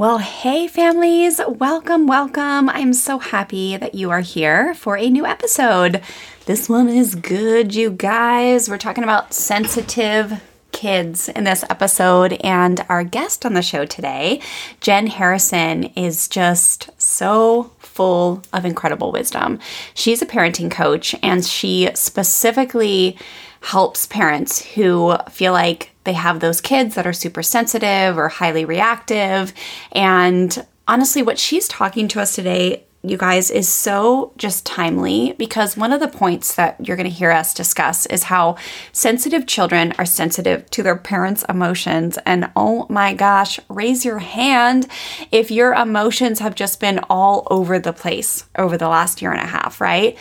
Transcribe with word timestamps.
Well, 0.00 0.16
hey, 0.16 0.66
families, 0.66 1.42
welcome, 1.46 2.06
welcome. 2.06 2.70
I'm 2.70 2.94
so 2.94 3.18
happy 3.18 3.76
that 3.76 3.94
you 3.94 4.10
are 4.10 4.22
here 4.22 4.72
for 4.72 4.96
a 4.96 5.10
new 5.10 5.26
episode. 5.26 6.00
This 6.46 6.70
one 6.70 6.88
is 6.88 7.14
good, 7.14 7.74
you 7.74 7.90
guys. 7.90 8.70
We're 8.70 8.78
talking 8.78 9.04
about 9.04 9.34
sensitive 9.34 10.42
kids 10.72 11.28
in 11.28 11.44
this 11.44 11.64
episode, 11.68 12.32
and 12.42 12.82
our 12.88 13.04
guest 13.04 13.44
on 13.44 13.52
the 13.52 13.60
show 13.60 13.84
today, 13.84 14.40
Jen 14.80 15.06
Harrison, 15.06 15.84
is 15.84 16.28
just 16.28 16.88
so 16.98 17.70
full 17.78 18.42
of 18.54 18.64
incredible 18.64 19.12
wisdom. 19.12 19.58
She's 19.92 20.22
a 20.22 20.26
parenting 20.26 20.70
coach, 20.70 21.14
and 21.22 21.44
she 21.44 21.90
specifically 21.92 23.18
helps 23.60 24.06
parents 24.06 24.64
who 24.64 25.18
feel 25.28 25.52
like 25.52 25.89
they 26.04 26.12
have 26.14 26.40
those 26.40 26.60
kids 26.60 26.94
that 26.94 27.06
are 27.06 27.12
super 27.12 27.42
sensitive 27.42 28.16
or 28.16 28.28
highly 28.28 28.64
reactive. 28.64 29.52
And 29.92 30.66
honestly, 30.88 31.22
what 31.22 31.38
she's 31.38 31.68
talking 31.68 32.08
to 32.08 32.20
us 32.20 32.34
today, 32.34 32.84
you 33.02 33.16
guys, 33.16 33.50
is 33.50 33.68
so 33.68 34.32
just 34.36 34.66
timely 34.66 35.34
because 35.38 35.76
one 35.76 35.92
of 35.92 36.00
the 36.00 36.08
points 36.08 36.54
that 36.54 36.76
you're 36.86 36.96
going 36.96 37.08
to 37.08 37.14
hear 37.14 37.30
us 37.30 37.54
discuss 37.54 38.06
is 38.06 38.24
how 38.24 38.56
sensitive 38.92 39.46
children 39.46 39.92
are 39.98 40.04
sensitive 40.04 40.68
to 40.70 40.82
their 40.82 40.96
parents' 40.96 41.44
emotions. 41.48 42.18
And 42.26 42.50
oh 42.56 42.86
my 42.88 43.14
gosh, 43.14 43.60
raise 43.68 44.04
your 44.04 44.18
hand 44.18 44.86
if 45.30 45.50
your 45.50 45.74
emotions 45.74 46.40
have 46.40 46.54
just 46.54 46.80
been 46.80 47.00
all 47.08 47.46
over 47.50 47.78
the 47.78 47.92
place 47.92 48.44
over 48.56 48.76
the 48.76 48.88
last 48.88 49.22
year 49.22 49.32
and 49.32 49.40
a 49.40 49.46
half, 49.46 49.80
right? 49.80 50.18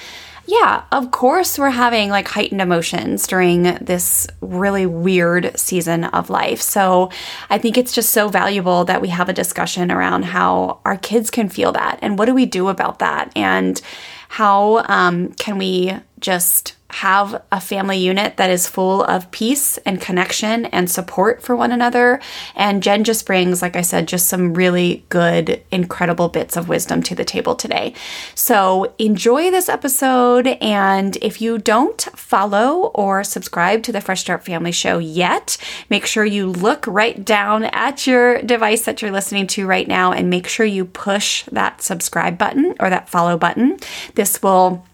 Yeah, 0.50 0.86
of 0.92 1.12
course, 1.12 1.60
we're 1.60 1.70
having 1.70 2.10
like 2.10 2.28
heightened 2.28 2.60
emotions 2.60 3.28
during 3.28 3.64
this 3.82 4.26
really 4.42 4.88
weird 4.88 5.58
season 5.60 6.06
of 6.06 6.32
life. 6.32 6.60
So 6.60 7.12
I 7.52 7.60
think 7.60 7.78
it's 7.78 7.94
just 7.94 8.10
so 8.10 8.30
valuable 8.30 8.84
that 8.86 9.00
we 9.00 9.10
have 9.10 9.30
a 9.30 9.34
discussion 9.34 9.92
around 9.92 10.24
how 10.26 10.82
our 10.86 10.98
kids 10.98 11.30
can 11.30 11.50
feel 11.50 11.72
that 11.74 12.00
and 12.02 12.18
what 12.18 12.26
do 12.26 12.34
we 12.34 12.48
do 12.48 12.68
about 12.70 12.98
that 12.98 13.32
and 13.36 13.80
how 14.28 14.84
um, 14.88 15.34
can 15.34 15.60
we 15.60 15.96
just 16.20 16.76
have 16.92 17.44
a 17.52 17.62
family 17.62 17.98
unit 17.98 18.38
that 18.38 18.50
is 18.50 18.68
full 18.68 19.04
of 19.04 19.30
peace 19.32 19.78
and 19.80 20.02
connection 20.02 20.66
and 20.66 20.90
support 20.90 21.42
for 21.42 21.56
one 21.56 21.72
another. 21.72 22.20
And 22.56 22.82
Jen 22.82 23.04
just 23.04 23.26
brings, 23.26 23.62
like 23.62 23.76
I 23.76 23.82
said, 23.82 24.08
just 24.08 24.28
some 24.28 24.54
really 24.54 25.06
good, 25.10 25.64
incredible 25.72 26.30
bits 26.30 26.58
of 26.58 26.68
wisdom 26.68 27.04
to 27.04 27.16
the 27.16 27.24
table 27.24 27.56
today. 27.56 27.94
So 28.34 28.94
enjoy 28.98 29.52
this 29.52 29.70
episode. 29.70 30.48
And 30.48 31.16
if 31.18 31.42
you 31.42 31.60
don't 31.60 32.02
follow 32.16 32.88
or 32.96 33.24
subscribe 33.24 33.84
to 33.84 33.92
the 33.92 34.02
Fresh 34.02 34.22
Start 34.22 34.44
Family 34.44 34.72
Show 34.72 34.98
yet, 34.98 35.58
make 35.90 36.08
sure 36.08 36.26
you 36.26 36.48
look 36.48 36.86
right 36.88 37.24
down 37.24 37.66
at 37.66 38.08
your 38.08 38.42
device 38.42 38.86
that 38.86 39.02
you're 39.02 39.12
listening 39.12 39.46
to 39.48 39.68
right 39.68 39.88
now 39.88 40.12
and 40.12 40.30
make 40.30 40.48
sure 40.48 40.66
you 40.66 40.86
push 40.86 41.44
that 41.52 41.84
subscribe 41.84 42.38
button 42.38 42.76
or 42.80 42.90
that 42.90 43.10
follow 43.10 43.38
button. 43.38 43.78
This 44.16 44.42
will 44.42 44.86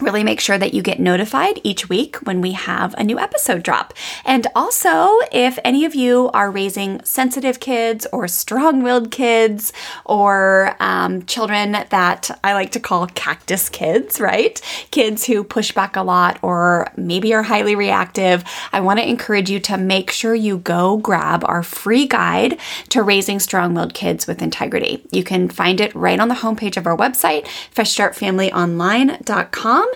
really 0.00 0.24
make 0.24 0.40
sure 0.40 0.58
that 0.58 0.74
you 0.74 0.82
get 0.82 1.00
notified 1.00 1.60
each 1.62 1.88
week 1.88 2.16
when 2.18 2.40
we 2.40 2.52
have 2.52 2.94
a 2.96 3.04
new 3.04 3.18
episode 3.18 3.62
drop. 3.62 3.94
And 4.24 4.46
also, 4.54 5.18
if 5.32 5.58
any 5.64 5.84
of 5.84 5.94
you 5.94 6.30
are 6.32 6.50
raising 6.50 7.02
sensitive 7.04 7.60
kids 7.60 8.06
or 8.12 8.28
strong 8.28 8.82
willed 8.82 9.10
kids 9.10 9.72
or 10.04 10.76
um, 10.80 11.24
children 11.26 11.72
that 11.72 12.30
I 12.44 12.54
like 12.54 12.72
to 12.72 12.80
call 12.80 13.06
cactus 13.08 13.68
kids, 13.68 14.20
right? 14.20 14.60
Kids 14.90 15.26
who 15.26 15.44
push 15.44 15.72
back 15.72 15.96
a 15.96 16.02
lot 16.02 16.38
or 16.42 16.88
maybe 16.96 17.34
are 17.34 17.42
highly 17.42 17.74
reactive, 17.74 18.44
I 18.72 18.80
want 18.80 19.00
to 19.00 19.08
encourage 19.08 19.50
you 19.50 19.60
to 19.60 19.76
make 19.76 20.10
sure 20.10 20.34
you 20.34 20.58
go 20.58 20.96
grab 20.96 21.44
our 21.44 21.62
free 21.62 22.06
guide 22.06 22.58
to 22.90 23.02
raising 23.02 23.40
strong 23.40 23.74
willed 23.74 23.94
kids 23.94 24.26
with 24.26 24.42
integrity. 24.42 25.02
You 25.10 25.24
can 25.24 25.48
find 25.48 25.80
it 25.80 25.94
right 25.94 26.20
on 26.20 26.28
the 26.28 26.34
homepage 26.36 26.76
of 26.76 26.86
our 26.86 26.96
website, 26.96 27.46
freshstartfamilyonline.com. 27.74 29.87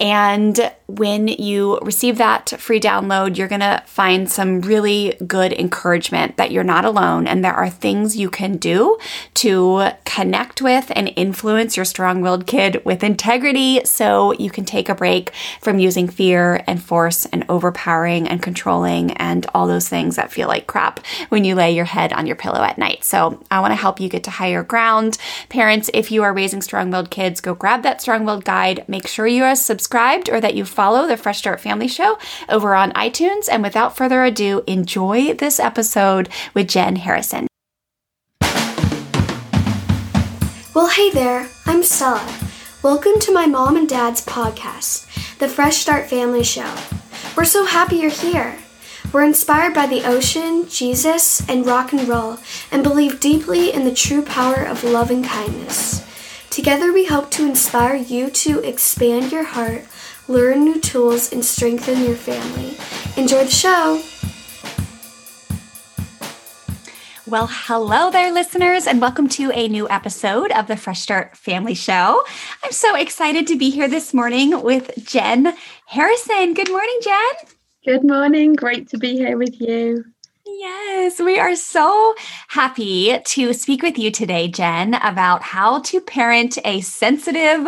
And 0.00 0.72
when 0.86 1.28
you 1.28 1.78
receive 1.80 2.18
that 2.18 2.50
free 2.60 2.80
download, 2.80 3.36
you're 3.36 3.48
going 3.48 3.60
to 3.60 3.82
find 3.86 4.30
some 4.30 4.60
really 4.60 5.16
good 5.26 5.52
encouragement 5.52 6.36
that 6.36 6.50
you're 6.50 6.64
not 6.64 6.84
alone 6.84 7.26
and 7.26 7.44
there 7.44 7.54
are 7.54 7.70
things 7.70 8.16
you 8.16 8.28
can 8.28 8.56
do 8.56 8.98
to 9.34 9.90
connect 10.04 10.60
with 10.60 10.92
and 10.94 11.12
influence 11.16 11.76
your 11.76 11.84
strong 11.84 12.20
willed 12.20 12.46
kid 12.46 12.82
with 12.84 13.02
integrity 13.02 13.80
so 13.84 14.32
you 14.32 14.50
can 14.50 14.64
take 14.64 14.88
a 14.88 14.94
break 14.94 15.32
from 15.60 15.78
using 15.78 16.08
fear 16.08 16.62
and 16.66 16.82
force 16.82 17.24
and 17.26 17.44
overpowering 17.48 18.28
and 18.28 18.42
controlling 18.42 19.12
and 19.12 19.46
all 19.54 19.66
those 19.66 19.88
things 19.88 20.16
that 20.16 20.32
feel 20.32 20.48
like 20.48 20.66
crap 20.66 21.00
when 21.28 21.44
you 21.44 21.54
lay 21.54 21.72
your 21.72 21.84
head 21.84 22.12
on 22.12 22.26
your 22.26 22.36
pillow 22.36 22.62
at 22.62 22.76
night. 22.76 23.04
So 23.04 23.42
I 23.50 23.60
want 23.60 23.70
to 23.70 23.76
help 23.76 24.00
you 24.00 24.08
get 24.08 24.24
to 24.24 24.30
higher 24.30 24.62
ground. 24.62 25.16
Parents, 25.48 25.90
if 25.94 26.10
you 26.10 26.22
are 26.22 26.34
raising 26.34 26.60
strong 26.60 26.90
willed 26.90 27.10
kids, 27.10 27.40
go 27.40 27.54
grab 27.54 27.82
that 27.82 28.00
strong 28.00 28.24
willed 28.24 28.44
guide. 28.44 28.84
Make 28.88 29.06
sure 29.06 29.26
you 29.32 29.44
are 29.44 29.56
subscribed 29.56 30.28
or 30.28 30.40
that 30.40 30.54
you 30.54 30.64
follow 30.64 31.06
the 31.06 31.16
Fresh 31.16 31.38
Start 31.38 31.60
Family 31.60 31.88
Show 31.88 32.18
over 32.48 32.74
on 32.74 32.92
iTunes. 32.92 33.48
And 33.50 33.62
without 33.62 33.96
further 33.96 34.22
ado, 34.22 34.62
enjoy 34.66 35.34
this 35.34 35.58
episode 35.58 36.28
with 36.54 36.68
Jen 36.68 36.96
Harrison. 36.96 37.46
Well, 40.74 40.88
hey 40.88 41.10
there, 41.10 41.48
I'm 41.66 41.82
Stella. 41.82 42.38
Welcome 42.82 43.18
to 43.20 43.32
my 43.32 43.46
mom 43.46 43.76
and 43.76 43.88
dad's 43.88 44.24
podcast, 44.24 45.38
the 45.38 45.48
Fresh 45.48 45.76
Start 45.76 46.08
Family 46.08 46.44
Show. 46.44 46.74
We're 47.36 47.44
so 47.44 47.64
happy 47.64 47.96
you're 47.96 48.10
here. 48.10 48.58
We're 49.12 49.24
inspired 49.24 49.74
by 49.74 49.86
the 49.86 50.04
ocean, 50.04 50.66
Jesus, 50.68 51.46
and 51.48 51.66
rock 51.66 51.92
and 51.92 52.08
roll, 52.08 52.38
and 52.70 52.82
believe 52.82 53.20
deeply 53.20 53.72
in 53.72 53.84
the 53.84 53.94
true 53.94 54.22
power 54.22 54.64
of 54.64 54.84
love 54.84 55.10
and 55.10 55.24
kindness. 55.24 56.06
Together, 56.52 56.92
we 56.92 57.06
hope 57.06 57.30
to 57.32 57.44
inspire 57.44 57.96
you 57.96 58.30
to 58.30 58.60
expand 58.60 59.32
your 59.32 59.44
heart 59.44 59.86
learn 60.28 60.64
new 60.64 60.80
tools, 60.80 61.32
and 61.32 61.44
strengthen 61.44 62.04
your 62.04 62.16
family. 62.16 62.76
Enjoy 63.16 63.44
the 63.44 63.50
show! 63.50 64.02
Well, 67.26 67.48
hello 67.50 68.10
there, 68.10 68.32
listeners, 68.32 68.86
and 68.86 69.00
welcome 69.00 69.28
to 69.30 69.50
a 69.52 69.68
new 69.68 69.88
episode 69.88 70.52
of 70.52 70.66
the 70.66 70.76
Fresh 70.76 71.00
Start 71.00 71.36
Family 71.36 71.74
Show. 71.74 72.22
I'm 72.62 72.72
so 72.72 72.94
excited 72.94 73.46
to 73.46 73.56
be 73.56 73.70
here 73.70 73.88
this 73.88 74.12
morning 74.12 74.62
with 74.62 74.90
Jen 75.04 75.56
Harrison. 75.86 76.54
Good 76.54 76.70
morning, 76.70 76.98
Jen. 77.02 77.48
Good 77.84 78.04
morning. 78.04 78.54
Great 78.54 78.88
to 78.90 78.98
be 78.98 79.16
here 79.16 79.38
with 79.38 79.60
you. 79.60 80.11
Yes, 80.58 81.18
we 81.18 81.38
are 81.38 81.56
so 81.56 82.14
happy 82.48 83.18
to 83.24 83.52
speak 83.54 83.82
with 83.82 83.98
you 83.98 84.10
today, 84.10 84.48
Jen, 84.48 84.94
about 84.94 85.42
how 85.42 85.80
to 85.82 86.00
parent 86.00 86.58
a 86.64 86.80
sensitive, 86.82 87.66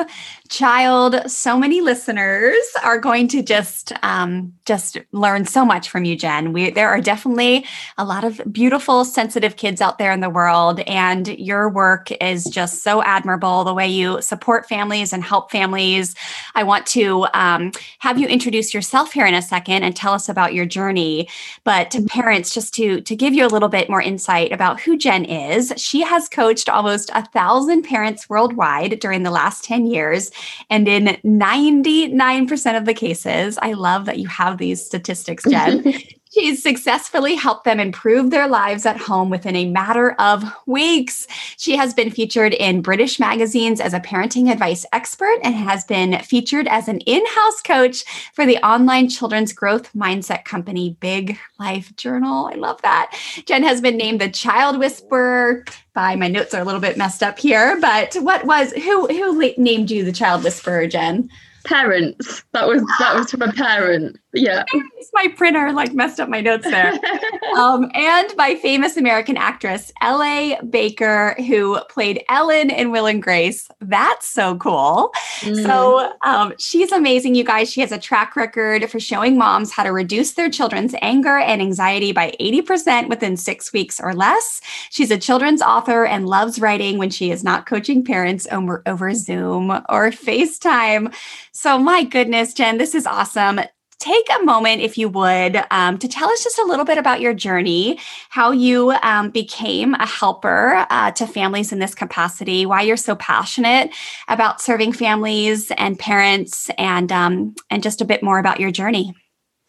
child. 0.50 1.16
So 1.26 1.58
many 1.58 1.80
listeners 1.80 2.54
are 2.82 2.98
going 2.98 3.28
to 3.28 3.42
just 3.42 3.92
um, 4.02 4.52
just 4.66 4.98
learn 5.12 5.46
so 5.46 5.64
much 5.64 5.88
from 5.88 6.04
you, 6.04 6.16
Jen. 6.16 6.52
We, 6.52 6.70
there 6.70 6.90
are 6.90 7.00
definitely 7.00 7.64
a 7.96 8.04
lot 8.04 8.24
of 8.24 8.40
beautiful, 8.52 9.04
sensitive 9.06 9.56
kids 9.56 9.80
out 9.80 9.98
there 9.98 10.12
in 10.12 10.20
the 10.20 10.28
world, 10.28 10.80
and 10.80 11.28
your 11.28 11.70
work 11.70 12.10
is 12.22 12.44
just 12.44 12.82
so 12.82 13.02
admirable. 13.02 13.64
The 13.64 13.72
way 13.72 13.88
you 13.88 14.20
support 14.20 14.68
families 14.68 15.12
and 15.12 15.24
help 15.24 15.50
families. 15.50 16.14
I 16.54 16.62
want 16.62 16.86
to 16.88 17.26
um, 17.32 17.72
have 18.00 18.18
you 18.18 18.28
introduce 18.28 18.74
yourself 18.74 19.12
here 19.12 19.26
in 19.26 19.34
a 19.34 19.42
second 19.42 19.82
and 19.82 19.96
tell 19.96 20.12
us 20.12 20.28
about 20.28 20.52
your 20.52 20.66
journey. 20.66 21.28
But 21.64 21.90
to 21.92 22.02
parents, 22.02 22.52
just 22.52 22.74
to 22.74 23.00
to 23.00 23.16
give 23.16 23.32
you 23.32 23.46
a 23.46 23.48
little 23.48 23.70
bit 23.70 23.88
more 23.88 24.02
insight 24.02 24.52
about 24.52 24.80
who 24.80 24.98
Jen 24.98 25.24
is, 25.24 25.72
she 25.78 26.02
has 26.02 26.28
coached 26.28 26.68
almost 26.68 27.10
a 27.14 27.24
thousand 27.24 27.82
parents 27.84 28.28
worldwide 28.28 29.00
during 29.00 29.22
the 29.22 29.30
last 29.30 29.64
ten 29.64 29.86
years 29.86 30.30
and 30.70 30.88
in 30.88 31.18
99% 31.24 32.76
of 32.76 32.84
the 32.84 32.94
cases, 32.94 33.58
I 33.60 33.72
love 33.72 34.06
that 34.06 34.18
you 34.18 34.28
have 34.28 34.58
these 34.58 34.84
statistics, 34.84 35.44
Jen. 35.48 35.84
She's 36.34 36.60
successfully 36.60 37.36
helped 37.36 37.62
them 37.62 37.78
improve 37.78 38.30
their 38.30 38.48
lives 38.48 38.84
at 38.86 38.96
home 38.96 39.30
within 39.30 39.54
a 39.54 39.70
matter 39.70 40.12
of 40.18 40.42
weeks. 40.66 41.28
She 41.58 41.76
has 41.76 41.94
been 41.94 42.10
featured 42.10 42.52
in 42.54 42.82
British 42.82 43.20
magazines 43.20 43.80
as 43.80 43.94
a 43.94 44.00
parenting 44.00 44.50
advice 44.50 44.84
expert 44.92 45.38
and 45.44 45.54
has 45.54 45.84
been 45.84 46.18
featured 46.24 46.66
as 46.66 46.88
an 46.88 46.98
in 47.00 47.24
house 47.24 47.62
coach 47.62 48.02
for 48.32 48.44
the 48.44 48.58
online 48.66 49.08
children's 49.08 49.52
growth 49.52 49.92
mindset 49.92 50.44
company, 50.44 50.96
Big 50.98 51.38
Life 51.60 51.94
Journal. 51.94 52.50
I 52.52 52.56
love 52.56 52.82
that. 52.82 53.16
Jen 53.46 53.62
has 53.62 53.80
been 53.80 53.96
named 53.96 54.20
the 54.20 54.28
Child 54.28 54.80
Whisperer 54.80 55.64
by 55.94 56.16
my 56.16 56.26
notes 56.26 56.52
are 56.52 56.62
a 56.62 56.64
little 56.64 56.80
bit 56.80 56.96
messed 56.96 57.22
up 57.22 57.38
here, 57.38 57.78
but 57.80 58.16
what 58.16 58.44
was 58.44 58.72
who 58.72 59.06
who 59.06 59.54
named 59.56 59.88
you 59.88 60.04
the 60.04 60.10
Child 60.10 60.42
Whisperer, 60.42 60.88
Jen? 60.88 61.30
parents. 61.64 62.44
That 62.52 62.68
was 62.68 62.82
that 62.98 63.16
was 63.16 63.30
from 63.30 63.42
a 63.42 63.52
parent. 63.52 64.18
Yeah. 64.34 64.64
It's 64.98 65.10
my 65.14 65.28
printer 65.28 65.72
like 65.72 65.94
messed 65.94 66.18
up 66.18 66.28
my 66.28 66.40
notes 66.40 66.64
there. 66.64 66.92
um, 67.56 67.90
and 67.94 68.34
my 68.36 68.56
famous 68.56 68.96
American 68.96 69.36
actress, 69.36 69.92
L.A. 70.00 70.58
Baker, 70.68 71.34
who 71.46 71.78
played 71.88 72.22
Ellen 72.28 72.70
in 72.70 72.90
Will 72.90 73.06
and 73.06 73.22
Grace. 73.22 73.68
That's 73.80 74.26
so 74.26 74.56
cool. 74.56 75.12
Mm. 75.40 75.62
So 75.62 76.12
um, 76.24 76.52
she's 76.58 76.90
amazing, 76.90 77.36
you 77.36 77.44
guys. 77.44 77.70
She 77.70 77.80
has 77.80 77.92
a 77.92 77.98
track 77.98 78.34
record 78.34 78.90
for 78.90 78.98
showing 78.98 79.38
moms 79.38 79.70
how 79.70 79.84
to 79.84 79.92
reduce 79.92 80.32
their 80.32 80.50
children's 80.50 80.94
anger 81.00 81.38
and 81.38 81.62
anxiety 81.62 82.12
by 82.12 82.34
80% 82.40 83.08
within 83.08 83.36
six 83.36 83.72
weeks 83.72 84.00
or 84.00 84.14
less. 84.14 84.60
She's 84.90 85.10
a 85.10 85.18
children's 85.18 85.62
author 85.62 86.04
and 86.04 86.28
loves 86.28 86.58
writing 86.58 86.98
when 86.98 87.10
she 87.10 87.30
is 87.30 87.44
not 87.44 87.66
coaching 87.66 88.04
parents 88.04 88.48
over, 88.50 88.82
over 88.86 89.14
Zoom 89.14 89.70
or 89.70 89.82
FaceTime. 90.10 91.14
So, 91.52 91.78
my 91.78 92.02
goodness, 92.02 92.52
Jen, 92.52 92.78
this 92.78 92.94
is 92.94 93.06
awesome 93.06 93.60
take 93.98 94.26
a 94.40 94.44
moment, 94.44 94.82
if 94.82 94.98
you 94.98 95.08
would, 95.08 95.62
um, 95.70 95.98
to 95.98 96.08
tell 96.08 96.28
us 96.28 96.42
just 96.42 96.58
a 96.58 96.64
little 96.64 96.84
bit 96.84 96.98
about 96.98 97.20
your 97.20 97.34
journey, 97.34 97.98
how 98.30 98.50
you 98.50 98.90
um, 99.02 99.30
became 99.30 99.94
a 99.94 100.06
helper 100.06 100.86
uh, 100.90 101.10
to 101.12 101.26
families 101.26 101.72
in 101.72 101.78
this 101.78 101.94
capacity, 101.94 102.66
why 102.66 102.82
you're 102.82 102.96
so 102.96 103.14
passionate 103.16 103.90
about 104.28 104.60
serving 104.60 104.92
families 104.92 105.70
and 105.72 105.98
parents, 105.98 106.70
and 106.78 107.10
um, 107.12 107.54
and 107.70 107.82
just 107.82 108.00
a 108.00 108.04
bit 108.04 108.22
more 108.22 108.38
about 108.38 108.60
your 108.60 108.70
journey. 108.70 109.14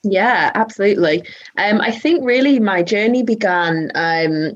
Yeah, 0.03 0.51
absolutely. 0.53 1.23
Um, 1.57 1.81
I 1.81 1.89
think 1.89 2.23
really 2.23 2.59
my 2.59 2.83
journey 2.83 3.23
began 3.23 3.91
um, 3.95 4.55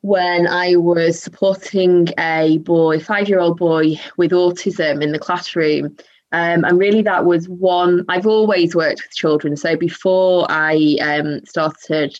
when 0.00 0.48
I 0.48 0.76
was 0.76 1.22
supporting 1.22 2.08
a 2.18 2.58
boy, 2.58 2.98
five 2.98 3.28
year 3.28 3.38
old 3.38 3.56
boy 3.56 4.00
with 4.16 4.32
autism 4.32 5.02
in 5.02 5.12
the 5.12 5.18
classroom. 5.18 5.96
Um, 6.34 6.64
and 6.64 6.80
really, 6.80 7.02
that 7.02 7.24
was 7.24 7.48
one. 7.48 8.04
I've 8.08 8.26
always 8.26 8.74
worked 8.74 9.02
with 9.04 9.14
children. 9.14 9.56
So 9.56 9.76
before 9.76 10.46
I 10.50 10.96
um, 11.00 11.46
started 11.46 12.18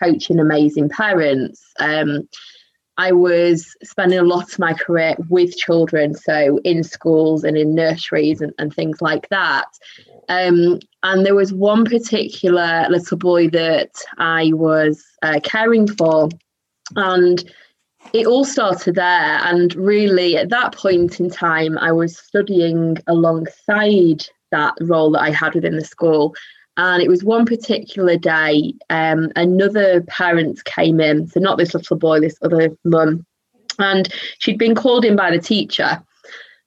coaching 0.00 0.38
amazing 0.38 0.88
parents, 0.88 1.64
um, 1.80 2.28
I 2.96 3.10
was 3.10 3.76
spending 3.82 4.20
a 4.20 4.22
lot 4.22 4.52
of 4.52 4.58
my 4.60 4.72
career 4.72 5.16
with 5.28 5.56
children, 5.56 6.14
so 6.14 6.60
in 6.62 6.84
schools 6.84 7.42
and 7.42 7.58
in 7.58 7.74
nurseries 7.74 8.40
and, 8.40 8.52
and 8.60 8.72
things 8.72 9.02
like 9.02 9.28
that. 9.30 9.66
Um, 10.28 10.78
and 11.02 11.26
there 11.26 11.34
was 11.34 11.52
one 11.52 11.84
particular 11.84 12.86
little 12.88 13.18
boy 13.18 13.48
that 13.50 13.90
I 14.18 14.52
was 14.54 15.04
uh, 15.22 15.40
caring 15.42 15.88
for, 15.88 16.28
and 16.94 17.44
it 18.16 18.26
all 18.26 18.44
started 18.44 18.94
there. 18.94 19.40
And 19.44 19.74
really, 19.74 20.36
at 20.36 20.48
that 20.50 20.74
point 20.74 21.20
in 21.20 21.30
time, 21.30 21.76
I 21.78 21.92
was 21.92 22.16
studying 22.16 22.96
alongside 23.06 24.26
that 24.50 24.74
role 24.80 25.10
that 25.12 25.22
I 25.22 25.30
had 25.30 25.54
within 25.54 25.76
the 25.76 25.84
school. 25.84 26.34
And 26.78 27.02
it 27.02 27.08
was 27.08 27.24
one 27.24 27.46
particular 27.46 28.16
day, 28.16 28.74
um, 28.90 29.30
another 29.36 30.02
parent 30.02 30.64
came 30.64 31.00
in. 31.00 31.26
So, 31.26 31.40
not 31.40 31.58
this 31.58 31.74
little 31.74 31.96
boy, 31.96 32.20
this 32.20 32.38
other 32.42 32.76
mum. 32.84 33.24
And 33.78 34.12
she'd 34.38 34.58
been 34.58 34.74
called 34.74 35.04
in 35.04 35.16
by 35.16 35.30
the 35.30 35.38
teacher 35.38 36.02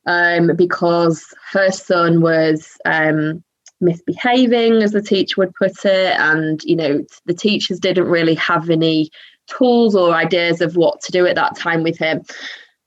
um, 0.06 0.56
because 0.56 1.24
her 1.52 1.72
son 1.72 2.22
was 2.22 2.78
um, 2.86 3.44
misbehaving, 3.82 4.84
as 4.84 4.92
the 4.92 5.02
teacher 5.02 5.36
would 5.38 5.54
put 5.56 5.86
it. 5.86 6.20
And, 6.20 6.64
you 6.64 6.76
know, 6.76 7.04
the 7.26 7.34
teachers 7.34 7.80
didn't 7.80 8.08
really 8.08 8.36
have 8.36 8.70
any 8.70 9.10
tools 9.50 9.96
or 9.96 10.14
ideas 10.14 10.62
of 10.62 10.76
what 10.76 11.02
to 11.02 11.12
do 11.12 11.26
at 11.26 11.36
that 11.36 11.56
time 11.56 11.84
with 11.84 11.98
him. 11.98 12.24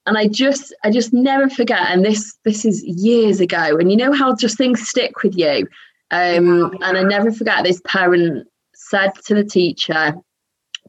And 0.07 0.19
i 0.19 0.27
just 0.27 0.75
i 0.83 0.91
just 0.91 1.13
never 1.13 1.49
forget 1.49 1.91
and 1.91 2.05
this 2.05 2.37
this 2.45 2.65
is 2.65 2.83
years 2.83 3.39
ago 3.39 3.77
and 3.79 3.91
you 3.91 3.97
know 3.97 4.13
how 4.13 4.35
just 4.35 4.59
things 4.59 4.89
stick 4.89 5.23
with 5.23 5.37
you. 5.37 5.69
Um, 6.11 6.77
and 6.83 6.99
i 6.99 7.03
never 7.03 7.33
forget 7.33 7.65
this 7.65 7.81
parent 7.87 8.47
said 8.75 9.13
to 9.27 9.35
the 9.35 9.45
teacher 9.45 10.15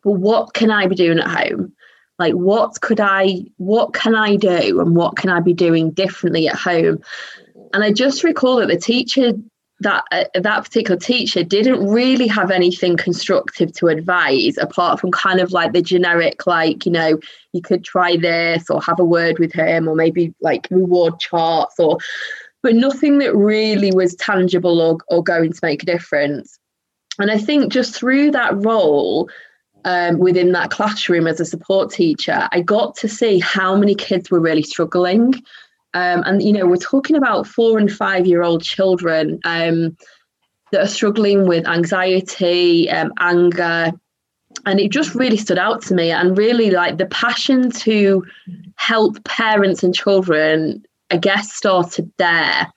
well 0.03 0.15
what 0.15 0.53
can 0.53 0.71
i 0.71 0.87
be 0.87 0.95
doing 0.95 1.19
at 1.19 1.27
home? 1.27 1.73
Like 2.19 2.33
what 2.33 2.81
could 2.81 2.99
i 2.99 3.45
what 3.57 3.93
can 3.93 4.15
i 4.15 4.35
do 4.35 4.79
and 4.79 4.95
what 4.95 5.15
can 5.15 5.29
i 5.29 5.39
be 5.39 5.53
doing 5.53 5.91
differently 5.91 6.47
at 6.47 6.55
home? 6.55 6.99
And 7.73 7.83
i 7.83 7.91
just 7.91 8.23
recall 8.23 8.57
that 8.57 8.67
the 8.67 8.77
teacher 8.77 9.33
that 9.83 10.03
uh, 10.11 10.25
that 10.33 10.63
particular 10.63 10.99
teacher 10.99 11.43
didn't 11.43 11.87
really 11.87 12.27
have 12.27 12.51
anything 12.51 12.97
constructive 12.97 13.71
to 13.73 13.87
advise 13.87 14.57
apart 14.57 14.99
from 14.99 15.11
kind 15.11 15.39
of 15.39 15.51
like 15.51 15.73
the 15.73 15.81
generic 15.81 16.47
like 16.47 16.85
you 16.85 16.91
know 16.91 17.19
you 17.53 17.61
could 17.61 17.83
try 17.83 18.17
this 18.17 18.69
or 18.69 18.81
have 18.81 18.99
a 18.99 19.05
word 19.05 19.39
with 19.39 19.53
him 19.53 19.87
or 19.87 19.95
maybe 19.95 20.33
like 20.41 20.67
reward 20.71 21.19
charts 21.19 21.79
or 21.79 21.97
but 22.61 22.75
nothing 22.75 23.17
that 23.19 23.35
really 23.35 23.91
was 23.91 24.15
tangible 24.15 24.79
or, 24.79 24.97
or 25.09 25.21
going 25.21 25.51
to 25.51 25.59
make 25.61 25.83
a 25.83 25.85
difference. 25.85 26.57
And 27.19 27.29
i 27.29 27.37
think 27.37 27.71
just 27.71 27.95
through 27.95 28.31
that 28.31 28.55
role 28.65 29.29
um, 29.85 30.17
within 30.17 30.53
that 30.53 30.71
classroom 30.71 31.27
as 31.27 31.39
a 31.39 31.45
support 31.45 31.91
teacher 31.91 32.47
i 32.51 32.61
got 32.61 32.95
to 32.95 33.07
see 33.07 33.39
how 33.39 33.75
many 33.75 33.93
kids 33.93 34.31
were 34.31 34.39
really 34.39 34.63
struggling 34.63 35.33
um, 35.93 36.23
and, 36.25 36.41
you 36.41 36.51
know, 36.51 36.65
we're 36.65 36.77
talking 36.77 37.15
about 37.15 37.47
four 37.47 37.77
and 37.77 37.91
five 37.91 38.25
year 38.25 38.41
old 38.41 38.63
children 38.63 39.39
um, 39.45 39.95
that 40.71 40.81
are 40.81 40.87
struggling 40.87 41.47
with 41.47 41.67
anxiety, 41.67 42.89
um, 42.89 43.13
anger. 43.19 43.91
And 44.65 44.79
it 44.79 44.91
just 44.91 45.13
really 45.13 45.37
stood 45.37 45.59
out 45.59 45.81
to 45.83 45.93
me. 45.93 46.11
And 46.11 46.37
really, 46.37 46.71
like 46.71 46.97
the 46.97 47.05
passion 47.05 47.69
to 47.71 48.25
help 48.75 49.23
parents 49.23 49.83
and 49.83 49.93
children, 49.93 50.83
I 51.11 51.17
guess, 51.17 51.53
started 51.53 52.11
there. 52.17 52.71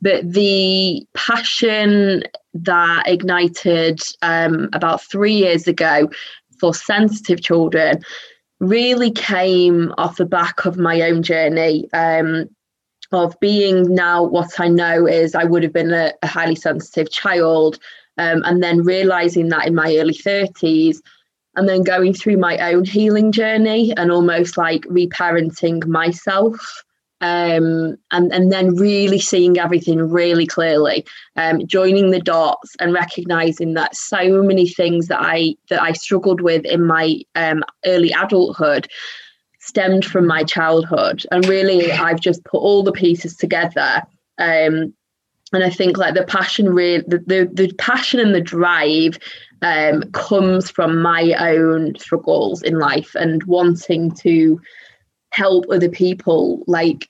But 0.00 0.30
the 0.30 1.06
passion 1.14 2.22
that 2.54 3.02
ignited 3.06 4.00
um, 4.22 4.68
about 4.72 5.02
three 5.02 5.34
years 5.34 5.66
ago 5.66 6.08
for 6.58 6.74
sensitive 6.74 7.42
children 7.42 8.02
really 8.60 9.10
came 9.10 9.92
off 9.98 10.16
the 10.16 10.24
back 10.24 10.64
of 10.64 10.78
my 10.78 11.02
own 11.02 11.22
journey 11.22 11.88
um, 11.92 12.48
of 13.12 13.38
being 13.40 13.94
now 13.94 14.22
what 14.22 14.58
I 14.58 14.68
know 14.68 15.06
is 15.06 15.34
I 15.34 15.44
would 15.44 15.62
have 15.62 15.72
been 15.72 15.92
a, 15.92 16.12
a 16.22 16.26
highly 16.26 16.56
sensitive 16.56 17.10
child, 17.10 17.78
um, 18.18 18.42
and 18.44 18.62
then 18.62 18.82
realizing 18.82 19.48
that 19.50 19.66
in 19.66 19.74
my 19.74 19.96
early 19.96 20.14
30s, 20.14 20.98
and 21.54 21.68
then 21.68 21.82
going 21.82 22.14
through 22.14 22.36
my 22.38 22.58
own 22.72 22.84
healing 22.84 23.32
journey 23.32 23.94
and 23.96 24.10
almost 24.10 24.56
like 24.56 24.82
reparenting 24.82 25.86
myself 25.86 26.84
um, 27.20 27.96
and 28.10 28.32
and 28.32 28.52
then 28.52 28.74
really 28.76 29.18
seeing 29.18 29.58
everything 29.58 30.10
really 30.10 30.46
clearly, 30.46 31.06
um, 31.36 31.66
joining 31.66 32.10
the 32.10 32.20
dots 32.20 32.76
and 32.78 32.92
recognizing 32.92 33.74
that 33.74 33.96
so 33.96 34.42
many 34.42 34.68
things 34.68 35.08
that 35.08 35.20
I 35.20 35.56
that 35.70 35.80
I 35.80 35.92
struggled 35.92 36.40
with 36.40 36.64
in 36.66 36.84
my 36.84 37.20
um, 37.34 37.64
early 37.86 38.12
adulthood 38.12 38.88
stemmed 39.60 40.04
from 40.04 40.26
my 40.26 40.44
childhood, 40.44 41.24
and 41.30 41.46
really 41.48 41.90
I've 41.90 42.20
just 42.20 42.44
put 42.44 42.58
all 42.58 42.82
the 42.82 42.92
pieces 42.92 43.36
together. 43.36 44.02
Um, 44.38 44.94
and 45.52 45.64
I 45.64 45.70
think 45.70 45.96
like 45.96 46.14
the 46.14 46.24
passion, 46.24 46.68
really, 46.68 47.02
the, 47.06 47.18
the 47.26 47.50
the 47.52 47.72
passion 47.78 48.20
and 48.20 48.34
the 48.34 48.40
drive 48.42 49.18
um, 49.62 50.02
comes 50.12 50.70
from 50.70 51.00
my 51.00 51.34
own 51.38 51.96
struggles 51.98 52.62
in 52.62 52.78
life 52.78 53.14
and 53.14 53.42
wanting 53.44 54.10
to 54.16 54.60
help 55.36 55.66
other 55.70 55.88
people 55.88 56.64
like 56.66 57.08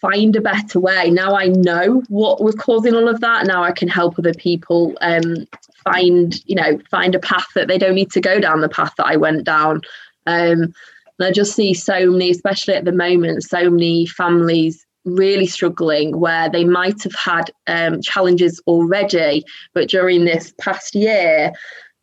find 0.00 0.34
a 0.36 0.40
better 0.40 0.80
way. 0.80 1.10
Now 1.10 1.34
i 1.36 1.46
know 1.46 2.02
what 2.08 2.42
was 2.42 2.54
causing 2.54 2.94
all 2.94 3.08
of 3.08 3.20
that 3.20 3.46
now 3.46 3.62
i 3.62 3.72
can 3.72 3.88
help 3.88 4.18
other 4.18 4.34
people 4.34 4.96
um, 5.00 5.46
find 5.84 6.40
you 6.46 6.56
know 6.56 6.78
find 6.90 7.14
a 7.14 7.18
path 7.20 7.46
that 7.54 7.68
they 7.68 7.78
don't 7.78 7.94
need 7.94 8.10
to 8.12 8.20
go 8.20 8.40
down 8.40 8.60
the 8.60 8.68
path 8.68 8.94
that 8.96 9.06
i 9.06 9.16
went 9.16 9.44
down. 9.44 9.80
Um, 10.26 10.74
and 11.18 11.28
i 11.28 11.30
just 11.30 11.54
see 11.54 11.72
so 11.74 12.10
many 12.10 12.30
especially 12.30 12.74
at 12.74 12.84
the 12.84 12.92
moment 12.92 13.42
so 13.42 13.70
many 13.70 14.06
families 14.06 14.84
really 15.04 15.46
struggling 15.46 16.18
where 16.18 16.50
they 16.50 16.64
might 16.64 17.00
have 17.04 17.14
had 17.14 17.44
um, 17.68 18.02
challenges 18.02 18.60
already 18.66 19.44
but 19.72 19.88
during 19.88 20.24
this 20.24 20.52
past 20.58 20.94
year 20.94 21.52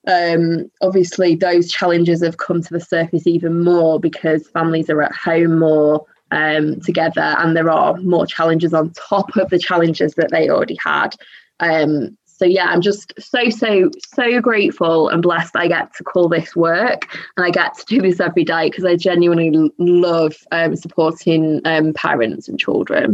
um, 0.07 0.69
obviously 0.81 1.36
those 1.36 1.72
challenges 1.72 2.24
have 2.24 2.38
come 2.38 2.62
to 2.62 2.74
the 2.74 2.79
surface 2.79 3.25
even 3.27 3.63
more 3.63 4.00
because 4.00 4.48
families 4.50 4.89
are 4.89 5.01
at 5.01 5.13
home 5.13 5.60
more 5.60 6.05
um, 6.31 6.79
together 6.81 7.36
and 7.39 7.55
there 7.55 7.69
are 7.69 7.95
more 7.98 8.25
challenges 8.25 8.74
on 8.74 8.91
top 8.91 9.36
of 9.38 9.50
the 9.50 9.60
challenges 9.60 10.15
that 10.15 10.31
they 10.31 10.50
already 10.50 10.77
had 10.83 11.15
um, 11.60 12.17
so 12.43 12.45
yeah, 12.45 12.65
I'm 12.65 12.81
just 12.81 13.13
so 13.19 13.50
so 13.50 13.89
so 14.15 14.41
grateful 14.41 15.07
and 15.07 15.22
blessed 15.22 15.55
I 15.55 15.67
get 15.67 15.93
to 15.95 16.03
call 16.03 16.27
this 16.27 16.55
work 16.55 17.07
and 17.38 17.45
I 17.45 17.51
get 17.51 17.75
to 17.77 17.86
do 17.86 18.01
this 18.01 18.19
every 18.19 18.43
day 18.43 18.69
because 18.69 18.83
I 18.83 18.95
genuinely 18.95 19.72
love 19.77 20.36
um, 20.51 20.75
supporting 20.75 21.62
um, 21.63 21.93
parents 21.93 22.50
and 22.50 22.60
children. 22.60 23.12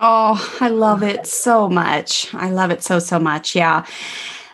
Oh, 0.00 0.56
I 0.60 0.68
love 0.68 1.02
it 1.02 1.26
so 1.26 1.68
much. 1.68 2.32
I 2.34 2.50
love 2.50 2.70
it 2.70 2.82
so 2.82 2.98
so 2.98 3.18
much. 3.18 3.56
Yeah 3.56 3.84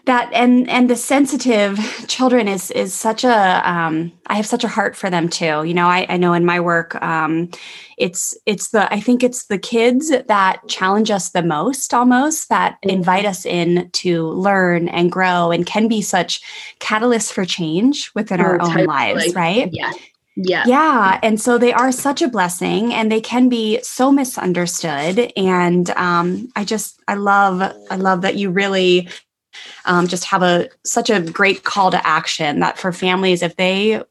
that 0.04 0.32
and 0.32 0.68
and 0.68 0.90
the 0.90 0.97
sensitive 0.97 1.78
children 2.09 2.49
is 2.49 2.71
is 2.73 2.92
such 2.92 3.23
a 3.23 3.71
um, 3.71 4.12
I 4.26 4.35
have 4.35 4.47
such 4.47 4.64
a 4.64 4.68
heart 4.68 4.97
for 4.97 5.11
them 5.11 5.28
too. 5.28 5.62
You 5.64 5.75
know, 5.75 5.87
I, 5.87 6.06
I 6.09 6.16
know 6.16 6.32
in 6.32 6.44
my 6.44 6.59
work, 6.59 7.00
um, 7.00 7.50
it's 7.99 8.37
it's 8.44 8.71
the 8.71 8.92
I 8.92 9.00
think 9.00 9.23
it's 9.23 9.47
the 9.47 9.59
kids 9.59 10.11
that 10.11 10.61
challenge 10.68 11.11
us 11.11 11.30
the 11.30 11.42
most, 11.42 11.94
almost 11.94 12.49
that 12.49 12.73
mm-hmm. 12.73 12.90
invite 12.90 13.25
us 13.25 13.47
in 13.47 13.90
to 13.92 14.26
learn 14.28 14.88
and 14.88 15.12
grow, 15.12 15.52
and 15.52 15.66
can 15.66 15.87
be 15.87 16.02
such 16.02 16.40
catalysts 16.80 17.32
for 17.32 17.44
change 17.44 18.11
within 18.14 18.40
oh, 18.40 18.44
our 18.44 18.61
own 18.61 18.85
lives, 18.85 19.35
right? 19.35 19.68
Yeah. 19.73 19.92
Yeah. 20.35 20.64
Yeah. 20.66 21.21
And 21.23 21.38
so 21.38 21.59
they 21.59 21.75
are 21.75 21.92
such 21.92 22.23
a 22.23 22.28
blessing 22.28 22.94
and 22.94 23.12
they 23.12 23.21
can 23.21 23.50
be 23.50 23.80
so 23.82 24.11
misunderstood. 24.11 25.30
And 25.37 25.90
um, 25.90 26.50
I 26.56 26.64
just, 26.64 26.99
I 27.06 27.16
love, 27.16 27.61
I 27.90 27.97
love 27.97 28.23
that 28.23 28.37
you 28.37 28.49
really 28.50 29.11
um, 29.85 30.06
just 30.06 30.25
have 30.25 30.42
a 30.42 30.68
such 30.85 31.11
a 31.11 31.21
great 31.21 31.64
call 31.64 31.90
to 31.90 32.06
action 32.06 32.61
that 32.61 32.78
for 32.78 32.92
families 32.92 33.42
if 33.42 33.56
they 33.56 34.02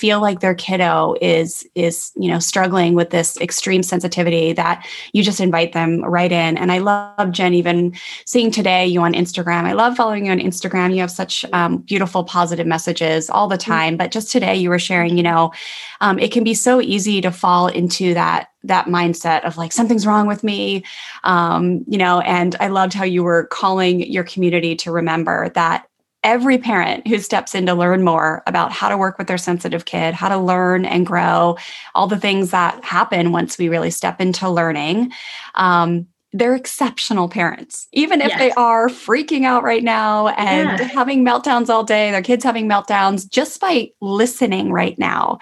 feel 0.00 0.18
like 0.18 0.40
their 0.40 0.54
kiddo 0.54 1.14
is 1.20 1.68
is 1.74 2.10
you 2.16 2.30
know 2.30 2.38
struggling 2.38 2.94
with 2.94 3.10
this 3.10 3.38
extreme 3.38 3.82
sensitivity 3.82 4.54
that 4.54 4.86
you 5.12 5.22
just 5.22 5.40
invite 5.40 5.74
them 5.74 6.02
right 6.02 6.32
in. 6.32 6.56
And 6.56 6.72
i 6.72 6.78
love 6.78 7.32
jen 7.32 7.52
even 7.52 7.94
seeing 8.24 8.50
today 8.50 8.86
you 8.86 9.02
on 9.02 9.12
instagram. 9.12 9.64
I 9.64 9.74
love 9.74 9.96
following 9.96 10.24
you 10.26 10.32
on 10.32 10.38
instagram. 10.38 10.94
You 10.94 11.00
have 11.00 11.10
such 11.10 11.44
um, 11.52 11.78
beautiful 11.78 12.24
positive 12.24 12.66
messages 12.66 13.28
all 13.28 13.46
the 13.46 13.56
mm-hmm. 13.56 13.70
time. 13.70 13.96
But 13.98 14.10
just 14.10 14.32
today 14.32 14.56
you 14.56 14.70
were 14.70 14.78
sharing 14.78 15.18
you 15.18 15.22
know 15.22 15.52
um, 16.00 16.18
it 16.18 16.32
can 16.32 16.44
be 16.44 16.54
so 16.54 16.80
easy 16.80 17.20
to 17.20 17.30
fall 17.30 17.66
into 17.68 18.14
that 18.14 18.48
that 18.64 18.86
mindset 18.86 19.44
of 19.44 19.58
like 19.58 19.72
something's 19.72 20.06
wrong 20.06 20.26
with 20.26 20.42
me. 20.42 20.82
Um, 21.24 21.84
you 21.86 21.98
know 21.98 22.20
and 22.20 22.56
i 22.60 22.68
loved 22.68 22.94
how 22.94 23.04
you 23.04 23.22
were 23.22 23.44
calling 23.46 24.00
your 24.10 24.24
community 24.24 24.74
to 24.76 24.90
remember 24.90 25.50
that 25.50 25.89
every 26.22 26.58
parent 26.58 27.06
who 27.06 27.18
steps 27.18 27.54
in 27.54 27.66
to 27.66 27.74
learn 27.74 28.04
more 28.04 28.42
about 28.46 28.72
how 28.72 28.88
to 28.88 28.98
work 28.98 29.18
with 29.18 29.26
their 29.26 29.38
sensitive 29.38 29.84
kid, 29.84 30.14
how 30.14 30.28
to 30.28 30.38
learn 30.38 30.84
and 30.84 31.06
grow, 31.06 31.56
all 31.94 32.06
the 32.06 32.18
things 32.18 32.50
that 32.50 32.82
happen 32.84 33.32
once 33.32 33.56
we 33.56 33.68
really 33.68 33.90
step 33.90 34.20
into 34.20 34.48
learning. 34.48 35.12
Um, 35.54 36.06
they're 36.32 36.54
exceptional 36.54 37.28
parents, 37.28 37.88
even 37.92 38.20
if 38.20 38.28
yes. 38.28 38.38
they 38.38 38.50
are 38.52 38.88
freaking 38.88 39.44
out 39.44 39.64
right 39.64 39.82
now 39.82 40.28
and 40.28 40.78
yeah. 40.78 40.84
having 40.86 41.24
meltdowns 41.24 41.68
all 41.68 41.82
day, 41.82 42.12
their 42.12 42.22
kids 42.22 42.44
having 42.44 42.68
meltdowns, 42.68 43.28
just 43.28 43.60
by 43.60 43.90
listening 44.00 44.70
right 44.70 44.96
now 44.98 45.38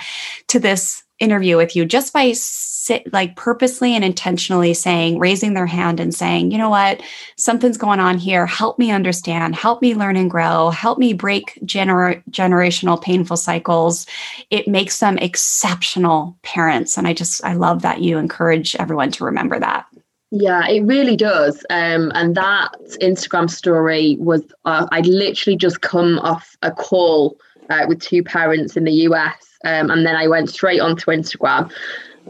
to 0.46 0.58
this 0.58 1.02
interview 1.18 1.56
with 1.56 1.74
you 1.74 1.84
just 1.84 2.12
by 2.12 2.32
sit 2.32 3.12
like 3.12 3.36
purposely 3.36 3.94
and 3.94 4.02
intentionally 4.02 4.72
saying 4.72 5.18
raising 5.18 5.52
their 5.52 5.66
hand 5.66 6.00
and 6.00 6.14
saying 6.14 6.50
you 6.50 6.58
know 6.58 6.70
what? 6.70 7.02
Something's 7.36 7.76
going 7.76 8.00
on 8.00 8.16
here. 8.18 8.46
Help 8.46 8.78
me 8.78 8.90
understand. 8.90 9.54
Help 9.54 9.82
me 9.82 9.94
learn 9.94 10.16
and 10.16 10.30
grow. 10.30 10.70
Help 10.70 10.98
me 10.98 11.12
break 11.12 11.58
gener- 11.64 12.22
generational 12.30 13.00
painful 13.00 13.36
cycles. 13.36 14.06
It 14.50 14.68
makes 14.68 14.98
them 15.00 15.18
exceptional 15.18 16.38
parents 16.42 16.96
and 16.96 17.06
i 17.06 17.12
just 17.12 17.44
i 17.44 17.52
love 17.52 17.82
that 17.82 18.00
you 18.00 18.16
encourage 18.18 18.74
everyone 18.76 19.10
to 19.12 19.24
remember 19.24 19.58
that. 19.60 19.86
Yeah, 20.30 20.66
it 20.68 20.82
really 20.82 21.16
does. 21.16 21.64
Um, 21.70 22.12
and 22.14 22.34
that 22.34 22.68
Instagram 23.00 23.48
story 23.48 24.16
was, 24.20 24.42
uh, 24.66 24.86
I'd 24.92 25.06
literally 25.06 25.56
just 25.56 25.80
come 25.80 26.18
off 26.18 26.54
a 26.60 26.70
call 26.70 27.38
uh, 27.70 27.86
with 27.88 28.00
two 28.00 28.22
parents 28.22 28.76
in 28.76 28.84
the 28.84 28.92
US 28.92 29.47
um, 29.64 29.90
and 29.90 30.06
then 30.06 30.16
I 30.16 30.28
went 30.28 30.50
straight 30.50 30.80
onto 30.80 31.10
Instagram 31.10 31.70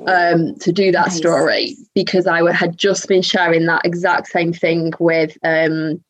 um, 0.06 0.54
to 0.56 0.72
do 0.72 0.92
that 0.92 1.08
nice. 1.08 1.16
story 1.16 1.76
because 1.94 2.26
I 2.26 2.52
had 2.52 2.78
just 2.78 3.08
been 3.08 3.22
sharing 3.22 3.66
that 3.66 3.84
exact 3.84 4.28
same 4.28 4.52
thing 4.52 4.92
with 4.98 5.36
um, 5.42 6.02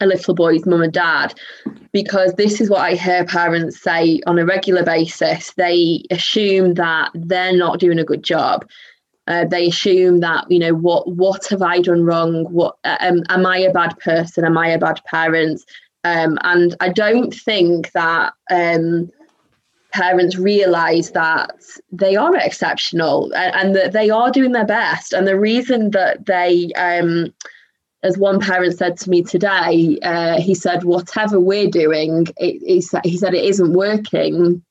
a 0.00 0.06
little 0.06 0.34
boy's 0.34 0.64
mum 0.66 0.82
and 0.82 0.92
dad 0.92 1.34
because 1.92 2.34
this 2.34 2.60
is 2.60 2.70
what 2.70 2.80
I 2.80 2.94
hear 2.94 3.24
parents 3.24 3.80
say 3.80 4.20
on 4.26 4.38
a 4.38 4.46
regular 4.46 4.84
basis. 4.84 5.52
They 5.54 6.02
assume 6.10 6.74
that 6.74 7.10
they're 7.14 7.56
not 7.56 7.80
doing 7.80 7.98
a 7.98 8.04
good 8.04 8.22
job. 8.22 8.66
Uh, 9.26 9.44
they 9.44 9.66
assume 9.66 10.20
that 10.20 10.50
you 10.50 10.58
know 10.58 10.72
what 10.72 11.06
what 11.14 11.46
have 11.48 11.60
I 11.60 11.80
done 11.80 12.04
wrong? 12.04 12.44
What 12.44 12.76
um, 12.84 13.22
am 13.28 13.44
I 13.44 13.58
a 13.58 13.72
bad 13.72 13.98
person? 13.98 14.44
Am 14.44 14.56
I 14.56 14.68
a 14.68 14.78
bad 14.78 15.00
parent? 15.04 15.60
Um, 16.04 16.38
and 16.42 16.74
I 16.80 16.88
don't 16.88 17.34
think 17.34 17.92
that 17.92 18.32
um, 18.50 19.10
parents 19.92 20.36
realize 20.36 21.12
that 21.12 21.54
they 21.90 22.16
are 22.16 22.36
exceptional 22.36 23.32
and, 23.34 23.54
and, 23.54 23.76
that 23.76 23.92
they 23.92 24.10
are 24.10 24.30
doing 24.30 24.52
their 24.52 24.66
best. 24.66 25.12
And 25.12 25.26
the 25.26 25.38
reason 25.38 25.90
that 25.90 26.26
they, 26.26 26.70
um, 26.76 27.32
as 28.02 28.18
one 28.18 28.40
parent 28.40 28.76
said 28.76 28.96
to 28.98 29.10
me 29.10 29.22
today, 29.22 29.98
uh, 30.02 30.40
he 30.40 30.54
said, 30.54 30.84
whatever 30.84 31.40
we're 31.40 31.70
doing, 31.70 32.26
it, 32.36 32.62
he, 32.64 32.80
said, 32.80 33.04
he 33.04 33.16
said 33.16 33.34
it 33.34 33.44
isn't 33.44 33.72
working. 33.72 34.62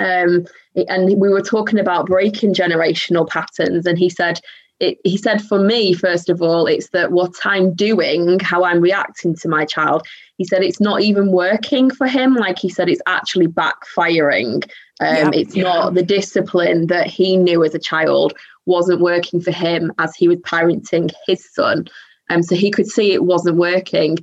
Um, 0.00 0.46
and 0.88 1.20
we 1.20 1.28
were 1.28 1.42
talking 1.42 1.78
about 1.78 2.06
breaking 2.06 2.54
generational 2.54 3.28
patterns, 3.28 3.86
and 3.86 3.96
he 3.96 4.10
said, 4.10 4.40
it, 4.80 4.98
he 5.04 5.16
said, 5.16 5.40
for 5.42 5.58
me, 5.58 5.92
first 5.92 6.28
of 6.28 6.42
all, 6.42 6.66
it's 6.66 6.90
that 6.90 7.12
what 7.12 7.34
I'm 7.44 7.74
doing, 7.74 8.40
how 8.40 8.64
I'm 8.64 8.80
reacting 8.80 9.34
to 9.36 9.48
my 9.48 9.64
child, 9.64 10.06
he 10.36 10.44
said 10.44 10.62
it's 10.62 10.80
not 10.80 11.00
even 11.00 11.30
working 11.30 11.90
for 11.90 12.06
him. 12.06 12.34
Like 12.34 12.58
he 12.58 12.68
said, 12.68 12.88
it's 12.88 13.02
actually 13.06 13.46
backfiring. 13.46 14.64
Um, 15.00 15.16
yep, 15.16 15.34
it's 15.34 15.56
not 15.56 15.94
the 15.94 16.02
discipline 16.02 16.88
that 16.88 17.06
he 17.06 17.36
knew 17.36 17.64
as 17.64 17.74
a 17.74 17.78
child 17.78 18.34
wasn't 18.66 19.00
working 19.00 19.40
for 19.40 19.52
him 19.52 19.92
as 19.98 20.14
he 20.16 20.28
was 20.28 20.38
parenting 20.38 21.10
his 21.26 21.46
son. 21.52 21.86
Um, 22.30 22.42
so 22.42 22.54
he 22.54 22.70
could 22.70 22.86
see 22.86 23.12
it 23.12 23.24
wasn't 23.24 23.56
working. 23.56 24.18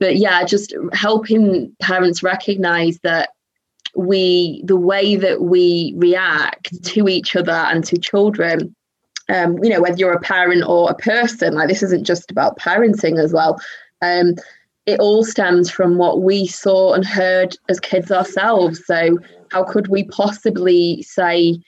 But 0.00 0.16
yeah, 0.16 0.44
just 0.44 0.74
helping 0.92 1.74
parents 1.80 2.22
recognize 2.22 2.98
that 3.00 3.30
we, 3.96 4.62
the 4.64 4.76
way 4.76 5.16
that 5.16 5.42
we 5.42 5.94
react 5.96 6.82
to 6.84 7.08
each 7.08 7.36
other 7.36 7.52
and 7.52 7.84
to 7.84 7.98
children, 7.98 8.74
um, 9.28 9.62
you 9.62 9.70
know, 9.70 9.80
whether 9.80 9.96
you're 9.96 10.12
a 10.12 10.20
parent 10.20 10.64
or 10.66 10.90
a 10.90 10.94
person, 10.94 11.54
like 11.54 11.68
this 11.68 11.82
isn't 11.82 12.04
just 12.04 12.30
about 12.30 12.58
parenting 12.58 13.18
as 13.18 13.32
well. 13.32 13.58
Um, 14.02 14.34
it 14.86 15.00
all 15.00 15.24
stems 15.24 15.70
from 15.70 15.96
what 15.96 16.22
we 16.22 16.46
saw 16.46 16.92
and 16.92 17.06
heard 17.06 17.56
as 17.68 17.80
kids 17.80 18.10
ourselves. 18.10 18.84
So, 18.84 19.18
how 19.50 19.64
could 19.64 19.88
we 19.88 20.04
possibly 20.04 21.02
say, 21.02 21.58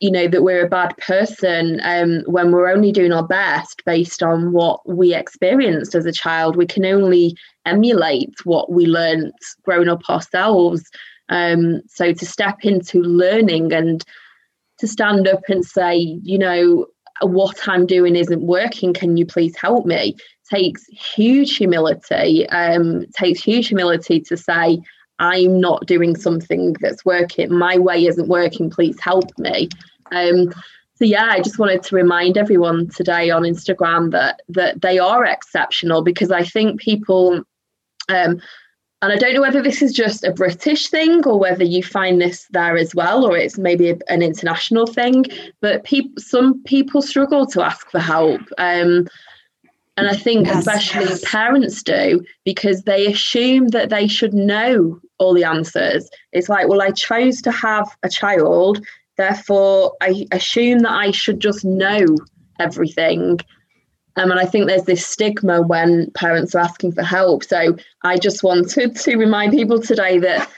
you 0.00 0.10
know, 0.10 0.28
that 0.28 0.42
we're 0.42 0.66
a 0.66 0.68
bad 0.68 0.96
person 0.98 1.80
um, 1.84 2.22
when 2.26 2.52
we're 2.52 2.70
only 2.70 2.92
doing 2.92 3.12
our 3.12 3.26
best 3.26 3.82
based 3.86 4.22
on 4.22 4.52
what 4.52 4.86
we 4.86 5.14
experienced 5.14 5.94
as 5.94 6.04
a 6.04 6.12
child? 6.12 6.56
We 6.56 6.66
can 6.66 6.84
only 6.84 7.34
emulate 7.64 8.34
what 8.44 8.70
we 8.70 8.84
learned 8.86 9.32
growing 9.64 9.88
up 9.88 10.08
ourselves. 10.10 10.84
Um, 11.30 11.80
so, 11.86 12.12
to 12.12 12.26
step 12.26 12.58
into 12.62 13.00
learning 13.00 13.72
and 13.72 14.04
to 14.80 14.88
stand 14.88 15.28
up 15.28 15.42
and 15.48 15.64
say, 15.64 16.18
you 16.22 16.38
know, 16.38 16.86
what 17.22 17.68
I'm 17.68 17.86
doing 17.86 18.16
isn't 18.16 18.42
working. 18.42 18.92
Can 18.94 19.16
you 19.16 19.26
please 19.26 19.54
help 19.56 19.86
me? 19.86 20.16
takes 20.50 20.84
huge 20.86 21.56
humility. 21.56 22.48
Um, 22.48 23.06
takes 23.16 23.42
huge 23.42 23.68
humility 23.68 24.20
to 24.22 24.36
say, 24.36 24.80
I'm 25.18 25.60
not 25.60 25.86
doing 25.86 26.16
something 26.16 26.74
that's 26.80 27.04
working. 27.04 27.52
My 27.56 27.78
way 27.78 28.06
isn't 28.06 28.28
working. 28.28 28.70
Please 28.70 28.98
help 29.00 29.26
me. 29.38 29.68
Um, 30.12 30.50
so 30.94 31.04
yeah, 31.04 31.28
I 31.30 31.40
just 31.40 31.58
wanted 31.58 31.82
to 31.84 31.96
remind 31.96 32.36
everyone 32.36 32.88
today 32.88 33.30
on 33.30 33.42
Instagram 33.42 34.10
that 34.10 34.40
that 34.48 34.82
they 34.82 34.98
are 34.98 35.24
exceptional 35.24 36.02
because 36.02 36.30
I 36.30 36.44
think 36.44 36.80
people 36.80 37.42
um, 38.08 38.40
and 39.02 39.12
I 39.12 39.16
don't 39.16 39.34
know 39.34 39.40
whether 39.40 39.62
this 39.62 39.80
is 39.80 39.92
just 39.92 40.24
a 40.24 40.32
British 40.32 40.88
thing 40.88 41.26
or 41.26 41.38
whether 41.38 41.64
you 41.64 41.82
find 41.82 42.20
this 42.20 42.46
there 42.50 42.76
as 42.76 42.94
well, 42.94 43.24
or 43.24 43.36
it's 43.36 43.56
maybe 43.56 43.96
an 44.08 44.22
international 44.22 44.86
thing. 44.86 45.24
But 45.60 45.84
people, 45.84 46.12
some 46.18 46.62
people 46.64 47.00
struggle 47.00 47.46
to 47.46 47.64
ask 47.64 47.90
for 47.90 47.98
help. 47.98 48.42
Um, 48.58 49.08
and 49.96 50.08
I 50.08 50.14
think 50.14 50.46
yes, 50.46 50.58
especially 50.58 51.10
yes. 51.10 51.24
parents 51.24 51.82
do 51.82 52.22
because 52.44 52.82
they 52.82 53.06
assume 53.06 53.68
that 53.68 53.90
they 53.90 54.06
should 54.06 54.34
know 54.34 55.00
all 55.18 55.34
the 55.34 55.44
answers. 55.44 56.08
It's 56.32 56.48
like, 56.48 56.68
well, 56.68 56.82
I 56.82 56.90
chose 56.90 57.40
to 57.42 57.50
have 57.50 57.88
a 58.02 58.08
child, 58.08 58.84
therefore 59.16 59.94
I 60.00 60.26
assume 60.32 60.80
that 60.80 60.92
I 60.92 61.10
should 61.10 61.40
just 61.40 61.64
know 61.64 62.04
everything. 62.58 63.40
Um, 64.16 64.30
and 64.30 64.40
I 64.40 64.44
think 64.44 64.66
there's 64.66 64.84
this 64.84 65.06
stigma 65.06 65.62
when 65.62 66.10
parents 66.12 66.54
are 66.54 66.60
asking 66.60 66.92
for 66.92 67.02
help. 67.02 67.44
So 67.44 67.76
I 68.02 68.16
just 68.16 68.42
wanted 68.42 68.96
to 68.96 69.16
remind 69.16 69.52
people 69.52 69.80
today 69.80 70.18
that 70.18 70.50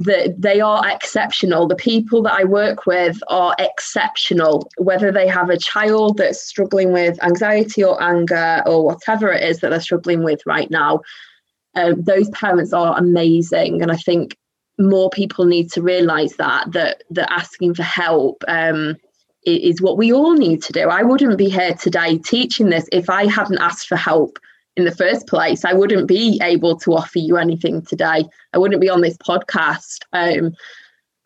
that 0.00 0.40
they 0.40 0.60
are 0.60 0.86
exceptional. 0.88 1.66
The 1.66 1.74
people 1.74 2.22
that 2.22 2.34
I 2.34 2.44
work 2.44 2.86
with 2.86 3.18
are 3.28 3.56
exceptional, 3.58 4.70
whether 4.76 5.10
they 5.10 5.26
have 5.26 5.50
a 5.50 5.58
child 5.58 6.18
that's 6.18 6.40
struggling 6.40 6.92
with 6.92 7.20
anxiety 7.22 7.82
or 7.82 8.00
anger 8.00 8.62
or 8.64 8.84
whatever 8.84 9.32
it 9.32 9.42
is 9.42 9.58
that 9.58 9.70
they're 9.70 9.80
struggling 9.80 10.22
with 10.22 10.40
right 10.46 10.70
now. 10.70 11.00
Um, 11.74 12.02
those 12.02 12.30
parents 12.30 12.72
are 12.72 12.96
amazing, 12.96 13.82
and 13.82 13.90
I 13.90 13.96
think 13.96 14.36
more 14.78 15.10
people 15.10 15.44
need 15.44 15.72
to 15.72 15.82
realise 15.82 16.36
that 16.36 16.70
that 16.72 17.02
that 17.10 17.32
asking 17.32 17.74
for 17.74 17.82
help 17.82 18.44
um, 18.46 18.96
is 19.44 19.80
what 19.80 19.96
we 19.96 20.12
all 20.12 20.34
need 20.34 20.62
to 20.64 20.72
do. 20.72 20.88
I 20.88 21.02
wouldn't 21.02 21.38
be 21.38 21.48
here 21.48 21.74
today 21.74 22.18
teaching 22.18 22.70
this 22.70 22.88
if 22.92 23.08
I 23.08 23.26
hadn't 23.26 23.60
asked 23.60 23.86
for 23.86 23.96
help 23.96 24.38
in 24.76 24.84
the 24.84 24.94
first 24.94 25.26
place. 25.26 25.64
I 25.64 25.72
wouldn't 25.72 26.06
be 26.06 26.40
able 26.42 26.76
to 26.78 26.94
offer 26.94 27.18
you 27.18 27.36
anything 27.36 27.82
today. 27.82 28.24
I 28.52 28.58
wouldn't 28.58 28.80
be 28.80 28.88
on 28.88 29.00
this 29.00 29.16
podcast. 29.16 30.04
Um, 30.12 30.54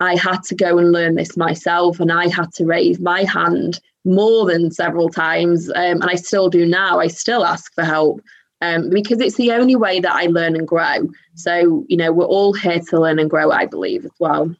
I 0.00 0.16
had 0.16 0.42
to 0.44 0.54
go 0.54 0.78
and 0.78 0.90
learn 0.90 1.14
this 1.14 1.36
myself, 1.36 2.00
and 2.00 2.10
I 2.10 2.28
had 2.28 2.52
to 2.54 2.64
raise 2.64 2.98
my 2.98 3.24
hand 3.24 3.80
more 4.04 4.46
than 4.46 4.70
several 4.70 5.08
times, 5.08 5.68
um, 5.70 6.00
and 6.02 6.10
I 6.10 6.16
still 6.16 6.48
do 6.48 6.66
now. 6.66 6.98
I 6.98 7.06
still 7.06 7.44
ask 7.44 7.72
for 7.74 7.84
help 7.84 8.20
um, 8.62 8.90
because 8.90 9.20
it's 9.20 9.36
the 9.36 9.52
only 9.52 9.76
way 9.76 10.00
that 10.00 10.12
I 10.12 10.26
learn 10.26 10.56
and 10.56 10.66
grow. 10.66 11.08
So, 11.34 11.84
you 11.88 11.96
know, 11.96 12.12
we're 12.12 12.24
all 12.24 12.52
here 12.52 12.80
to 12.80 13.00
learn 13.00 13.18
and 13.18 13.30
grow, 13.30 13.50
I 13.50 13.66
believe, 13.66 14.04
as 14.04 14.12
well. 14.18 14.54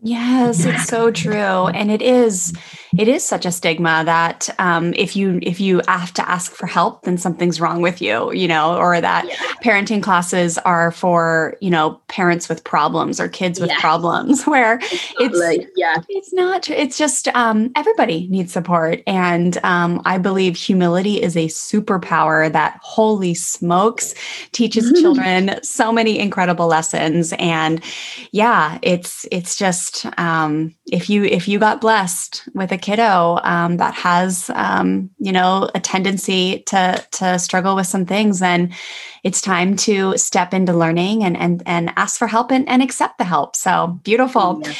Yes, 0.00 0.64
it's 0.64 0.84
so 0.84 1.10
true, 1.10 1.66
and 1.66 1.90
it 1.90 2.00
is 2.02 2.52
it 2.96 3.08
is 3.08 3.24
such 3.24 3.44
a 3.44 3.50
stigma 3.50 4.04
that 4.04 4.48
um, 4.60 4.94
if 4.94 5.16
you 5.16 5.40
if 5.42 5.58
you 5.58 5.82
have 5.88 6.14
to 6.14 6.28
ask 6.28 6.52
for 6.52 6.68
help, 6.68 7.02
then 7.02 7.18
something's 7.18 7.60
wrong 7.60 7.82
with 7.82 8.00
you, 8.00 8.32
you 8.32 8.46
know, 8.46 8.76
or 8.76 9.00
that 9.00 9.26
yeah. 9.26 9.34
parenting 9.64 10.00
classes 10.00 10.56
are 10.58 10.92
for 10.92 11.56
you 11.60 11.68
know 11.68 12.00
parents 12.06 12.48
with 12.48 12.62
problems 12.62 13.18
or 13.18 13.28
kids 13.28 13.58
with 13.58 13.72
problems, 13.80 14.44
where 14.46 14.78
it's 15.18 15.68
yeah, 15.74 15.96
it's 16.08 16.32
not. 16.32 16.70
It's 16.70 16.96
just 16.96 17.26
um, 17.34 17.72
everybody 17.74 18.28
needs 18.28 18.52
support, 18.52 19.02
and 19.04 19.58
um, 19.64 20.00
I 20.04 20.18
believe 20.18 20.56
humility 20.56 21.20
is 21.20 21.36
a 21.36 21.46
superpower 21.48 22.52
that 22.52 22.78
holy 22.84 23.34
smokes 23.34 24.14
teaches 24.52 24.92
children 25.00 25.58
so 25.64 25.90
many 25.90 26.20
incredible 26.20 26.68
lessons, 26.68 27.34
and 27.40 27.82
yeah, 28.30 28.78
it's 28.82 29.26
it's 29.32 29.56
just 29.56 29.87
just 29.90 30.18
um, 30.18 30.74
if 30.86 31.08
you 31.10 31.24
if 31.24 31.48
you 31.48 31.58
got 31.58 31.80
blessed 31.80 32.48
with 32.54 32.72
a 32.72 32.78
kiddo 32.78 33.38
um, 33.42 33.76
that 33.78 33.94
has 33.94 34.50
um, 34.54 35.10
you 35.18 35.32
know 35.32 35.68
a 35.74 35.80
tendency 35.80 36.60
to 36.66 37.04
to 37.12 37.38
struggle 37.38 37.74
with 37.76 37.86
some 37.86 38.06
things, 38.06 38.40
then 38.40 38.74
it's 39.24 39.40
time 39.40 39.76
to 39.76 40.16
step 40.16 40.54
into 40.54 40.72
learning 40.72 41.24
and 41.24 41.36
and 41.36 41.62
and 41.66 41.92
ask 41.96 42.18
for 42.18 42.26
help 42.26 42.50
and, 42.50 42.68
and 42.68 42.82
accept 42.82 43.18
the 43.18 43.24
help. 43.24 43.56
So 43.56 43.98
beautiful. 44.02 44.60
Yeah. 44.62 44.74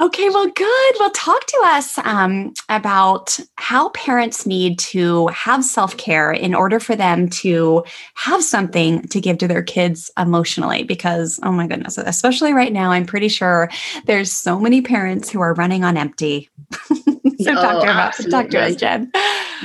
Okay, 0.00 0.30
well, 0.30 0.46
good. 0.46 0.94
Well, 0.98 1.10
talk 1.10 1.44
to 1.44 1.60
us 1.66 1.98
um, 1.98 2.54
about 2.70 3.38
how 3.56 3.90
parents 3.90 4.46
need 4.46 4.78
to 4.78 5.26
have 5.26 5.62
self 5.62 5.94
care 5.98 6.32
in 6.32 6.54
order 6.54 6.80
for 6.80 6.96
them 6.96 7.28
to 7.28 7.84
have 8.14 8.42
something 8.42 9.02
to 9.08 9.20
give 9.20 9.36
to 9.38 9.48
their 9.48 9.62
kids 9.62 10.10
emotionally. 10.18 10.84
Because, 10.84 11.38
oh 11.42 11.52
my 11.52 11.66
goodness, 11.66 11.98
especially 11.98 12.54
right 12.54 12.72
now, 12.72 12.92
I'm 12.92 13.04
pretty 13.04 13.28
sure 13.28 13.68
there's 14.06 14.32
so 14.32 14.58
many 14.58 14.80
parents 14.80 15.28
who 15.28 15.40
are 15.40 15.52
running 15.52 15.84
on 15.84 15.98
empty. 15.98 16.48
so, 16.72 16.94
oh, 17.48 17.54
talk, 17.54 17.84
to 17.84 17.90
about, 17.90 18.14
talk 18.30 18.48
to 18.50 18.60
us, 18.60 18.76
Jen. 18.76 19.10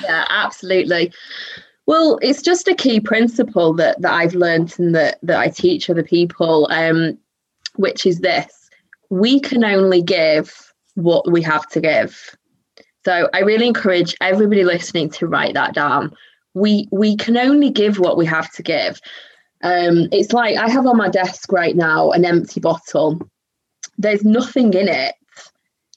Yeah, 0.03 0.25
absolutely. 0.27 1.13
Well, 1.85 2.19
it's 2.21 2.41
just 2.41 2.67
a 2.67 2.75
key 2.75 2.99
principle 2.99 3.73
that, 3.75 4.01
that 4.01 4.11
I've 4.11 4.35
learned 4.35 4.75
and 4.79 4.93
that, 4.95 5.17
that 5.23 5.39
I 5.39 5.47
teach 5.47 5.89
other 5.89 6.03
people, 6.03 6.67
um, 6.71 7.17
which 7.75 8.05
is 8.05 8.19
this 8.19 8.64
we 9.09 9.39
can 9.39 9.63
only 9.63 10.01
give 10.01 10.73
what 10.95 11.31
we 11.31 11.41
have 11.41 11.67
to 11.69 11.81
give. 11.81 12.35
So 13.03 13.29
I 13.33 13.39
really 13.39 13.67
encourage 13.67 14.15
everybody 14.21 14.63
listening 14.63 15.09
to 15.11 15.27
write 15.27 15.53
that 15.53 15.75
down. 15.75 16.13
We 16.53 16.87
we 16.91 17.15
can 17.15 17.37
only 17.37 17.69
give 17.69 17.99
what 17.99 18.17
we 18.17 18.25
have 18.25 18.51
to 18.53 18.63
give. 18.63 18.99
Um, 19.61 20.07
it's 20.11 20.33
like 20.33 20.57
I 20.57 20.69
have 20.69 20.87
on 20.87 20.97
my 20.97 21.09
desk 21.09 21.51
right 21.51 21.75
now 21.75 22.11
an 22.11 22.25
empty 22.25 22.59
bottle. 22.59 23.19
There's 23.97 24.23
nothing 24.23 24.73
in 24.73 24.87
it. 24.87 25.15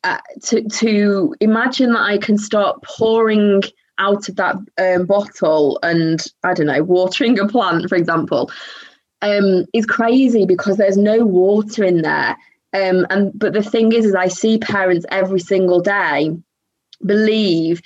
Uh, 0.04 0.18
to 0.44 0.62
to 0.68 1.34
imagine 1.40 1.92
that 1.92 2.02
I 2.02 2.18
can 2.18 2.38
start 2.38 2.82
pouring 2.82 3.62
out 3.98 4.28
of 4.28 4.36
that 4.36 4.56
um, 4.78 5.06
bottle 5.06 5.78
and 5.82 6.24
I 6.44 6.54
don't 6.54 6.66
know 6.66 6.82
watering 6.82 7.38
a 7.38 7.48
plant, 7.48 7.88
for 7.88 7.96
example, 7.96 8.50
um, 9.22 9.64
is 9.72 9.86
crazy 9.86 10.46
because 10.46 10.76
there's 10.76 10.96
no 10.96 11.24
water 11.24 11.84
in 11.84 12.02
there. 12.02 12.36
Um, 12.72 13.06
and 13.10 13.32
but 13.38 13.52
the 13.52 13.62
thing 13.62 13.92
is, 13.92 14.04
is 14.04 14.14
I 14.14 14.28
see 14.28 14.58
parents 14.58 15.06
every 15.10 15.40
single 15.40 15.80
day 15.80 16.36
believe 17.04 17.80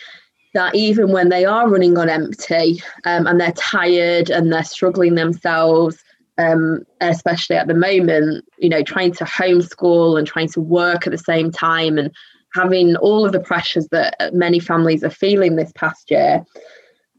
that 0.55 0.75
even 0.75 1.13
when 1.13 1.29
they 1.29 1.45
are 1.45 1.69
running 1.69 1.97
on 1.97 2.09
empty 2.09 2.83
um, 3.05 3.27
and 3.27 3.41
they're 3.41 3.53
tired 3.53 4.31
and 4.31 4.53
they're 4.53 4.65
struggling 4.65 5.15
themselves, 5.15 6.03
um, 6.39 6.85
especially 7.01 7.57
at 7.57 7.69
the 7.69 7.75
moment, 7.75 8.45
you 8.59 8.69
know, 8.69 8.83
trying 8.83 9.13
to 9.13 9.25
homeschool 9.25 10.19
and 10.19 10.27
trying 10.27 10.49
to 10.49 10.61
work 10.61 11.07
at 11.07 11.11
the 11.11 11.19
same 11.19 11.51
time 11.51 11.97
and 11.97 12.11
having 12.55 12.97
all 12.97 13.25
of 13.25 13.33
the 13.33 13.41
pressures 13.41 13.89
that 13.93 14.15
many 14.35 14.59
families 14.59 15.03
are 15.03 15.11
feeling 15.11 15.57
this 15.57 15.73
past 15.75 16.11
year. 16.11 16.45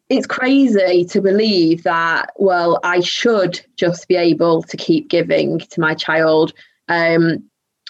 It's 0.10 0.28
crazy 0.28 1.06
to 1.06 1.21
believe 1.21 1.84
that, 1.84 2.32
well, 2.36 2.80
I 2.84 2.99
should 2.99 3.62
just 3.78 4.08
be 4.08 4.15
able 4.15 4.62
to 4.63 4.78
keep 4.78 5.10
giving 5.10 5.60
to 5.60 5.82
my 5.82 5.95
child 5.95 6.54
um, 6.88 7.49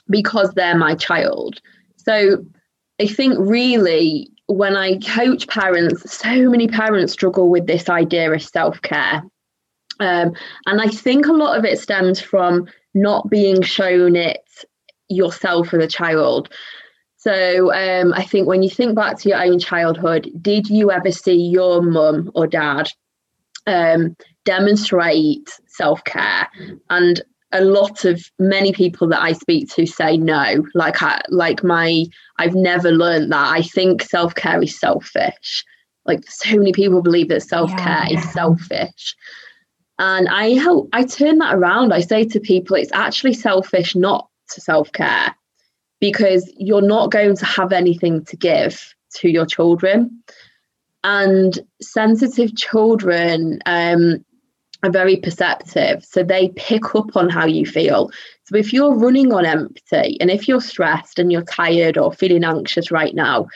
because 0.10 0.52
they're 0.52 0.78
my 0.78 0.96
child. 0.96 1.60
So 1.98 2.46
I 3.00 3.08
think 3.08 3.36
really 3.40 4.30
when 4.48 4.76
I 4.76 4.98
coach 5.00 5.48
parents, 5.48 6.12
so 6.12 6.50
many 6.50 6.68
parents 6.68 7.14
struggle 7.14 7.50
with 7.50 7.68
this 7.68 7.90
idea 7.90 8.32
of 8.32 8.44
self 8.44 8.82
care. 8.82 9.24
Um, 10.00 10.34
and 10.66 10.82
I 10.82 10.88
think 10.88 11.28
a 11.28 11.34
lot 11.34 11.58
of 11.58 11.66
it 11.66 11.80
stems 11.80 12.20
from 12.20 12.68
not 12.94 13.30
being 13.30 13.62
shown 13.62 14.16
it 14.16 14.44
yourself 15.10 15.74
as 15.74 15.84
a 15.84 15.88
child. 15.88 16.50
So 17.18 17.74
um, 17.74 18.14
I 18.14 18.24
think 18.24 18.48
when 18.48 18.64
you 18.64 18.70
think 18.70 18.96
back 18.96 19.18
to 19.20 19.30
your 19.30 19.42
own 19.42 19.60
childhood, 19.60 20.30
did 20.42 20.70
you 20.70 20.92
ever 20.92 21.12
see 21.12 21.36
your 21.36 21.82
mum 21.82 22.32
or 22.36 22.48
dad 22.48 22.90
um, 23.66 24.16
demonstrate 24.44 25.50
self 25.68 26.04
care? 26.04 26.50
And 26.90 27.22
a 27.54 27.64
lot 27.64 28.04
of 28.04 28.22
many 28.40 28.74
people 28.74 29.08
that 29.10 29.22
I 29.22 29.34
speak 29.34 29.70
to 29.74 29.86
say 29.86 30.18
no. 30.18 30.66
Like 30.74 31.02
I 31.02 31.22
like 31.30 31.64
my 31.64 32.06
I've 32.40 32.56
never 32.56 32.92
learned 32.92 33.32
that. 33.32 33.54
I 33.54 33.62
think 33.62 34.02
self-care 34.02 34.62
is 34.62 34.78
selfish. 34.78 35.64
Like 36.06 36.24
so 36.28 36.58
many 36.58 36.74
people 36.74 37.02
believe 37.02 37.30
that 37.30 37.44
self-care 37.44 38.06
yeah. 38.10 38.18
is 38.18 38.32
selfish. 38.32 39.16
And 40.00 40.28
I 40.28 40.56
help 40.56 40.90
I 40.94 41.04
turn 41.04 41.38
that 41.38 41.56
around. 41.56 41.94
I 41.94 42.02
say 42.02 42.26
to 42.26 42.40
people 42.40 42.76
it's 42.76 42.92
actually 42.92 43.34
selfish 43.34 43.96
not 43.96 44.28
to 44.50 44.60
self-care 44.60 45.36
because 46.02 46.52
you're 46.58 46.82
not 46.82 47.12
going 47.12 47.38
to 47.38 47.46
have 47.46 47.72
anything 47.72 48.26
to 48.26 48.36
give 48.36 48.94
to 49.16 49.30
your 49.30 49.46
children. 49.46 50.24
And 51.04 51.60
sensitive 51.82 52.56
children 52.56 53.60
um, 53.66 54.26
are 54.84 54.92
very 54.92 55.16
perceptive. 55.16 56.04
So 56.04 56.24
they 56.24 56.50
pick 56.50 56.94
up 56.94 57.16
on 57.16 57.30
how 57.30 57.46
you 57.46 57.66
feel. 57.66 58.12
So 58.46 58.58
if 58.58 58.74
you're 58.74 58.96
running 58.96 59.34
on 59.34 59.46
empty 59.46 60.18
and 60.20 60.30
if 60.30 60.48
you're 60.48 60.62
stressed 60.62 61.18
and 61.18 61.32
you're 61.32 61.44
tired 61.44 61.98
or 61.98 62.14
feeling 62.14 62.44
anxious 62.44 62.92
right 62.92 63.16
now, 63.16 63.48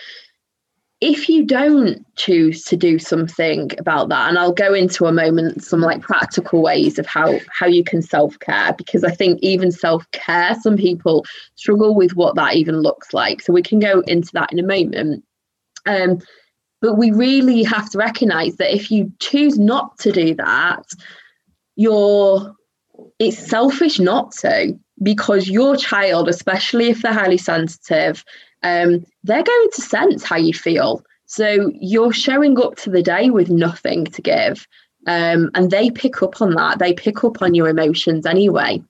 if 1.00 1.30
you 1.30 1.46
don't 1.46 2.04
choose 2.16 2.64
to 2.64 2.76
do 2.76 2.98
something 2.98 3.70
about 3.78 4.10
that 4.10 4.28
and 4.30 4.40
i'll 4.40 4.52
go 4.52 4.74
into 4.74 5.06
a 5.06 5.12
moment 5.12 5.64
some 5.64 5.80
like 5.80 6.02
practical 6.02 6.64
ways 6.64 6.98
of 6.98 7.06
how 7.06 7.38
how 7.52 7.68
you 7.68 7.84
can 7.84 8.02
self-care 8.02 8.74
because 8.74 9.04
i 9.04 9.12
think 9.12 9.38
even 9.44 9.72
self-care 9.72 10.56
some 10.60 10.76
people 10.76 11.24
struggle 11.56 11.94
with 11.94 12.16
what 12.16 12.36
that 12.36 12.56
even 12.56 12.82
looks 12.82 13.14
like 13.14 13.42
so 13.42 13.54
we 13.54 13.62
can 13.62 13.80
go 13.80 14.00
into 14.08 14.32
that 14.34 14.52
in 14.52 14.58
a 14.58 14.64
moment 14.64 15.24
um, 15.86 16.20
but 16.82 16.96
we 16.96 17.12
really 17.12 17.64
have 17.64 17.90
to 17.92 17.98
recognize 17.98 18.58
that 18.58 18.74
if 18.74 18.92
you 18.92 19.12
choose 19.20 19.58
not 19.58 19.98
to 20.00 20.12
do 20.12 20.36
that, 20.36 20.86
you're 21.76 22.56
it's 23.20 23.38
selfish 23.38 24.00
not 24.00 24.32
to 24.32 24.78
because 25.04 25.48
your 25.48 25.76
child, 25.76 26.28
especially 26.28 26.90
if 26.90 27.02
they're 27.02 27.14
highly 27.14 27.38
sensitive, 27.38 28.24
um, 28.64 29.06
they're 29.24 29.44
going 29.44 29.70
to 29.74 29.82
sense 29.82 30.24
how 30.24 30.36
you 30.36 30.54
feel. 30.54 31.04
So 31.26 31.72
you're 31.76 32.14
showing 32.14 32.60
up 32.60 32.76
to 32.78 32.90
the 32.90 33.04
day 33.04 33.30
with 33.30 33.50
nothing 33.50 34.06
to 34.06 34.22
give. 34.22 34.68
Um, 35.06 35.52
and 35.54 35.70
they 35.70 35.92
pick 35.92 36.24
up 36.24 36.42
on 36.42 36.56
that. 36.56 36.80
They 36.80 36.94
pick 36.94 37.24
up 37.24 37.42
on 37.42 37.54
your 37.54 37.70
emotions 37.70 38.26
anyway. 38.26 38.82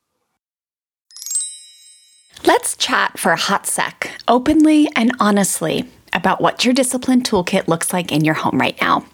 Let's 2.45 2.77
chat 2.77 3.19
for 3.19 3.31
a 3.31 3.37
hot 3.37 3.65
sec, 3.65 4.11
openly 4.27 4.87
and 4.95 5.11
honestly 5.19 5.85
about 6.17 6.41
what 6.41 6.65
your 6.65 6.73
discipline 6.73 7.21
toolkit 7.21 7.67
looks 7.67 7.93
like 7.93 8.11
in 8.11 8.25
your 8.25 8.33
home 8.33 8.59
right 8.59 8.79
now. 8.81 9.05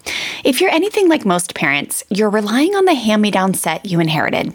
If 0.42 0.60
you're 0.60 0.70
anything 0.70 1.08
like 1.08 1.24
most 1.24 1.54
parents, 1.54 2.02
you're 2.10 2.30
relying 2.30 2.74
on 2.74 2.86
the 2.86 2.94
hand 2.94 3.22
me 3.22 3.30
down 3.30 3.54
set 3.54 3.84
you 3.84 4.00
inherited 4.00 4.54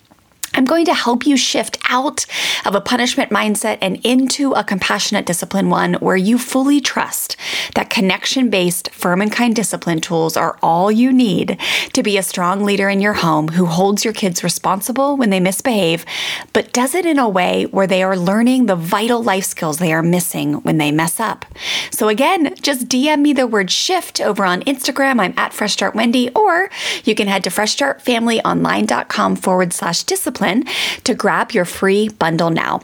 I'm 0.53 0.65
going 0.65 0.85
to 0.85 0.93
help 0.93 1.25
you 1.25 1.37
shift 1.37 1.77
out 1.89 2.25
of 2.65 2.75
a 2.75 2.81
punishment 2.81 3.31
mindset 3.31 3.77
and 3.81 4.03
into 4.05 4.51
a 4.51 4.63
compassionate 4.63 5.25
discipline 5.25 5.69
one 5.69 5.93
where 5.95 6.17
you 6.17 6.37
fully 6.37 6.81
trust 6.81 7.37
that 7.75 7.89
connection 7.89 8.49
based, 8.49 8.89
firm 8.91 9.21
and 9.21 9.31
kind 9.31 9.55
discipline 9.55 10.01
tools 10.01 10.35
are 10.35 10.57
all 10.61 10.91
you 10.91 11.13
need 11.13 11.57
to 11.93 12.03
be 12.03 12.17
a 12.17 12.23
strong 12.23 12.65
leader 12.65 12.89
in 12.89 12.99
your 12.99 13.13
home 13.13 13.49
who 13.49 13.65
holds 13.65 14.03
your 14.03 14.13
kids 14.13 14.43
responsible 14.43 15.15
when 15.15 15.29
they 15.29 15.39
misbehave, 15.39 16.05
but 16.51 16.73
does 16.73 16.95
it 16.95 17.05
in 17.05 17.17
a 17.17 17.29
way 17.29 17.65
where 17.67 17.87
they 17.87 18.03
are 18.03 18.17
learning 18.17 18.65
the 18.65 18.75
vital 18.75 19.23
life 19.23 19.45
skills 19.45 19.77
they 19.77 19.93
are 19.93 20.03
missing 20.03 20.55
when 20.63 20.77
they 20.77 20.91
mess 20.91 21.19
up. 21.19 21.45
So, 21.91 22.07
again, 22.07 22.55
just 22.61 22.87
DM 22.87 23.21
me 23.21 23.33
the 23.33 23.45
word 23.45 23.69
shift 23.69 24.19
over 24.19 24.43
on 24.43 24.61
Instagram. 24.63 25.19
I'm 25.19 25.33
at 25.37 25.53
Fresh 25.53 25.73
Start 25.73 25.93
Wendy, 25.93 26.29
or 26.31 26.69
you 27.03 27.15
can 27.15 27.27
head 27.27 27.43
to 27.43 27.49
freshstartfamilyonline.com 27.49 29.35
forward 29.35 29.73
slash 29.73 30.03
discipline 30.03 30.63
to 31.03 31.13
grab 31.13 31.51
your 31.51 31.65
free 31.65 32.09
bundle 32.09 32.49
now. 32.49 32.81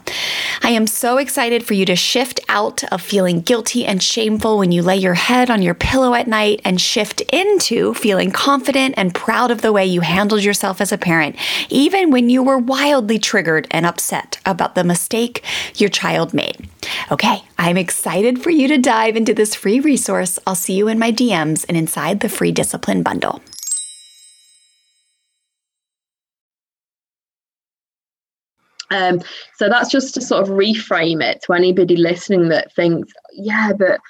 I 0.62 0.70
am 0.70 0.86
so 0.86 1.16
excited 1.16 1.64
for 1.64 1.74
you 1.74 1.84
to 1.86 1.96
shift 1.96 2.40
out 2.48 2.84
of 2.92 3.00
feeling 3.00 3.40
guilty 3.40 3.86
and 3.86 4.02
shameful 4.02 4.58
when 4.58 4.72
you 4.72 4.82
lay 4.82 4.96
your 4.96 5.14
head 5.14 5.50
on 5.50 5.62
your 5.62 5.74
pillow 5.74 6.14
at 6.14 6.28
night 6.28 6.60
and 6.64 6.80
shift 6.80 7.20
into 7.32 7.94
feeling 7.94 8.30
confident 8.30 8.94
and 8.96 9.14
proud 9.14 9.50
of 9.50 9.62
the 9.62 9.72
way 9.72 9.86
you 9.86 10.02
handled 10.02 10.44
yourself 10.44 10.80
as 10.80 10.92
a 10.92 10.98
parent, 10.98 11.36
even 11.70 12.10
when 12.10 12.28
you 12.28 12.42
were 12.42 12.58
wildly 12.58 13.18
triggered 13.18 13.66
and 13.70 13.86
upset 13.86 14.38
about 14.44 14.74
the 14.74 14.84
mistake 14.84 15.42
your 15.76 15.88
child 15.88 16.34
made. 16.34 16.68
Okay, 17.10 17.42
I'm 17.58 17.76
excited 17.76 18.40
for 18.40 18.50
you 18.50 18.68
to 18.68 18.78
dive 18.78 19.16
into 19.16 19.34
this 19.34 19.56
free 19.56 19.80
resource. 19.80 20.38
I'll 20.46 20.54
see 20.54 20.74
you 20.74 20.86
in 20.86 20.98
my 20.98 21.10
DMs 21.10 21.66
and 21.68 21.76
inside 21.76 22.20
the 22.20 22.28
free 22.28 22.52
discipline 22.52 23.02
bundle. 23.02 23.42
Um, 28.90 29.20
so 29.56 29.68
that's 29.68 29.90
just 29.90 30.14
to 30.14 30.20
sort 30.20 30.42
of 30.42 30.54
reframe 30.54 31.22
it 31.22 31.42
to 31.42 31.52
anybody 31.52 31.96
listening 31.96 32.48
that 32.48 32.72
thinks, 32.74 33.12
yeah, 33.32 33.72
but 33.76 34.00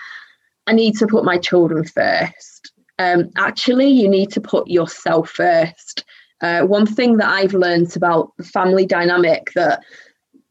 I 0.67 0.73
need 0.73 0.97
to 0.99 1.07
put 1.07 1.25
my 1.25 1.39
children 1.39 1.85
first. 1.85 2.73
Um, 2.99 3.31
actually, 3.37 3.89
you 3.89 4.09
need 4.09 4.31
to 4.33 4.41
put 4.41 4.69
yourself 4.69 5.31
first. 5.31 6.05
Uh, 6.41 6.63
one 6.63 6.87
thing 6.87 7.17
that 7.17 7.29
I've 7.29 7.55
learned 7.55 7.97
about 7.97 8.33
the 8.37 8.45
family 8.45 8.87
dynamic 8.87 9.51
that 9.55 9.83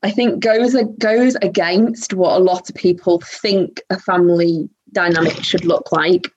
I 0.04 0.12
think 0.12 0.40
goes 0.40 0.76
goes 1.00 1.36
against 1.36 2.14
what 2.14 2.38
a 2.38 2.44
lot 2.44 2.70
of 2.70 2.76
people 2.76 3.22
think 3.22 3.82
a 3.90 4.00
family 4.00 4.70
dynamic 4.94 5.44
should 5.44 5.66
look 5.66 5.92
like, 5.92 6.28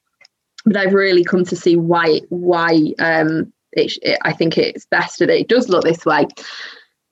but 0.64 0.76
I've 0.76 0.94
really 0.94 1.24
come 1.24 1.44
to 1.44 1.56
see 1.56 1.76
why 1.76 2.20
why 2.30 2.94
um, 2.98 3.52
it, 3.72 3.92
it, 4.02 4.18
I 4.22 4.32
think 4.32 4.56
it's 4.56 4.86
best 4.86 5.18
that 5.18 5.30
it 5.30 5.48
does 5.48 5.68
look 5.68 5.84
this 5.84 6.04
way 6.04 6.26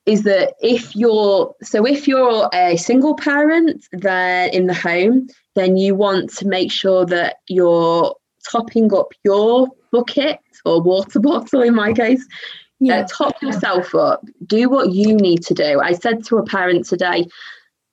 is 0.06 0.22
that 0.22 0.54
if 0.60 0.96
you're 0.96 1.54
so 1.62 1.86
if 1.86 2.08
you're 2.08 2.48
a 2.54 2.76
single 2.76 3.14
parent 3.14 3.86
then 3.92 4.48
in 4.50 4.66
the 4.66 4.74
home 4.74 5.28
then 5.54 5.76
you 5.76 5.94
want 5.94 6.30
to 6.30 6.46
make 6.46 6.72
sure 6.72 7.04
that 7.04 7.36
you're 7.46 8.14
topping 8.50 8.92
up 8.94 9.12
your 9.22 9.68
bucket 9.92 10.38
or 10.64 10.80
water 10.80 11.20
bottle 11.20 11.60
in 11.60 11.74
my 11.74 11.92
case 11.92 12.26
yeah. 12.80 13.00
Uh, 13.00 13.06
top 13.06 13.42
yourself 13.42 13.94
up 13.94 14.24
do 14.46 14.68
what 14.68 14.92
you 14.92 15.14
need 15.16 15.42
to 15.42 15.54
do 15.54 15.80
i 15.80 15.92
said 15.92 16.24
to 16.24 16.36
a 16.38 16.44
parent 16.44 16.86
today 16.86 17.26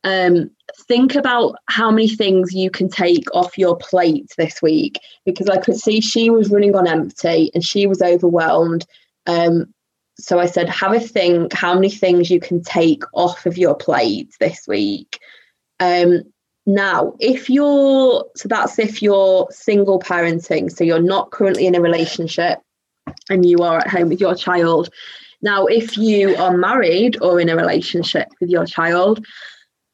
um, 0.03 0.51
think 0.87 1.15
about 1.15 1.55
how 1.65 1.89
many 1.89 2.07
things 2.07 2.53
you 2.53 2.69
can 2.69 2.87
take 2.87 3.23
off 3.33 3.57
your 3.57 3.75
plate 3.75 4.29
this 4.37 4.61
week 4.61 4.99
because 5.25 5.49
i 5.49 5.57
could 5.57 5.75
see 5.75 5.99
she 5.99 6.29
was 6.29 6.51
running 6.51 6.75
on 6.75 6.87
empty 6.87 7.49
and 7.55 7.63
she 7.63 7.87
was 7.87 8.01
overwhelmed 8.01 8.85
um, 9.27 9.73
so 10.17 10.39
I 10.39 10.45
said, 10.45 10.69
have 10.69 10.93
a 10.93 10.99
think 10.99 11.53
how 11.53 11.73
many 11.73 11.89
things 11.89 12.29
you 12.29 12.39
can 12.39 12.61
take 12.61 13.03
off 13.13 13.45
of 13.45 13.57
your 13.57 13.75
plate 13.75 14.33
this 14.39 14.67
week. 14.67 15.19
Um, 15.79 16.23
now, 16.65 17.13
if 17.19 17.49
you're, 17.49 18.25
so 18.35 18.47
that's 18.47 18.79
if 18.79 19.01
you're 19.01 19.47
single 19.51 19.99
parenting, 19.99 20.71
so 20.71 20.83
you're 20.83 21.01
not 21.01 21.31
currently 21.31 21.67
in 21.67 21.75
a 21.75 21.81
relationship 21.81 22.59
and 23.30 23.45
you 23.45 23.60
are 23.60 23.80
at 23.80 23.88
home 23.88 24.10
with 24.10 24.19
your 24.19 24.36
child. 24.36 24.89
Now, 25.41 25.65
if 25.65 25.97
you 25.97 26.36
are 26.38 26.58
married 26.58 27.21
or 27.21 27.39
in 27.39 27.49
a 27.49 27.56
relationship 27.56 28.30
with 28.39 28.49
your 28.49 28.65
child, 28.65 29.25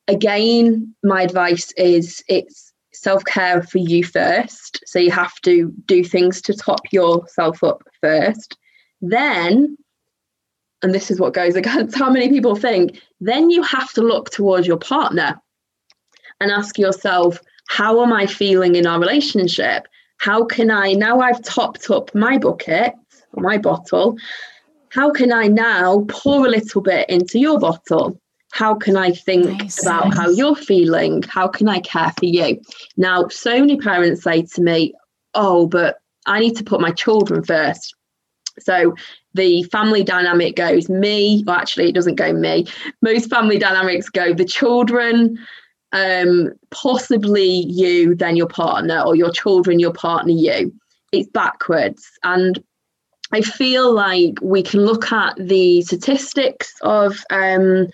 again, 0.08 0.94
my 1.04 1.24
advice 1.24 1.72
is 1.74 2.24
it's 2.28 2.72
self 2.94 3.24
care 3.26 3.64
for 3.64 3.80
you 3.80 4.04
first. 4.04 4.84
So 4.86 5.00
you 5.00 5.12
have 5.12 5.40
to 5.42 5.74
do 5.86 6.04
things 6.04 6.42
to 6.44 6.54
top 6.54 6.82
yourself 6.92 7.64
up 7.64 7.84
first. 8.02 8.58
Then 9.02 9.78
and 10.82 10.94
this 10.94 11.12
is 11.12 11.20
what 11.20 11.34
goes 11.34 11.56
against 11.62 11.98
how 11.98 12.10
many 12.10 12.30
people 12.30 12.56
think, 12.56 13.02
then 13.20 13.50
you 13.50 13.64
have 13.64 13.92
to 13.94 14.02
look 14.02 14.30
towards 14.30 14.68
your 14.68 14.78
partner 14.78 15.40
and 16.40 16.52
ask 16.52 16.78
yourself, 16.78 17.40
how 17.68 18.02
am 18.04 18.12
I 18.12 18.26
feeling 18.26 18.76
in 18.76 18.88
our 18.88 19.00
relationship? 19.00 19.88
How 20.18 20.46
can 20.46 20.70
I, 20.72 20.94
now 20.94 21.20
I've 21.20 21.42
topped 21.44 21.90
up 21.90 22.14
my 22.14 22.38
bucket 22.38 22.94
my 23.36 23.58
bottle, 23.58 24.17
how 24.89 25.12
can 25.12 25.32
I 25.32 25.48
now 25.48 26.06
pour 26.10 26.46
a 26.46 26.50
little 26.50 26.82
bit 26.82 27.10
into 27.10 27.39
your 27.39 27.60
bottle? 27.60 28.20
How 28.52 28.76
can 28.76 28.98
I 28.98 29.12
think 29.12 29.46
nice, 29.46 29.82
about 29.82 30.10
nice. 30.10 30.17
how 30.17 30.30
you're 30.30 30.56
feeling? 30.56 31.24
How 31.24 31.48
can 31.48 31.70
I 31.70 31.80
care 31.80 32.12
for 32.20 32.26
you? 32.26 32.62
Now, 32.98 33.30
so 33.30 33.60
many 33.60 33.78
parents 33.78 34.24
say 34.24 34.41
to 34.44 34.62
me, 34.62 34.94
Oh, 35.34 35.67
but 35.67 36.00
I 36.26 36.39
need 36.39 36.58
to 36.58 36.63
put 36.63 36.82
my 36.82 36.91
children 36.91 37.44
first. 37.44 37.96
So 38.60 38.94
the 39.34 39.63
family 39.63 40.04
dynamic 40.04 40.58
goes 40.58 40.89
me, 40.89 41.44
well, 41.48 41.56
actually, 41.56 41.89
it 41.89 41.96
doesn't 41.96 42.15
go 42.15 42.34
me. 42.34 42.67
Most 43.02 43.30
family 43.30 43.58
dynamics 43.58 44.10
go 44.10 44.34
the 44.34 44.46
children, 44.46 45.39
um, 45.94 46.52
possibly 46.70 47.65
you, 47.67 48.15
then 48.15 48.36
your 48.36 48.48
partner, 48.48 49.02
or 49.02 49.15
your 49.15 49.32
children, 49.32 49.80
your 49.80 49.94
partner, 49.94 50.34
you. 50.34 50.74
It's 51.12 51.30
backwards. 51.30 52.10
And 52.24 52.62
I 53.34 53.41
feel 53.41 53.94
like 53.94 54.34
we 54.41 54.62
can 54.62 54.86
look 54.86 55.12
at 55.12 55.36
the 55.38 55.82
statistics 55.84 56.74
of 56.82 57.24
um, 57.30 57.88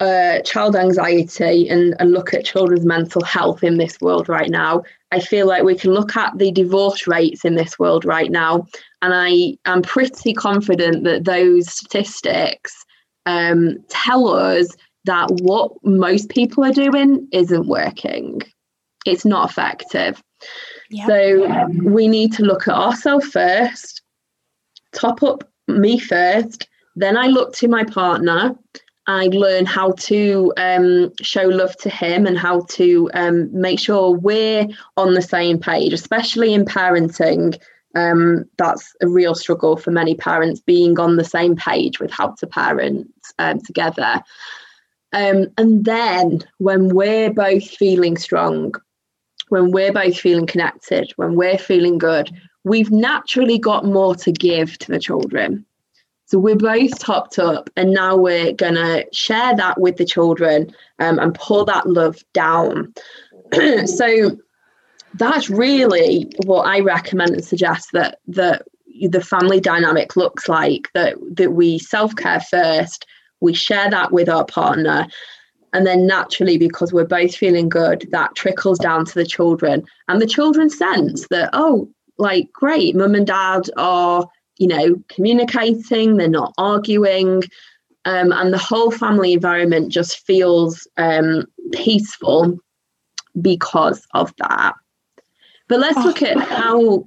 uh, 0.00 0.40
child 0.40 0.76
anxiety 0.76 1.68
and, 1.68 1.94
and 1.98 2.12
look 2.12 2.34
at 2.34 2.44
children's 2.44 2.84
mental 2.84 3.22
health 3.24 3.64
in 3.64 3.78
this 3.78 4.00
world 4.00 4.28
right 4.28 4.50
now. 4.50 4.82
I 5.12 5.20
feel 5.20 5.46
like 5.46 5.62
we 5.62 5.76
can 5.76 5.92
look 5.92 6.16
at 6.16 6.36
the 6.38 6.50
divorce 6.52 7.06
rates 7.06 7.44
in 7.44 7.54
this 7.54 7.78
world 7.78 8.04
right 8.04 8.30
now 8.30 8.66
and 9.04 9.12
I 9.14 9.58
am 9.66 9.82
pretty 9.82 10.32
confident 10.32 11.04
that 11.04 11.24
those 11.24 11.70
statistics 11.70 12.84
um, 13.26 13.76
tell 13.88 14.28
us 14.28 14.68
that 15.04 15.30
what 15.42 15.72
most 15.84 16.30
people 16.30 16.64
are 16.64 16.72
doing 16.72 17.28
isn't 17.30 17.68
working. 17.68 18.40
It's 19.04 19.26
not 19.26 19.50
effective. 19.50 20.22
Yep. 20.88 21.06
So 21.06 21.66
we 21.82 22.08
need 22.08 22.32
to 22.34 22.44
look 22.44 22.66
at 22.66 22.74
ourselves 22.74 23.26
first, 23.26 23.93
top 24.94 25.22
up 25.22 25.48
me 25.68 25.98
first. 25.98 26.68
Then 26.96 27.16
I 27.16 27.26
look 27.26 27.52
to 27.56 27.68
my 27.68 27.84
partner. 27.84 28.56
I 29.06 29.26
learn 29.26 29.66
how 29.66 29.92
to 29.92 30.52
um, 30.56 31.12
show 31.20 31.42
love 31.42 31.76
to 31.78 31.90
him 31.90 32.26
and 32.26 32.38
how 32.38 32.60
to 32.70 33.10
um, 33.12 33.50
make 33.52 33.78
sure 33.78 34.10
we're 34.12 34.66
on 34.96 35.12
the 35.14 35.22
same 35.22 35.58
page, 35.58 35.92
especially 35.92 36.54
in 36.54 36.64
parenting. 36.64 37.60
Um, 37.94 38.46
that's 38.56 38.94
a 39.02 39.08
real 39.08 39.34
struggle 39.34 39.76
for 39.76 39.90
many 39.90 40.14
parents 40.14 40.60
being 40.60 40.98
on 40.98 41.16
the 41.16 41.24
same 41.24 41.54
page 41.54 42.00
with 42.00 42.10
how 42.10 42.28
to 42.38 42.46
parent 42.46 43.10
um, 43.38 43.60
together. 43.60 44.22
Um, 45.12 45.46
and 45.58 45.84
then 45.84 46.40
when 46.58 46.88
we're 46.88 47.32
both 47.32 47.68
feeling 47.68 48.16
strong, 48.16 48.74
when 49.48 49.70
we're 49.70 49.92
both 49.92 50.18
feeling 50.18 50.46
connected, 50.46 51.12
when 51.16 51.36
we're 51.36 51.58
feeling 51.58 51.98
good, 51.98 52.30
we've 52.64 52.90
naturally 52.90 53.58
got 53.58 53.84
more 53.84 54.14
to 54.16 54.32
give 54.32 54.78
to 54.78 54.90
the 54.90 54.98
children. 54.98 55.64
So 56.26 56.38
we're 56.38 56.56
both 56.56 56.98
topped 56.98 57.38
up, 57.38 57.68
and 57.76 57.92
now 57.92 58.16
we're 58.16 58.52
going 58.54 58.74
to 58.74 59.06
share 59.12 59.54
that 59.56 59.78
with 59.78 59.98
the 59.98 60.06
children 60.06 60.74
um, 60.98 61.18
and 61.18 61.34
pour 61.34 61.66
that 61.66 61.86
love 61.86 62.24
down. 62.32 62.94
so 63.84 64.38
that's 65.14 65.50
really 65.50 66.32
what 66.46 66.62
I 66.62 66.80
recommend 66.80 67.32
and 67.32 67.44
suggest 67.44 67.90
that 67.92 68.18
that 68.28 68.66
the 69.08 69.20
family 69.20 69.60
dynamic 69.60 70.16
looks 70.16 70.48
like. 70.48 70.90
That 70.94 71.16
that 71.36 71.52
we 71.52 71.78
self 71.78 72.16
care 72.16 72.40
first, 72.40 73.06
we 73.40 73.52
share 73.52 73.90
that 73.90 74.10
with 74.10 74.30
our 74.30 74.46
partner, 74.46 75.06
and 75.74 75.86
then 75.86 76.06
naturally, 76.06 76.56
because 76.56 76.90
we're 76.90 77.04
both 77.04 77.36
feeling 77.36 77.68
good, 77.68 78.08
that 78.12 78.34
trickles 78.34 78.78
down 78.78 79.04
to 79.04 79.14
the 79.14 79.26
children, 79.26 79.84
and 80.08 80.22
the 80.22 80.26
children 80.26 80.70
sense 80.70 81.28
that 81.28 81.50
oh, 81.52 81.88
like 82.18 82.52
great, 82.52 82.94
mum 82.94 83.14
and 83.14 83.26
dad 83.26 83.68
are 83.76 84.28
you 84.58 84.68
know, 84.68 85.02
communicating, 85.08 86.16
they're 86.16 86.28
not 86.28 86.54
arguing, 86.58 87.42
um, 88.04 88.32
and 88.32 88.52
the 88.52 88.58
whole 88.58 88.90
family 88.90 89.32
environment 89.32 89.90
just 89.90 90.24
feels 90.26 90.86
um, 90.96 91.46
peaceful 91.72 92.58
because 93.40 94.06
of 94.14 94.32
that. 94.36 94.74
But 95.68 95.80
let's 95.80 95.96
look 95.98 96.22
at 96.22 96.36
how, 96.38 97.06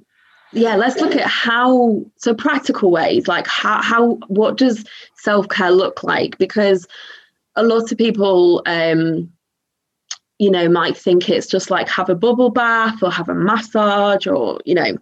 yeah, 0.52 0.74
let's 0.74 1.00
look 1.00 1.14
at 1.14 1.26
how, 1.26 2.04
so 2.16 2.34
practical 2.34 2.90
ways, 2.90 3.28
like 3.28 3.46
how, 3.46 3.80
how 3.80 4.14
what 4.26 4.56
does 4.56 4.84
self 5.16 5.48
care 5.48 5.70
look 5.70 6.02
like? 6.02 6.36
Because 6.38 6.86
a 7.54 7.62
lot 7.62 7.90
of 7.90 7.98
people, 7.98 8.62
um, 8.66 9.32
you 10.38 10.50
know, 10.50 10.68
might 10.68 10.96
think 10.96 11.28
it's 11.28 11.46
just 11.46 11.70
like 11.70 11.88
have 11.88 12.08
a 12.08 12.14
bubble 12.14 12.50
bath 12.50 13.02
or 13.02 13.10
have 13.10 13.28
a 13.28 13.34
massage 13.34 14.26
or, 14.26 14.60
you 14.64 14.74
know, 14.74 14.96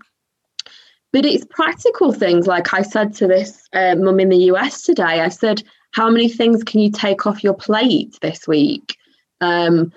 but 1.12 1.24
it's 1.24 1.44
practical 1.48 2.12
things. 2.12 2.46
Like 2.46 2.74
I 2.74 2.82
said 2.82 3.14
to 3.16 3.26
this 3.26 3.68
uh, 3.72 3.94
mum 3.96 4.20
in 4.20 4.28
the 4.28 4.44
US 4.50 4.82
today, 4.82 5.20
I 5.20 5.28
said, 5.28 5.62
How 5.92 6.10
many 6.10 6.28
things 6.28 6.62
can 6.62 6.80
you 6.80 6.90
take 6.90 7.26
off 7.26 7.44
your 7.44 7.54
plate 7.54 8.18
this 8.20 8.46
week? 8.46 8.96
Um, 9.40 9.92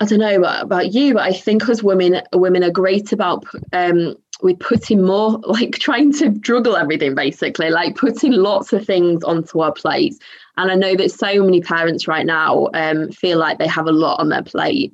I 0.00 0.06
don't 0.06 0.18
know 0.18 0.42
about, 0.42 0.92
you, 0.92 1.14
but 1.14 1.22
I 1.22 1.32
think 1.32 1.68
as 1.68 1.82
women, 1.82 2.20
women 2.32 2.64
are 2.64 2.70
great 2.70 3.12
about 3.12 3.44
um, 3.72 4.16
we 4.42 4.54
putting 4.54 5.02
more, 5.04 5.38
like 5.44 5.72
trying 5.72 6.12
to 6.14 6.30
juggle 6.30 6.76
everything 6.76 7.14
basically, 7.14 7.70
like 7.70 7.96
putting 7.96 8.32
lots 8.32 8.72
of 8.72 8.84
things 8.84 9.22
onto 9.24 9.60
our 9.60 9.72
plates. 9.72 10.18
And 10.56 10.70
I 10.70 10.74
know 10.74 10.94
that 10.96 11.10
so 11.10 11.42
many 11.42 11.60
parents 11.60 12.06
right 12.06 12.26
now 12.26 12.68
um, 12.74 13.10
feel 13.10 13.38
like 13.38 13.58
they 13.58 13.66
have 13.66 13.86
a 13.86 13.92
lot 13.92 14.20
on 14.20 14.28
their 14.28 14.42
plate. 14.42 14.92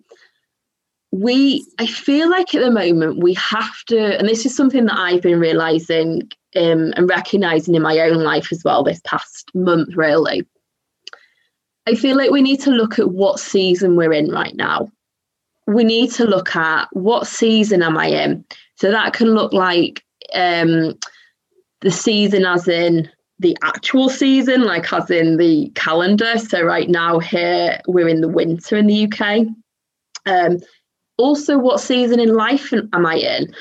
We 1.13 1.67
i 1.81 1.87
feel 1.87 2.31
like 2.31 2.55
at 2.55 2.61
the 2.61 2.71
moment 2.71 3.19
we 3.19 3.35
have 3.35 3.85
to 3.89 4.17
and 4.17 4.29
this 4.29 4.47
is 4.47 4.55
something 4.55 4.85
that 4.85 4.97
i've 4.97 5.23
been 5.23 5.41
realizing 5.41 6.23
um, 6.57 6.93
and 6.97 7.09
recognizing 7.09 7.75
in 7.75 7.83
my 7.83 7.99
own 7.99 8.23
life 8.23 8.53
as 8.53 8.63
well 8.65 8.83
this 8.83 9.01
past 9.05 9.51
month 9.55 9.95
really. 9.95 10.47
I 11.87 11.95
feel 11.95 12.17
like 12.17 12.31
we 12.31 12.43
need 12.43 12.61
to 12.61 12.71
look 12.71 12.99
at 12.99 13.11
what 13.11 13.41
season 13.41 13.97
we're 13.97 14.13
in 14.13 14.31
right 14.31 14.55
now. 14.55 14.89
We 15.67 15.85
need 15.85 16.11
to 16.13 16.25
look 16.25 16.55
at 16.55 16.89
what 16.93 17.27
season 17.27 17.83
am 17.83 17.97
i 17.97 18.07
in? 18.07 18.45
So 18.77 18.91
that 18.91 19.13
can 19.13 19.35
look 19.35 19.53
like 19.53 20.05
um, 20.35 20.99
the 21.81 21.91
season 21.91 22.45
as 22.45 22.69
in 22.69 23.11
the 23.41 23.57
actual 23.63 24.09
season 24.09 24.63
like 24.63 24.93
as 24.93 25.11
in 25.11 25.37
the 25.37 25.71
calendar 25.75 26.39
so 26.39 26.63
right 26.63 26.89
now 26.89 27.19
here 27.19 27.81
we're 27.89 28.09
in 28.09 28.21
the 28.21 28.29
winter 28.29 28.77
in 28.77 28.87
the 28.87 29.07
uk 29.07 29.47
um, 30.27 30.59
also 31.21 31.59
what 31.59 31.81
season 31.81 32.19
in 32.19 32.35
life 32.35 32.73
am 32.73 33.07
I 33.07 33.17
in? 33.17 33.55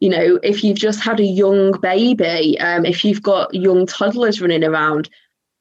You 0.00 0.08
know, 0.08 0.40
if 0.42 0.64
you've 0.64 0.78
just 0.78 1.00
had 1.00 1.20
a 1.20 1.24
young 1.24 1.72
baby, 1.80 2.58
um, 2.58 2.84
if 2.84 3.04
you've 3.04 3.22
got 3.22 3.54
young 3.54 3.86
toddlers 3.86 4.40
running 4.40 4.64
around, 4.64 5.08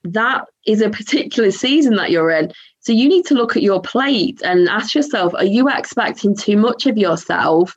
that 0.04 0.46
is 0.66 0.82
a 0.82 0.90
particular 0.90 1.52
season 1.52 1.96
that 1.96 2.10
you're 2.10 2.32
in. 2.32 2.52
So 2.80 2.92
you 2.92 3.08
need 3.08 3.26
to 3.28 3.36
look 3.36 3.56
at 3.56 3.62
your 3.62 3.82
plate 3.82 4.42
and 4.44 4.68
ask 4.68 4.96
yourself, 4.96 5.36
are 5.36 5.46
you 5.46 5.70
expecting 5.70 6.36
too 6.36 6.58
much 6.58 6.88
of 6.88 6.98
yourself 6.98 7.76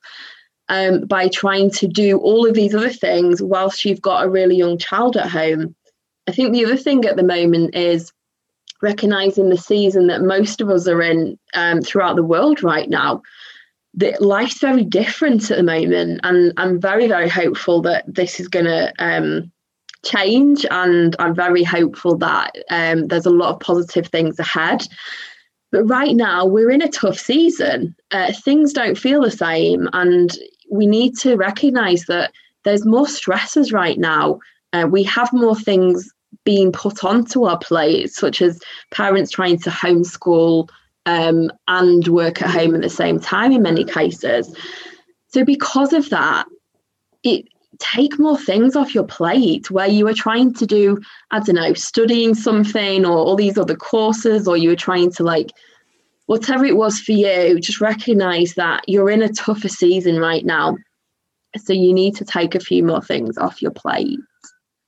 um, 0.70 1.02
by 1.02 1.28
trying 1.28 1.70
to 1.72 1.87
do 1.87 2.16
all 2.18 2.46
of 2.46 2.54
these 2.54 2.74
other 2.74 2.88
things 2.88 3.42
whilst 3.42 3.85
you've 3.85 4.00
got 4.00 4.24
a 4.24 4.30
really 4.30 4.57
young 4.57 4.78
child 4.78 5.18
at 5.18 5.28
home? 5.28 5.74
I 6.26 6.32
think 6.32 6.52
the 6.52 6.64
other 6.64 6.76
thing 6.76 7.04
at 7.04 7.16
the 7.16 7.22
moment 7.22 7.74
is 7.74 8.12
recognizing 8.82 9.48
the 9.48 9.56
season 9.56 10.06
that 10.08 10.22
most 10.22 10.60
of 10.60 10.68
us 10.68 10.87
are 10.87 11.02
in 11.02 11.38
um, 11.54 11.80
throughout 11.80 12.16
the 12.16 12.22
world 12.22 12.62
right 12.62 12.88
now. 12.88 13.22
That 13.94 14.20
life's 14.20 14.58
very 14.58 14.84
different 14.84 15.50
at 15.50 15.56
the 15.56 15.62
moment 15.62 16.20
and 16.24 16.52
i'm 16.56 16.80
very 16.80 17.06
very 17.06 17.28
hopeful 17.28 17.80
that 17.82 18.04
this 18.12 18.40
is 18.40 18.48
going 18.48 18.64
to 18.64 18.92
um, 18.98 19.52
change 20.04 20.66
and 20.68 21.14
i'm 21.20 21.32
very 21.32 21.62
hopeful 21.62 22.16
that 22.18 22.56
um, 22.70 23.06
there's 23.06 23.26
a 23.26 23.30
lot 23.30 23.54
of 23.54 23.60
positive 23.60 24.08
things 24.08 24.38
ahead. 24.38 24.87
But 25.70 25.84
right 25.84 26.14
now 26.14 26.44
we're 26.44 26.70
in 26.70 26.82
a 26.82 26.88
tough 26.88 27.18
season. 27.18 27.96
Uh, 28.10 28.32
things 28.32 28.72
don't 28.72 28.98
feel 28.98 29.22
the 29.22 29.30
same 29.30 29.88
and 29.92 30.37
we 30.70 30.87
need 30.87 31.16
to 31.18 31.37
recognize 31.37 32.06
that 32.06 32.32
there's 32.64 32.84
more 32.84 33.08
stresses 33.08 33.72
right 33.72 33.98
now 33.98 34.40
uh, 34.74 34.87
we 34.88 35.04
have 35.04 35.32
more 35.32 35.54
things 35.56 36.10
being 36.44 36.72
put 36.72 37.04
onto 37.04 37.44
our 37.44 37.58
plate 37.58 38.10
such 38.10 38.42
as 38.42 38.60
parents 38.90 39.30
trying 39.30 39.58
to 39.60 39.70
homeschool 39.70 40.68
um, 41.06 41.50
and 41.68 42.08
work 42.08 42.42
at 42.42 42.50
home 42.50 42.74
at 42.74 42.82
the 42.82 42.90
same 42.90 43.20
time 43.20 43.52
in 43.52 43.62
many 43.62 43.84
cases. 43.84 44.54
So, 45.28 45.44
because 45.44 45.92
of 45.92 46.10
that, 46.10 46.46
it 47.22 47.46
take 47.78 48.18
more 48.18 48.38
things 48.38 48.74
off 48.74 48.94
your 48.94 49.04
plate 49.04 49.70
where 49.70 49.87
you 49.87 50.04
were 50.04 50.14
trying 50.14 50.52
to 50.54 50.66
do, 50.66 51.00
I 51.30 51.38
don't 51.38 51.56
know, 51.56 51.74
studying 51.74 52.34
something 52.34 53.04
or 53.04 53.16
all 53.16 53.37
these 53.37 53.58
other 53.58 53.76
courses, 53.76 54.48
or 54.48 54.56
you 54.56 54.70
were 54.70 54.76
trying 54.76 55.12
to 55.12 55.22
like 55.22 55.50
whatever 56.26 56.64
it 56.64 56.76
was 56.76 56.98
for 56.98 57.12
you, 57.12 57.60
just 57.60 57.80
recognize 57.80 58.54
that 58.54 58.82
you're 58.88 59.10
in 59.10 59.22
a 59.22 59.28
tougher 59.28 59.68
season 59.68 60.18
right 60.18 60.44
now. 60.44 60.76
So 61.58 61.72
you 61.72 61.92
need 61.92 62.16
to 62.16 62.24
take 62.24 62.56
a 62.56 62.60
few 62.60 62.82
more 62.82 63.02
things 63.02 63.38
off 63.38 63.62
your 63.62 63.70
plate. 63.70 64.18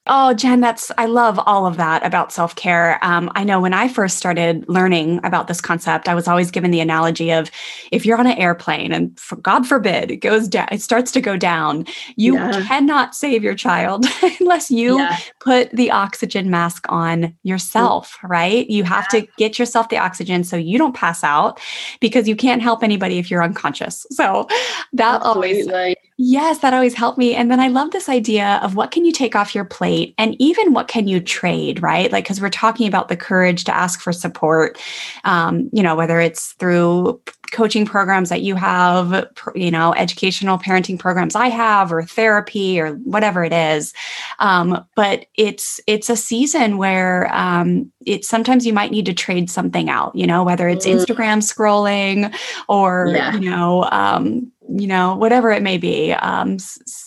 Oh, 0.08 0.34
Jen, 0.34 0.60
that's, 0.60 0.92
I 0.98 1.06
love 1.06 1.38
all 1.46 1.66
of 1.66 1.76
that 1.78 2.04
about 2.06 2.32
self 2.32 2.54
care. 2.54 2.98
Um, 3.02 3.30
I 3.34 3.42
know 3.42 3.60
when 3.60 3.74
I 3.74 3.88
first 3.88 4.16
started 4.16 4.64
learning 4.68 5.20
about 5.24 5.48
this 5.48 5.60
concept, 5.60 6.08
I 6.08 6.14
was 6.14 6.28
always 6.28 6.50
given 6.50 6.70
the 6.70 6.80
analogy 6.80 7.32
of 7.32 7.50
if 7.90 8.06
you're 8.06 8.18
on 8.18 8.26
an 8.26 8.38
airplane 8.38 8.92
and 8.92 9.18
for, 9.18 9.36
God 9.36 9.66
forbid 9.66 10.10
it 10.10 10.18
goes 10.18 10.46
down, 10.46 10.68
it 10.70 10.80
starts 10.80 11.10
to 11.12 11.20
go 11.20 11.36
down, 11.36 11.86
you 12.16 12.34
yeah. 12.34 12.64
cannot 12.66 13.14
save 13.14 13.42
your 13.42 13.54
child 13.54 14.06
unless 14.40 14.70
you 14.70 14.98
yeah. 14.98 15.18
put 15.40 15.70
the 15.72 15.90
oxygen 15.90 16.50
mask 16.50 16.86
on 16.88 17.36
yourself, 17.42 18.16
right? 18.22 18.68
You 18.70 18.84
have 18.84 19.06
yeah. 19.12 19.20
to 19.20 19.28
get 19.38 19.58
yourself 19.58 19.88
the 19.88 19.98
oxygen 19.98 20.44
so 20.44 20.56
you 20.56 20.78
don't 20.78 20.94
pass 20.94 21.24
out 21.24 21.60
because 22.00 22.28
you 22.28 22.36
can't 22.36 22.62
help 22.62 22.82
anybody 22.82 23.18
if 23.18 23.30
you're 23.30 23.42
unconscious. 23.42 24.06
So 24.10 24.46
that 24.92 25.22
Absolutely. 25.22 25.62
always 25.62 25.96
Yes, 26.18 26.58
that 26.58 26.72
always 26.72 26.94
helped 26.94 27.18
me. 27.18 27.34
And 27.34 27.50
then 27.50 27.60
I 27.60 27.68
love 27.68 27.90
this 27.90 28.08
idea 28.08 28.58
of 28.62 28.74
what 28.74 28.90
can 28.90 29.04
you 29.04 29.12
take 29.12 29.36
off 29.36 29.54
your 29.54 29.66
plate 29.66 30.14
and 30.16 30.34
even 30.38 30.72
what 30.72 30.88
can 30.88 31.06
you 31.06 31.20
trade, 31.20 31.82
right? 31.82 32.10
Like, 32.10 32.24
because 32.24 32.40
we're 32.40 32.48
talking 32.48 32.88
about 32.88 33.08
the 33.08 33.16
courage 33.18 33.64
to 33.64 33.76
ask 33.76 34.00
for 34.00 34.14
support, 34.14 34.78
um, 35.24 35.68
you 35.74 35.82
know, 35.82 35.94
whether 35.94 36.18
it's 36.18 36.52
through 36.54 37.20
coaching 37.52 37.86
programs 37.86 38.28
that 38.28 38.42
you 38.42 38.54
have, 38.54 39.28
you 39.54 39.70
know, 39.70 39.94
educational 39.94 40.58
parenting 40.58 40.98
programs 40.98 41.34
I 41.34 41.48
have, 41.48 41.92
or 41.92 42.02
therapy, 42.02 42.80
or 42.80 42.94
whatever 42.94 43.44
it 43.44 43.52
is. 43.52 43.92
Um, 44.38 44.84
but 44.94 45.26
it's 45.34 45.80
it's 45.86 46.10
a 46.10 46.16
season 46.16 46.78
where 46.78 47.32
um, 47.34 47.92
it's 48.04 48.28
sometimes 48.28 48.66
you 48.66 48.72
might 48.72 48.90
need 48.90 49.06
to 49.06 49.14
trade 49.14 49.50
something 49.50 49.88
out, 49.88 50.14
you 50.14 50.26
know, 50.26 50.44
whether 50.44 50.68
it's 50.68 50.86
mm. 50.86 50.94
Instagram 50.94 51.38
scrolling 51.42 52.34
or 52.68 53.12
yeah. 53.14 53.34
you 53.34 53.50
know 53.50 53.84
um, 53.92 54.50
you 54.68 54.86
know, 54.86 55.14
whatever 55.14 55.50
it 55.50 55.62
may 55.62 55.78
be, 55.78 56.12
um, 56.12 56.58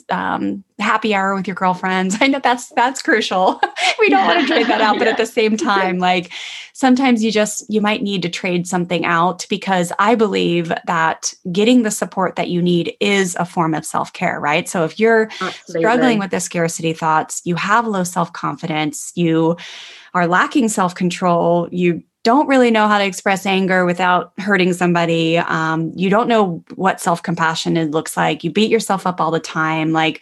um, 0.09 0.63
happy 0.79 1.13
hour 1.13 1.35
with 1.35 1.47
your 1.47 1.55
girlfriends. 1.55 2.17
I 2.21 2.27
know 2.27 2.39
that's 2.41 2.69
that's 2.69 3.01
crucial. 3.01 3.59
we 3.99 4.09
don't 4.09 4.25
want 4.25 4.41
to 4.41 4.47
trade 4.47 4.67
that 4.67 4.81
out, 4.81 4.97
but 4.97 5.07
at 5.07 5.17
the 5.17 5.25
same 5.25 5.57
time, 5.57 5.99
like 5.99 6.31
sometimes 6.73 7.23
you 7.23 7.31
just 7.31 7.65
you 7.69 7.81
might 7.81 8.01
need 8.01 8.21
to 8.21 8.29
trade 8.29 8.67
something 8.67 9.05
out 9.05 9.45
because 9.49 9.91
I 9.99 10.15
believe 10.15 10.71
that 10.85 11.33
getting 11.51 11.83
the 11.83 11.91
support 11.91 12.35
that 12.35 12.49
you 12.49 12.61
need 12.61 12.95
is 12.99 13.35
a 13.39 13.45
form 13.45 13.73
of 13.73 13.85
self 13.85 14.13
care, 14.13 14.39
right? 14.39 14.67
So 14.67 14.85
if 14.85 14.99
you're 14.99 15.29
Absolutely. 15.41 15.81
struggling 15.81 16.19
with 16.19 16.31
the 16.31 16.39
scarcity 16.39 16.93
thoughts, 16.93 17.41
you 17.45 17.55
have 17.55 17.87
low 17.87 18.03
self 18.03 18.31
confidence, 18.33 19.11
you 19.15 19.57
are 20.13 20.27
lacking 20.27 20.69
self 20.69 20.95
control, 20.95 21.67
you 21.71 22.03
don't 22.29 22.47
really 22.47 22.69
know 22.69 22.87
how 22.87 22.99
to 22.99 23.03
express 23.05 23.43
anger 23.47 23.85
without 23.85 24.33
hurting 24.37 24.73
somebody. 24.73 25.39
Um, 25.39 25.91
you 25.95 26.11
don't 26.11 26.27
know 26.27 26.63
what 26.75 27.01
self 27.01 27.23
compassion 27.23 27.73
looks 27.89 28.15
like. 28.15 28.43
You 28.43 28.51
beat 28.51 28.69
yourself 28.69 29.07
up 29.07 29.19
all 29.19 29.31
the 29.31 29.39
time. 29.39 29.93
Like, 29.93 30.21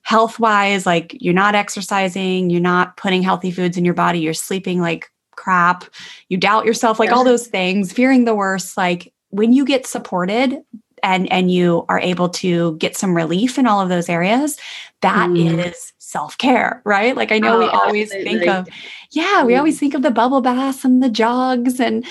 health 0.00 0.40
wise, 0.40 0.86
like 0.86 1.14
you're 1.20 1.34
not 1.34 1.54
exercising, 1.54 2.48
you're 2.48 2.60
not 2.60 2.96
putting 2.96 3.22
healthy 3.22 3.50
foods 3.50 3.76
in 3.76 3.84
your 3.84 3.94
body, 3.94 4.18
you're 4.18 4.34
sleeping 4.34 4.80
like 4.80 5.10
crap, 5.32 5.84
you 6.30 6.38
doubt 6.38 6.64
yourself, 6.64 6.98
like 6.98 7.12
all 7.12 7.22
those 7.22 7.46
things, 7.46 7.92
fearing 7.92 8.24
the 8.24 8.34
worst. 8.34 8.78
Like, 8.78 9.12
when 9.28 9.52
you 9.52 9.66
get 9.66 9.86
supported 9.86 10.62
and 11.02 11.30
and 11.32 11.50
you 11.50 11.84
are 11.88 12.00
able 12.00 12.28
to 12.28 12.76
get 12.76 12.96
some 12.96 13.16
relief 13.16 13.58
in 13.58 13.66
all 13.66 13.80
of 13.80 13.88
those 13.88 14.08
areas 14.08 14.58
that 15.00 15.28
mm. 15.28 15.66
is 15.66 15.92
self-care 15.98 16.82
right 16.84 17.16
like 17.16 17.32
i 17.32 17.38
know 17.38 17.56
oh, 17.56 17.58
we 17.58 17.66
always 17.66 18.12
absolutely. 18.12 18.38
think 18.38 18.50
of 18.50 18.68
yeah 19.10 19.44
we 19.44 19.54
mm. 19.54 19.58
always 19.58 19.78
think 19.78 19.94
of 19.94 20.02
the 20.02 20.10
bubble 20.10 20.40
baths 20.40 20.84
and 20.84 21.02
the 21.02 21.08
jogs 21.08 21.80
and 21.80 22.04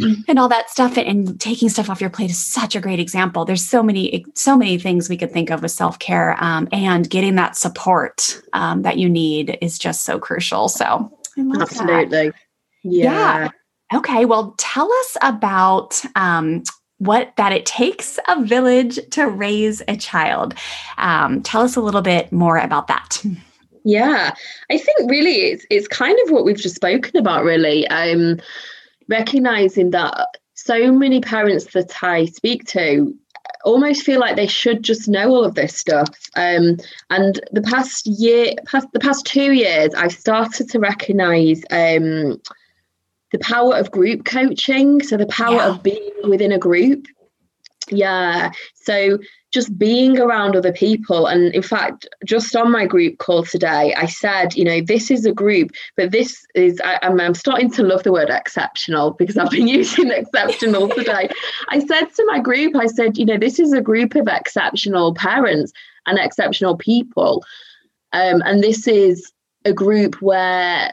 mm. 0.00 0.16
and 0.26 0.38
all 0.38 0.48
that 0.48 0.68
stuff 0.70 0.96
and, 0.96 1.06
and, 1.06 1.40
taking 1.40 1.68
stuff 1.68 1.88
off 1.88 2.00
your 2.00 2.10
plate 2.10 2.30
is 2.30 2.44
such 2.44 2.74
a 2.74 2.80
great 2.80 2.98
example 2.98 3.44
there's 3.44 3.64
so 3.64 3.82
many 3.82 4.24
so 4.34 4.56
many 4.56 4.78
things 4.78 5.08
we 5.08 5.16
could 5.16 5.32
think 5.32 5.50
of 5.50 5.62
with 5.62 5.70
self-care 5.70 6.36
um, 6.42 6.68
and 6.72 7.08
getting 7.10 7.36
that 7.36 7.56
support 7.56 8.40
um, 8.52 8.82
that 8.82 8.98
you 8.98 9.08
need 9.08 9.56
is 9.60 9.78
just 9.78 10.04
so 10.04 10.18
crucial 10.18 10.68
so 10.68 11.10
absolutely 11.60 12.32
yeah. 12.82 13.38
yeah. 13.42 13.48
Okay, 13.94 14.26
well, 14.26 14.54
tell 14.58 14.92
us 14.92 15.16
about 15.22 16.02
um, 16.14 16.62
what 16.98 17.32
that 17.36 17.52
it 17.52 17.64
takes 17.64 18.18
a 18.28 18.42
village 18.44 18.98
to 19.10 19.26
raise 19.26 19.82
a 19.88 19.96
child. 19.96 20.54
Um, 20.98 21.42
tell 21.42 21.62
us 21.62 21.76
a 21.76 21.80
little 21.80 22.02
bit 22.02 22.30
more 22.32 22.58
about 22.58 22.88
that. 22.88 23.24
Yeah, 23.84 24.34
I 24.70 24.78
think 24.78 25.10
really 25.10 25.36
it's 25.52 25.64
it's 25.70 25.88
kind 25.88 26.18
of 26.24 26.30
what 26.30 26.44
we've 26.44 26.56
just 26.56 26.76
spoken 26.76 27.16
about. 27.16 27.44
Really, 27.44 27.86
um, 27.88 28.38
recognizing 29.08 29.90
that 29.90 30.28
so 30.54 30.92
many 30.92 31.20
parents 31.20 31.72
that 31.72 32.02
I 32.02 32.26
speak 32.26 32.64
to 32.66 33.14
almost 33.64 34.02
feel 34.02 34.20
like 34.20 34.36
they 34.36 34.46
should 34.46 34.82
just 34.82 35.08
know 35.08 35.30
all 35.30 35.44
of 35.44 35.54
this 35.54 35.76
stuff. 35.76 36.10
Um, 36.36 36.76
and 37.10 37.40
the 37.52 37.62
past 37.62 38.06
year, 38.06 38.52
past 38.66 38.88
the 38.92 39.00
past 39.00 39.24
two 39.24 39.52
years, 39.52 39.94
I've 39.94 40.12
started 40.12 40.68
to 40.70 40.78
recognize. 40.78 41.62
Um, 41.70 42.40
the 43.32 43.38
power 43.38 43.76
of 43.76 43.90
group 43.90 44.24
coaching 44.24 45.02
so 45.02 45.16
the 45.16 45.26
power 45.26 45.56
yeah. 45.56 45.68
of 45.68 45.82
being 45.82 46.10
within 46.28 46.52
a 46.52 46.58
group. 46.58 47.06
Yeah 47.90 48.52
so 48.74 49.18
just 49.50 49.78
being 49.78 50.20
around 50.20 50.54
other 50.54 50.72
people. 50.72 51.26
And 51.26 51.54
in 51.54 51.62
fact 51.62 52.06
just 52.24 52.54
on 52.54 52.70
my 52.70 52.84
group 52.86 53.18
call 53.18 53.44
today 53.44 53.94
i 53.94 54.06
said 54.06 54.54
you 54.54 54.64
know 54.64 54.80
this 54.80 55.10
is 55.10 55.24
a 55.24 55.32
group 55.32 55.70
but 55.96 56.10
this 56.10 56.44
is 56.54 56.80
I, 56.84 56.98
am 57.02 57.12
I'm, 57.12 57.20
I'm 57.20 57.34
starting 57.34 57.70
to 57.72 57.82
love 57.82 58.02
the 58.02 58.12
word 58.12 58.28
exceptional 58.28 59.12
because 59.12 59.38
i've 59.38 59.50
been 59.50 59.68
using 59.78 60.10
exceptional 60.10 60.88
today. 60.98 61.30
I 61.68 61.78
said 61.78 62.06
to 62.14 62.24
my 62.26 62.40
group 62.40 62.76
i 62.76 62.86
said 62.86 63.16
you 63.16 63.24
know 63.24 63.38
this 63.38 63.58
is 63.58 63.72
a 63.72 63.80
group 63.80 64.14
of 64.14 64.28
exceptional 64.28 65.14
parents 65.14 65.72
and 66.08 66.18
exceptional 66.18 66.76
people. 66.76 67.44
Um, 68.12 68.42
and 68.44 68.62
this 68.62 68.88
is 68.88 69.30
a 69.64 69.72
group 69.72 70.20
where 70.20 70.90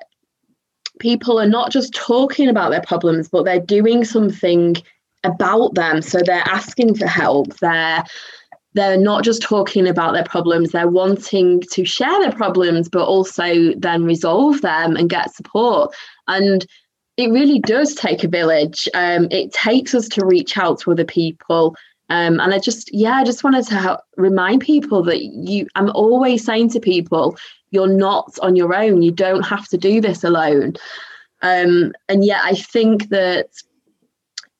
people 1.00 1.40
are 1.40 1.48
not 1.48 1.72
just 1.72 1.94
talking 1.94 2.50
about 2.50 2.72
their 2.72 2.82
problems, 2.82 3.30
but 3.30 3.44
they're 3.44 3.60
doing 3.60 4.04
something 4.06 4.76
about 5.24 5.74
them. 5.76 6.02
So 6.02 6.20
they're 6.24 6.44
asking 6.46 6.96
for 6.96 7.08
help. 7.08 7.58
They're 7.58 8.04
they're 8.76 8.98
not 8.98 9.24
just 9.24 9.42
talking 9.42 9.88
about 9.88 10.12
their 10.12 10.26
problems, 10.26 10.72
they're 10.72 10.90
wanting 10.90 11.62
to 11.72 11.86
share 11.86 12.20
their 12.20 12.34
problems, 12.34 12.90
but 12.90 13.06
also 13.06 13.74
then 13.78 14.04
resolve 14.04 14.60
them 14.62 14.98
and 14.98 15.10
get 15.10 15.34
support. 15.34 15.96
And 16.28 16.66
it 17.16 17.32
really 17.32 17.60
does 17.60 17.96
take 17.96 18.26
a 18.26 18.28
village. 18.28 18.90
Um, 18.94 19.30
it 19.32 19.54
takes 19.54 19.96
us 19.96 20.10
to 20.10 20.26
reach 20.26 20.58
out 20.58 20.82
to 20.82 20.92
other 20.92 21.06
people. 21.06 21.78
Um, 22.10 22.40
and 22.40 22.54
I 22.54 22.60
just, 22.60 22.94
yeah, 22.94 23.14
I 23.14 23.24
just 23.24 23.44
wanted 23.44 23.66
to 23.68 23.76
help 23.76 24.02
remind 24.16 24.62
people 24.62 25.04
that 25.04 25.24
you, 25.24 25.68
I'm 25.76 25.90
always 25.92 26.46
saying 26.46 26.70
to 26.72 26.80
people, 26.80 27.36
you're 27.72 27.88
not 27.88 28.38
on 28.42 28.56
your 28.56 28.76
own. 28.76 29.02
You 29.02 29.12
don't 29.12 29.44
have 29.44 29.68
to 29.70 29.78
do 29.78 30.02
this 30.02 30.24
alone. 30.24 30.76
Um, 31.42 31.94
and 32.08 32.24
yet, 32.24 32.42
I 32.44 32.54
think 32.54 33.10
that 33.10 33.50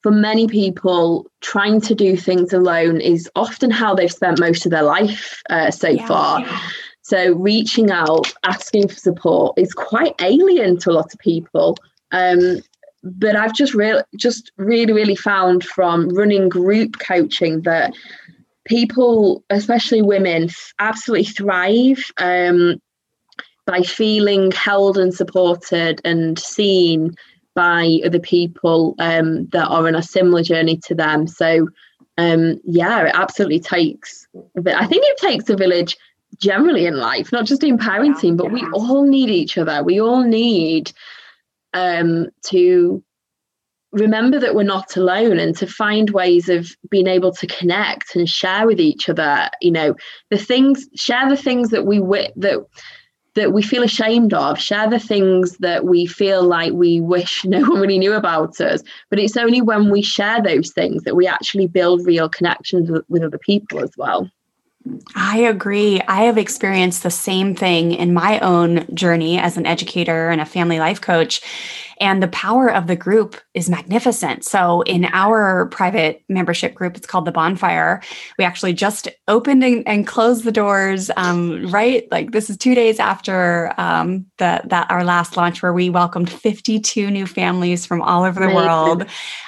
for 0.04 0.12
many 0.12 0.48
people, 0.48 1.26
trying 1.42 1.82
to 1.82 1.96
do 1.96 2.16
things 2.16 2.54
alone 2.54 3.02
is 3.02 3.30
often 3.36 3.72
how 3.72 3.96
they've 3.96 4.12
spent 4.12 4.40
most 4.40 4.66
of 4.66 4.72
their 4.72 4.84
life 4.84 5.42
uh, 5.50 5.72
so 5.72 5.90
yeah, 5.90 6.06
far. 6.06 6.42
Yeah. 6.42 6.60
So, 7.02 7.34
reaching 7.36 7.92
out, 7.92 8.32
asking 8.44 8.88
for 8.88 8.96
support 8.96 9.58
is 9.58 9.74
quite 9.74 10.14
alien 10.20 10.78
to 10.80 10.90
a 10.90 10.94
lot 10.94 11.14
of 11.14 11.20
people. 11.20 11.78
Um, 12.12 12.62
but 13.06 13.36
I've 13.36 13.54
just 13.54 13.74
really, 13.74 14.02
just 14.18 14.52
really, 14.58 14.92
really 14.92 15.16
found 15.16 15.64
from 15.64 16.10
running 16.10 16.50
group 16.50 16.98
coaching 17.00 17.62
that 17.62 17.94
people, 18.66 19.44
especially 19.52 20.02
women, 20.02 20.50
absolutely 20.80 21.26
thrive 21.26 22.04
um, 22.18 22.82
by 23.66 23.82
feeling 23.82 24.52
held 24.52 24.98
and 24.98 25.14
supported 25.14 26.02
and 26.04 26.38
seen 26.40 27.16
by 27.54 28.00
other 28.04 28.20
people 28.20 28.96
um, 29.00 29.46
that 29.48 29.68
are 29.68 29.88
on 29.88 29.96
a 29.96 30.04
similar 30.04 30.44
journey 30.44 30.78
to 30.86 30.96
them. 30.96 31.28
So, 31.28 31.70
um, 32.18 32.60
yeah, 32.66 33.06
it 33.06 33.12
absolutely 33.14 33.60
takes. 33.60 34.28
But 34.56 34.74
I 34.74 34.88
think 34.88 35.06
it 35.06 35.18
takes 35.18 35.50
a 35.50 35.56
village 35.56 35.96
generally 36.40 36.86
in 36.86 36.98
life, 36.98 37.32
not 37.32 37.46
just 37.46 37.64
in 37.64 37.78
parenting, 37.78 38.36
but 38.36 38.52
we 38.52 38.66
all 38.74 39.06
need 39.06 39.30
each 39.30 39.58
other. 39.58 39.84
We 39.84 40.02
all 40.02 40.24
need 40.24 40.92
um, 41.76 42.30
to 42.48 43.04
remember 43.92 44.40
that 44.40 44.56
we're 44.56 44.64
not 44.64 44.98
alone 44.98 45.40
and 45.40 45.56
to 45.58 45.68
find 45.68 46.10
ways 46.10 46.50
of 46.50 46.76
being 46.90 47.08
able 47.08 47.32
to 47.34 47.48
connect 47.48 48.16
and 48.16 48.30
share 48.30 48.66
with 48.66 48.80
each 48.80 49.08
other. 49.08 49.50
You 49.62 49.72
know, 49.72 49.96
the 50.30 50.38
things, 50.38 50.88
share 50.96 51.30
the 51.30 51.38
things 51.38 51.70
that 51.70 51.86
we 51.86 52.00
that 52.00 52.66
that 53.36 53.52
we 53.52 53.62
feel 53.62 53.84
ashamed 53.84 54.34
of, 54.34 54.58
share 54.58 54.90
the 54.90 55.00
things 55.00 55.58
that 55.58 55.86
we 55.86 56.06
feel 56.06 56.44
like 56.44 56.72
we 56.72 57.02
wish 57.02 57.44
no 57.46 57.60
one 57.60 57.82
really 57.82 58.00
knew 58.00 58.14
about 58.14 58.60
us. 58.62 58.82
But 59.10 59.20
it's 59.20 59.38
only 59.38 59.62
when 59.62 59.92
we 59.92 60.02
share 60.02 60.42
those 60.42 60.72
things 60.72 61.04
that 61.04 61.16
we 61.16 61.28
actually 61.28 61.68
build 61.68 62.06
real 62.06 62.30
connections 62.30 62.90
with, 62.90 63.04
with 63.10 63.24
other 63.24 63.40
people 63.40 63.82
as 63.82 63.92
well. 63.98 64.30
I 65.16 65.40
agree. 65.40 66.02
I 66.08 66.24
have 66.24 66.38
experienced 66.38 67.04
the 67.04 67.10
same 67.10 67.56
thing 67.56 67.92
in 67.94 68.14
my 68.14 68.40
own 68.40 68.86
journey 68.94 69.40
as 69.40 69.58
an 69.58 69.66
educator 69.66 70.30
and 70.30 70.40
a 70.40 70.46
family 70.46 70.80
life 70.80 71.02
coach. 71.02 71.42
And 72.00 72.22
the 72.22 72.28
power 72.28 72.72
of 72.72 72.88
the 72.88 72.96
group 72.96 73.38
is 73.54 73.70
magnificent. 73.70 74.46
So, 74.46 74.82
in 74.82 75.06
our 75.06 75.68
private 75.68 76.24
membership 76.30 76.74
group, 76.74 76.98
it's 76.98 77.08
called 77.08 77.26
the 77.26 77.32
Bonfire. 77.32 78.02
We 78.38 78.46
actually 78.46 78.74
just 78.74 79.08
opened 79.28 79.64
and, 79.64 79.88
and 79.88 80.06
closed 80.08 80.44
the 80.44 80.52
doors. 80.52 81.10
Um, 81.18 81.68
right, 81.72 82.10
like 82.12 82.32
this 82.32 82.50
is 82.50 82.58
two 82.58 82.76
days 82.76 83.00
after 83.00 83.74
um, 83.78 84.26
the, 84.38 84.62
that 84.66 84.90
our 84.90 85.04
last 85.04 85.38
launch, 85.38 85.62
where 85.62 85.74
we 85.74 85.90
welcomed 85.90 86.30
52 86.30 87.10
new 87.10 87.26
families 87.26 87.86
from 87.86 88.02
all 88.02 88.24
over 88.24 88.40
the 88.40 88.48
Amazing. 88.48 88.66
world. 88.66 89.06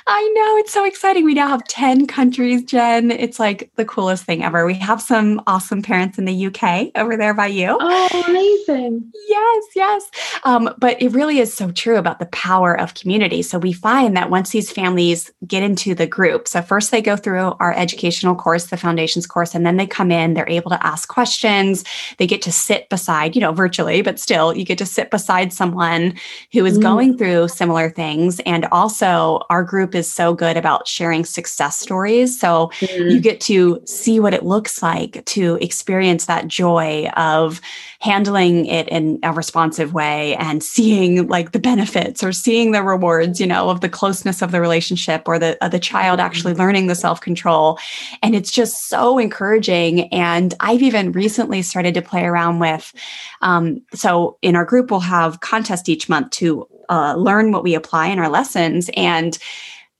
I 0.07 0.33
know 0.35 0.57
it's 0.57 0.71
so 0.71 0.85
exciting. 0.85 1.25
We 1.25 1.33
now 1.33 1.49
have 1.49 1.65
10 1.65 2.07
countries, 2.07 2.63
Jen. 2.63 3.11
It's 3.11 3.39
like 3.39 3.69
the 3.75 3.85
coolest 3.85 4.23
thing 4.23 4.43
ever. 4.43 4.65
We 4.65 4.75
have 4.75 5.01
some 5.01 5.41
awesome 5.47 5.81
parents 5.81 6.17
in 6.17 6.25
the 6.25 6.47
UK 6.47 6.91
over 6.95 7.17
there 7.17 7.33
by 7.33 7.47
you. 7.47 7.77
Oh, 7.79 8.23
amazing! 8.27 9.11
Yes, 9.27 9.63
yes. 9.75 10.03
Um, 10.43 10.73
but 10.77 11.01
it 11.01 11.11
really 11.11 11.39
is 11.39 11.53
so 11.53 11.71
true 11.71 11.97
about 11.97 12.19
the 12.19 12.25
power 12.37 12.79
of 12.79 12.93
community. 12.93 13.41
So 13.41 13.57
we 13.57 13.73
find 13.73 14.15
that 14.15 14.29
once 14.29 14.51
these 14.51 14.71
families 14.71 15.31
get 15.47 15.63
into 15.63 15.95
the 15.95 16.05
group, 16.05 16.47
so 16.47 16.61
first 16.61 16.91
they 16.91 17.01
go 17.01 17.17
through 17.17 17.55
our 17.59 17.73
educational 17.73 18.35
course, 18.35 18.67
the 18.67 18.77
foundations 18.77 19.25
course, 19.25 19.55
and 19.55 19.65
then 19.65 19.77
they 19.77 19.87
come 19.87 20.11
in, 20.11 20.35
they're 20.35 20.47
able 20.47 20.69
to 20.69 20.85
ask 20.85 21.09
questions. 21.09 21.83
They 22.19 22.27
get 22.27 22.43
to 22.43 22.51
sit 22.51 22.89
beside, 22.89 23.35
you 23.35 23.41
know, 23.41 23.53
virtually, 23.53 24.03
but 24.03 24.19
still, 24.19 24.55
you 24.55 24.65
get 24.65 24.77
to 24.77 24.85
sit 24.85 25.09
beside 25.09 25.51
someone 25.51 26.13
who 26.53 26.63
is 26.63 26.77
mm. 26.77 26.83
going 26.83 27.17
through 27.17 27.47
similar 27.47 27.89
things. 27.89 28.39
And 28.41 28.65
also, 28.71 29.41
our 29.49 29.63
group 29.63 29.95
is 29.95 30.11
so 30.11 30.35
good 30.35 30.57
about 30.57 30.87
sharing 30.87 31.25
success 31.25 31.79
stories. 31.79 32.39
So 32.39 32.69
mm. 32.81 33.11
you 33.11 33.19
get 33.19 33.41
to 33.41 33.81
see 33.85 34.19
what 34.19 34.35
it 34.35 34.45
looks 34.45 34.83
like 34.83 35.25
to 35.25 35.57
experience 35.59 36.25
that 36.25 36.47
joy 36.47 37.09
of 37.17 37.61
handling 37.99 38.67
it 38.67 38.87
in 38.89 39.17
a 39.23 39.33
responsive 39.33 39.91
way 39.93 40.35
and 40.35 40.61
seeing 40.61 41.27
like 41.27 41.51
the 41.51 41.59
benefits 41.59 42.23
or 42.27 42.31
seeing 42.33 42.71
the 42.71 42.83
rewards, 42.83 43.39
you 43.39 43.47
know, 43.47 43.69
of 43.69 43.81
the 43.81 43.89
closeness 43.89 44.41
of 44.41 44.51
the 44.51 44.61
relationship 44.61 45.23
or 45.25 45.39
the 45.39 45.57
the 45.71 45.79
child 45.79 46.19
actually 46.19 46.53
mm-hmm. 46.53 46.61
learning 46.61 46.87
the 46.87 46.95
self-control. 46.95 47.79
And 48.21 48.35
it's 48.35 48.51
just 48.51 48.89
so 48.89 49.17
encouraging. 49.17 50.07
And 50.13 50.53
I've 50.59 50.83
even 50.83 51.11
recently 51.13 51.61
started 51.61 51.93
to 51.93 52.01
play 52.01 52.25
around 52.25 52.59
with 52.59 52.93
um, 53.41 53.81
so 53.93 54.37
in 54.41 54.55
our 54.55 54.65
group 54.65 54.91
we'll 54.91 54.99
have 54.99 55.39
contest 55.39 55.89
each 55.89 56.09
month 56.09 56.31
to 56.31 56.67
uh, 56.89 57.15
learn 57.15 57.51
what 57.51 57.63
we 57.63 57.75
apply 57.75 58.07
in 58.07 58.19
our 58.19 58.29
lessons 58.29 58.89
and 58.95 59.37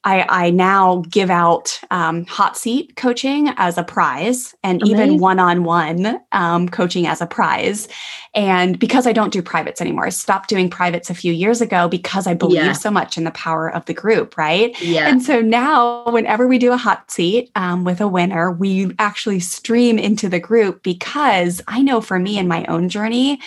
I, 0.07 0.45
I 0.45 0.49
now 0.51 1.03
give 1.09 1.29
out 1.29 1.77
um, 1.91 2.25
hot 2.27 2.55
seat 2.55 2.95
coaching 2.95 3.49
as 3.57 3.77
a 3.77 3.83
prize 3.83 4.55
and 4.63 4.81
Amazing. 4.81 4.97
even 4.97 5.17
one 5.17 5.37
on 5.37 5.65
one 5.65 6.21
coaching 6.69 7.05
as 7.07 7.19
a 7.19 7.27
prize. 7.27 7.89
And 8.33 8.79
because 8.79 9.05
I 9.05 9.11
don't 9.11 9.33
do 9.33 9.41
privates 9.41 9.81
anymore, 9.81 10.05
I 10.05 10.09
stopped 10.09 10.47
doing 10.47 10.69
privates 10.69 11.09
a 11.09 11.13
few 11.13 11.33
years 11.33 11.59
ago 11.59 11.89
because 11.89 12.25
I 12.25 12.35
believe 12.35 12.63
yeah. 12.63 12.71
so 12.71 12.89
much 12.89 13.17
in 13.17 13.25
the 13.25 13.31
power 13.31 13.69
of 13.69 13.83
the 13.83 13.93
group, 13.93 14.37
right? 14.37 14.81
Yeah. 14.81 15.09
And 15.09 15.21
so 15.21 15.41
now, 15.41 16.05
whenever 16.05 16.47
we 16.47 16.57
do 16.57 16.71
a 16.71 16.77
hot 16.77 17.11
seat 17.11 17.51
um, 17.55 17.83
with 17.83 17.99
a 17.99 18.07
winner, 18.07 18.49
we 18.49 18.95
actually 18.99 19.41
stream 19.41 19.99
into 19.99 20.29
the 20.29 20.39
group 20.39 20.83
because 20.83 21.61
I 21.67 21.81
know 21.81 21.99
for 21.99 22.17
me 22.17 22.37
in 22.37 22.47
my 22.47 22.63
own 22.67 22.87
journey, 22.87 23.41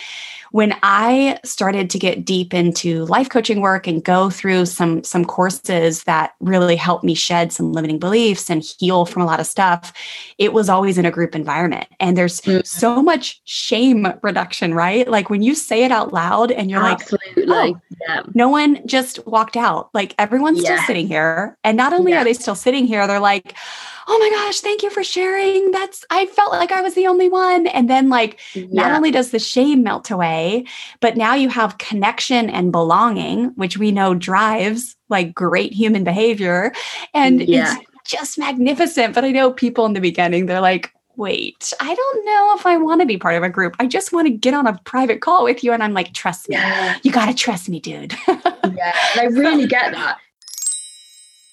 when 0.51 0.75
I 0.83 1.39
started 1.43 1.89
to 1.89 1.99
get 1.99 2.25
deep 2.25 2.53
into 2.53 3.05
life 3.05 3.29
coaching 3.29 3.61
work 3.61 3.87
and 3.87 4.03
go 4.03 4.29
through 4.29 4.65
some 4.65 5.03
some 5.03 5.25
courses 5.25 6.03
that 6.03 6.33
really 6.39 6.75
helped 6.75 7.03
me 7.03 7.13
shed 7.13 7.51
some 7.51 7.71
limiting 7.71 7.99
beliefs 7.99 8.49
and 8.49 8.63
heal 8.79 9.05
from 9.05 9.21
a 9.21 9.25
lot 9.25 9.39
of 9.39 9.47
stuff, 9.47 9.93
it 10.37 10.53
was 10.53 10.69
always 10.69 10.97
in 10.97 11.05
a 11.05 11.11
group 11.11 11.35
environment. 11.35 11.87
And 11.99 12.17
there's 12.17 12.41
mm-hmm. 12.41 12.65
so 12.65 13.01
much 13.01 13.41
shame 13.45 14.13
reduction, 14.21 14.73
right? 14.73 15.07
Like 15.07 15.29
when 15.29 15.41
you 15.41 15.55
say 15.55 15.83
it 15.83 15.91
out 15.91 16.13
loud 16.13 16.51
and 16.51 16.69
you're 16.69 16.83
Absolutely. 16.83 17.45
like, 17.45 17.75
oh, 17.75 17.81
yeah. 18.07 18.23
no 18.33 18.49
one 18.49 18.85
just 18.85 19.25
walked 19.25 19.55
out. 19.55 19.89
Like 19.93 20.13
everyone's 20.19 20.61
yeah. 20.61 20.75
still 20.75 20.87
sitting 20.87 21.07
here. 21.07 21.57
And 21.63 21.77
not 21.77 21.93
only 21.93 22.11
yeah. 22.11 22.21
are 22.21 22.23
they 22.25 22.33
still 22.33 22.55
sitting 22.55 22.85
here, 22.85 23.07
they're 23.07 23.19
like, 23.19 23.55
oh 24.07 24.19
my 24.19 24.29
gosh, 24.29 24.59
thank 24.59 24.83
you 24.83 24.89
for 24.89 25.03
sharing. 25.03 25.71
That's, 25.71 26.03
I 26.09 26.25
felt 26.25 26.51
like 26.51 26.71
I 26.71 26.81
was 26.81 26.95
the 26.95 27.07
only 27.07 27.29
one. 27.29 27.67
And 27.67 27.89
then, 27.89 28.09
like, 28.09 28.39
not 28.55 28.91
only 28.91 29.11
does 29.11 29.31
the 29.31 29.39
shame 29.39 29.83
melt 29.83 30.11
away, 30.11 30.40
but 30.99 31.17
now 31.17 31.33
you 31.33 31.49
have 31.49 31.77
connection 31.77 32.49
and 32.49 32.71
belonging, 32.71 33.47
which 33.55 33.77
we 33.77 33.91
know 33.91 34.13
drives 34.13 34.95
like 35.09 35.33
great 35.33 35.73
human 35.73 36.03
behavior. 36.03 36.73
And 37.13 37.41
yeah. 37.41 37.75
it's 37.77 38.09
just 38.09 38.37
magnificent. 38.37 39.13
But 39.13 39.25
I 39.25 39.31
know 39.31 39.51
people 39.51 39.85
in 39.85 39.93
the 39.93 39.99
beginning, 39.99 40.45
they're 40.45 40.61
like, 40.61 40.91
wait, 41.17 41.73
I 41.79 41.93
don't 41.93 42.25
know 42.25 42.55
if 42.57 42.65
I 42.65 42.77
want 42.77 43.01
to 43.01 43.07
be 43.07 43.17
part 43.17 43.35
of 43.35 43.43
a 43.43 43.49
group. 43.49 43.75
I 43.79 43.85
just 43.85 44.11
want 44.11 44.27
to 44.27 44.33
get 44.33 44.53
on 44.53 44.67
a 44.67 44.79
private 44.85 45.21
call 45.21 45.43
with 45.43 45.63
you. 45.63 45.73
And 45.73 45.83
I'm 45.83 45.93
like, 45.93 46.13
trust 46.13 46.49
me. 46.49 46.55
Yeah. 46.55 46.97
You 47.03 47.11
got 47.11 47.27
to 47.27 47.33
trust 47.33 47.69
me, 47.69 47.79
dude. 47.79 48.15
yeah. 48.27 48.95
I 49.15 49.27
really 49.31 49.67
get 49.67 49.93
that. 49.93 50.17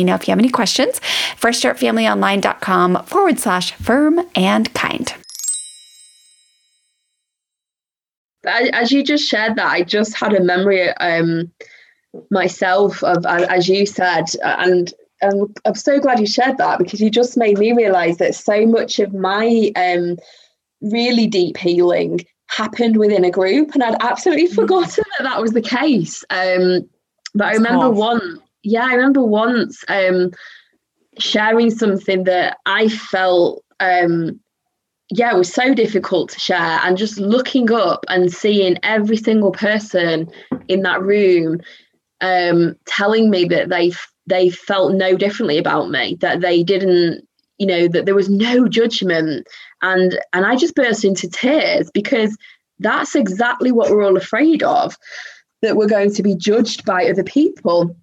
me 0.00 0.04
know 0.04 0.14
if 0.14 0.26
you 0.26 0.32
have 0.32 0.38
any 0.38 0.50
questions. 0.50 1.00
FreshStartFamilyOnline.com 1.40 3.04
forward 3.04 3.38
slash 3.38 3.72
firm 3.72 4.20
and 4.34 4.72
kind. 4.74 5.14
As 8.44 8.90
you 8.90 9.04
just 9.04 9.28
shared 9.28 9.56
that, 9.56 9.70
I 9.70 9.82
just 9.82 10.16
had 10.16 10.32
a 10.32 10.42
memory 10.42 10.88
um, 10.88 11.52
myself 12.30 13.04
of, 13.04 13.26
as 13.26 13.68
you 13.68 13.84
said, 13.84 14.24
and 14.42 14.92
um, 15.22 15.52
I'm 15.64 15.74
so 15.74 15.98
glad 15.98 16.18
you 16.18 16.26
shared 16.26 16.58
that 16.58 16.78
because 16.78 17.00
you 17.00 17.10
just 17.10 17.36
made 17.36 17.58
me 17.58 17.72
realize 17.72 18.16
that 18.18 18.34
so 18.34 18.66
much 18.66 18.98
of 18.98 19.12
my 19.12 19.70
um, 19.76 20.16
really 20.80 21.26
deep 21.26 21.58
healing 21.58 22.24
happened 22.48 22.96
within 22.96 23.24
a 23.24 23.30
group, 23.30 23.74
and 23.74 23.82
I'd 23.82 23.96
absolutely 24.00 24.48
mm. 24.48 24.54
forgotten 24.54 25.04
that 25.18 25.24
that 25.24 25.40
was 25.40 25.52
the 25.52 25.62
case. 25.62 26.24
Um, 26.30 26.88
but 27.34 27.48
I 27.48 27.52
remember 27.52 27.88
tough. 27.88 27.96
one 27.96 28.40
yeah, 28.62 28.84
I 28.84 28.94
remember 28.94 29.22
once 29.22 29.84
um, 29.88 30.32
sharing 31.18 31.70
something 31.70 32.24
that 32.24 32.58
I 32.66 32.88
felt, 32.88 33.64
um, 33.80 34.40
yeah, 35.10 35.34
it 35.34 35.38
was 35.38 35.52
so 35.52 35.74
difficult 35.74 36.30
to 36.30 36.40
share, 36.40 36.80
and 36.82 36.96
just 36.96 37.18
looking 37.18 37.72
up 37.72 38.04
and 38.08 38.32
seeing 38.32 38.78
every 38.82 39.16
single 39.16 39.52
person 39.52 40.30
in 40.68 40.82
that 40.82 41.02
room 41.02 41.60
um, 42.20 42.76
telling 42.86 43.30
me 43.30 43.44
that 43.46 43.68
they 43.70 43.92
they 44.26 44.50
felt 44.50 44.94
no 44.94 45.16
differently 45.16 45.58
about 45.58 45.90
me, 45.90 46.16
that 46.20 46.40
they 46.40 46.62
didn't, 46.62 47.26
you 47.58 47.66
know, 47.66 47.88
that 47.88 48.04
there 48.04 48.14
was 48.14 48.28
no 48.28 48.68
judgment, 48.68 49.46
and 49.82 50.18
and 50.32 50.46
I 50.46 50.54
just 50.54 50.74
burst 50.74 51.04
into 51.04 51.28
tears 51.28 51.90
because 51.92 52.36
that's 52.78 53.14
exactly 53.14 53.72
what 53.72 53.90
we're 53.90 54.04
all 54.04 54.16
afraid 54.16 54.62
of, 54.62 54.96
that 55.62 55.76
we're 55.76 55.88
going 55.88 56.14
to 56.14 56.22
be 56.22 56.36
judged 56.36 56.84
by 56.84 57.06
other 57.06 57.24
people 57.24 57.96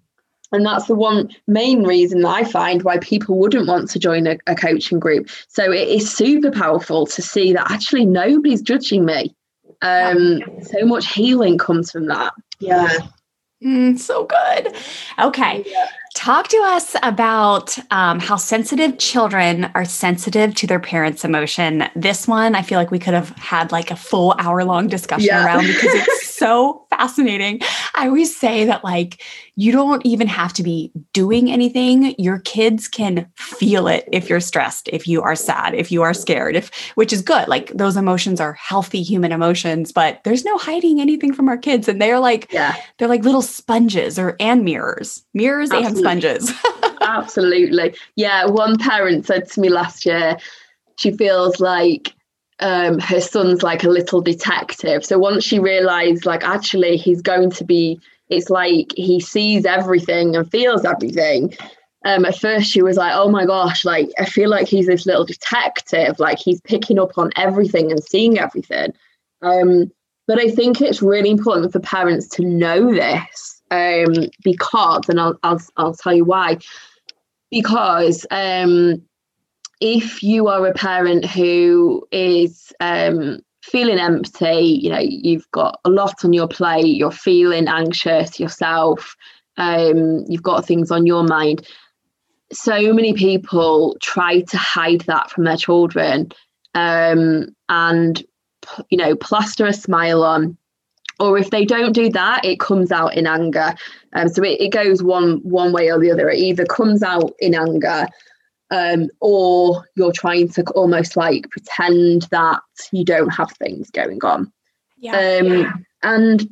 and 0.52 0.64
that's 0.64 0.86
the 0.86 0.94
one 0.94 1.30
main 1.46 1.84
reason 1.84 2.22
that 2.22 2.28
I 2.28 2.44
find 2.44 2.82
why 2.82 2.98
people 2.98 3.38
wouldn't 3.38 3.66
want 3.68 3.90
to 3.90 3.98
join 3.98 4.26
a, 4.26 4.38
a, 4.46 4.54
coaching 4.54 4.98
group. 4.98 5.28
So 5.48 5.70
it 5.70 5.88
is 5.88 6.12
super 6.12 6.50
powerful 6.50 7.06
to 7.06 7.22
see 7.22 7.52
that 7.52 7.70
actually 7.70 8.06
nobody's 8.06 8.62
judging 8.62 9.04
me. 9.04 9.34
Um, 9.82 10.40
so 10.62 10.84
much 10.84 11.12
healing 11.12 11.58
comes 11.58 11.90
from 11.90 12.06
that. 12.06 12.32
Yeah. 12.60 12.88
Mm, 13.62 13.98
so 13.98 14.24
good. 14.24 14.74
Okay. 15.18 15.64
Yeah. 15.66 15.88
Talk 16.14 16.48
to 16.48 16.56
us 16.64 16.96
about 17.02 17.78
um, 17.92 18.18
how 18.18 18.36
sensitive 18.36 18.98
children 18.98 19.70
are 19.74 19.84
sensitive 19.84 20.54
to 20.56 20.66
their 20.66 20.80
parents' 20.80 21.24
emotion. 21.24 21.84
This 21.94 22.26
one, 22.26 22.54
I 22.54 22.62
feel 22.62 22.78
like 22.78 22.90
we 22.90 22.98
could 22.98 23.14
have 23.14 23.30
had 23.30 23.72
like 23.72 23.90
a 23.90 23.96
full 23.96 24.34
hour 24.38 24.64
long 24.64 24.88
discussion 24.88 25.26
yeah. 25.26 25.44
around 25.44 25.66
because 25.66 25.94
it's 25.94 26.34
so 26.34 26.86
fascinating. 26.90 27.60
I 27.94 28.06
always 28.06 28.36
say 28.36 28.64
that, 28.64 28.84
like, 28.84 29.22
you 29.56 29.72
don't 29.72 30.04
even 30.06 30.28
have 30.28 30.52
to 30.54 30.62
be 30.62 30.92
doing 31.12 31.50
anything. 31.50 32.14
Your 32.18 32.38
kids 32.40 32.88
can 32.88 33.28
feel 33.36 33.88
it 33.88 34.08
if 34.12 34.28
you're 34.28 34.40
stressed, 34.40 34.88
if 34.92 35.08
you 35.08 35.20
are 35.22 35.34
sad, 35.34 35.74
if 35.74 35.90
you 35.90 36.02
are 36.02 36.14
scared, 36.14 36.56
if 36.56 36.70
which 36.94 37.12
is 37.12 37.22
good. 37.22 37.48
Like, 37.48 37.72
those 37.76 37.96
emotions 37.96 38.40
are 38.40 38.52
healthy 38.54 39.02
human 39.02 39.32
emotions, 39.32 39.92
but 39.92 40.20
there's 40.24 40.44
no 40.44 40.56
hiding 40.58 41.00
anything 41.00 41.32
from 41.32 41.48
our 41.48 41.58
kids. 41.58 41.88
And 41.88 42.00
they're 42.00 42.20
like, 42.20 42.52
yeah. 42.52 42.76
they're 42.98 43.08
like 43.08 43.24
little 43.24 43.42
sponges 43.42 44.18
or 44.18 44.36
and 44.40 44.64
mirrors, 44.64 45.24
mirrors 45.34 45.70
Absolutely. 45.70 45.97
and 45.97 45.97
sponges. 45.98 46.52
Absolutely. 47.00 47.94
Yeah. 48.16 48.46
One 48.46 48.78
parent 48.78 49.26
said 49.26 49.48
to 49.50 49.60
me 49.60 49.68
last 49.68 50.04
year, 50.06 50.36
she 50.96 51.12
feels 51.12 51.60
like 51.60 52.14
um, 52.60 52.98
her 52.98 53.20
son's 53.20 53.62
like 53.62 53.84
a 53.84 53.88
little 53.88 54.20
detective. 54.20 55.04
So 55.04 55.18
once 55.18 55.44
she 55.44 55.58
realized, 55.58 56.26
like, 56.26 56.44
actually, 56.44 56.96
he's 56.96 57.22
going 57.22 57.50
to 57.52 57.64
be, 57.64 58.00
it's 58.28 58.50
like 58.50 58.92
he 58.96 59.20
sees 59.20 59.64
everything 59.64 60.34
and 60.34 60.50
feels 60.50 60.84
everything. 60.84 61.54
Um, 62.04 62.24
at 62.24 62.38
first, 62.38 62.70
she 62.70 62.82
was 62.82 62.96
like, 62.96 63.12
oh 63.14 63.28
my 63.28 63.44
gosh, 63.44 63.84
like, 63.84 64.10
I 64.18 64.24
feel 64.24 64.50
like 64.50 64.68
he's 64.68 64.86
this 64.86 65.06
little 65.06 65.24
detective, 65.24 66.18
like, 66.18 66.38
he's 66.38 66.60
picking 66.60 66.98
up 66.98 67.18
on 67.18 67.30
everything 67.36 67.90
and 67.90 68.02
seeing 68.02 68.38
everything. 68.38 68.92
Um, 69.42 69.90
but 70.26 70.38
I 70.38 70.50
think 70.50 70.80
it's 70.80 71.02
really 71.02 71.30
important 71.30 71.72
for 71.72 71.80
parents 71.80 72.28
to 72.30 72.44
know 72.44 72.92
this 72.92 73.57
um, 73.70 74.12
because, 74.42 75.08
and 75.08 75.20
I'll, 75.20 75.38
I'll, 75.42 75.60
I'll 75.76 75.94
tell 75.94 76.14
you 76.14 76.24
why. 76.24 76.58
Because 77.50 78.26
um, 78.30 79.02
if 79.80 80.22
you 80.22 80.48
are 80.48 80.66
a 80.66 80.74
parent 80.74 81.24
who 81.24 82.06
is 82.12 82.72
um, 82.80 83.40
feeling 83.62 83.98
empty, 83.98 84.80
you 84.82 84.90
know, 84.90 84.98
you've 85.00 85.50
got 85.52 85.80
a 85.84 85.90
lot 85.90 86.24
on 86.24 86.32
your 86.32 86.48
plate, 86.48 86.96
you're 86.96 87.10
feeling 87.10 87.68
anxious 87.68 88.38
yourself, 88.38 89.16
um, 89.56 90.24
you've 90.28 90.42
got 90.42 90.66
things 90.66 90.90
on 90.90 91.06
your 91.06 91.24
mind. 91.24 91.66
So 92.52 92.92
many 92.92 93.14
people 93.14 93.96
try 94.02 94.40
to 94.40 94.58
hide 94.58 95.02
that 95.02 95.30
from 95.30 95.44
their 95.44 95.56
children 95.56 96.32
um, 96.74 97.48
and, 97.68 98.22
you 98.90 98.98
know, 98.98 99.16
plaster 99.16 99.66
a 99.66 99.72
smile 99.72 100.22
on 100.22 100.57
or 101.20 101.38
if 101.38 101.50
they 101.50 101.64
don't 101.64 101.92
do 101.92 102.08
that 102.10 102.44
it 102.44 102.60
comes 102.60 102.92
out 102.92 103.16
in 103.16 103.26
anger. 103.26 103.74
Um, 104.12 104.28
so 104.28 104.42
it, 104.42 104.60
it 104.60 104.72
goes 104.72 105.02
one 105.02 105.38
one 105.42 105.72
way 105.72 105.90
or 105.90 105.98
the 105.98 106.10
other. 106.10 106.28
It 106.28 106.38
either 106.38 106.64
comes 106.64 107.02
out 107.02 107.32
in 107.38 107.54
anger 107.54 108.06
um, 108.70 109.08
or 109.20 109.84
you're 109.96 110.12
trying 110.12 110.48
to 110.50 110.62
almost 110.72 111.16
like 111.16 111.48
pretend 111.50 112.22
that 112.30 112.60
you 112.92 113.04
don't 113.04 113.30
have 113.30 113.50
things 113.52 113.90
going 113.90 114.22
on. 114.22 114.52
Yeah, 115.00 115.38
um, 115.40 115.46
yeah. 115.46 115.72
and 116.02 116.48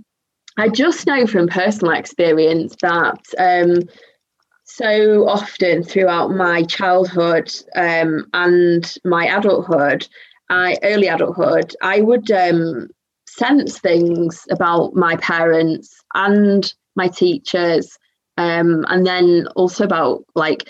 i 0.57 0.69
just 0.69 1.05
know 1.05 1.27
from 1.27 1.49
personal 1.49 1.95
experience 1.95 2.77
that 2.81 3.21
um, 3.39 3.81
so 4.65 5.29
often 5.29 5.83
throughout 5.83 6.31
my 6.31 6.63
childhood 6.63 7.53
um, 7.75 8.25
and 8.35 8.95
my 9.05 9.27
adulthood 9.27 10.07
I, 10.49 10.79
early 10.83 11.09
adulthood, 11.09 11.75
I 11.83 12.01
would 12.01 12.31
um, 12.31 12.89
sense 13.37 13.79
things 13.79 14.47
about 14.51 14.95
my 14.95 15.17
parents 15.17 16.03
and 16.15 16.73
my 16.95 17.09
teachers 17.09 17.99
um, 18.39 18.85
and 18.89 19.07
then 19.07 19.47
also 19.57 19.85
about 19.85 20.25
like 20.35 20.69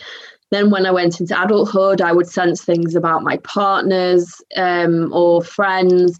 then 0.50 0.70
when 0.70 0.86
i 0.86 0.90
went 0.90 1.20
into 1.20 1.40
adulthood 1.40 2.00
i 2.00 2.12
would 2.12 2.28
sense 2.28 2.64
things 2.64 2.94
about 2.94 3.22
my 3.22 3.36
partners 3.38 4.40
um, 4.56 5.12
or 5.12 5.42
friends 5.42 6.18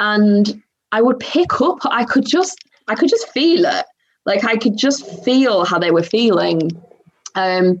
and 0.00 0.62
i 0.92 1.00
would 1.00 1.18
pick 1.18 1.60
up 1.60 1.78
i 1.86 2.04
could 2.04 2.26
just 2.26 2.58
i 2.88 2.94
could 2.94 3.08
just 3.08 3.28
feel 3.30 3.64
it. 3.64 3.86
Like 4.24 4.44
i 4.44 4.56
could 4.56 4.76
just 4.76 5.24
feel 5.24 5.64
how 5.64 5.78
they 5.78 5.92
were 5.92 6.02
feeling. 6.02 6.70
Um, 7.36 7.78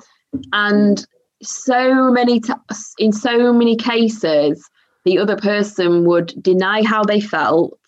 and 0.52 1.04
so 1.42 2.10
many 2.12 2.40
t- 2.40 2.52
in 2.98 3.12
so 3.12 3.52
many 3.52 3.74
cases 3.76 4.68
the 5.06 5.18
other 5.18 5.36
person 5.36 6.04
would 6.04 6.34
deny 6.42 6.84
how 6.84 7.04
they 7.04 7.20
felt 7.20 7.78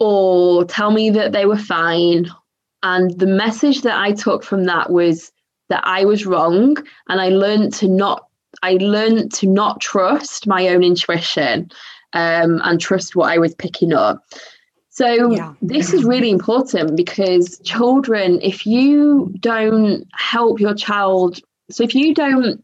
or 0.00 0.64
tell 0.64 0.90
me 0.90 1.10
that 1.10 1.30
they 1.30 1.46
were 1.46 1.56
fine. 1.56 2.28
And 2.82 3.16
the 3.18 3.28
message 3.28 3.82
that 3.82 3.96
I 3.96 4.10
took 4.10 4.42
from 4.42 4.64
that 4.64 4.90
was 4.90 5.30
that 5.68 5.82
I 5.86 6.04
was 6.04 6.26
wrong 6.26 6.76
and 7.08 7.20
I 7.20 7.28
learned 7.28 7.72
to 7.74 7.88
not 7.88 8.26
I 8.64 8.74
learned 8.74 9.32
to 9.34 9.46
not 9.46 9.80
trust 9.80 10.46
my 10.46 10.68
own 10.68 10.82
intuition 10.82 11.70
um, 12.12 12.60
and 12.64 12.80
trust 12.80 13.16
what 13.16 13.30
I 13.30 13.38
was 13.38 13.54
picking 13.54 13.92
up. 13.92 14.22
So 14.90 15.30
yeah. 15.30 15.54
this 15.62 15.94
is 15.94 16.04
really 16.04 16.30
important 16.30 16.96
because 16.96 17.58
children, 17.60 18.40
if 18.42 18.66
you 18.66 19.32
don't 19.38 20.06
help 20.12 20.60
your 20.60 20.74
child, 20.74 21.38
so 21.70 21.84
if 21.84 21.94
you 21.94 22.12
don't 22.12 22.62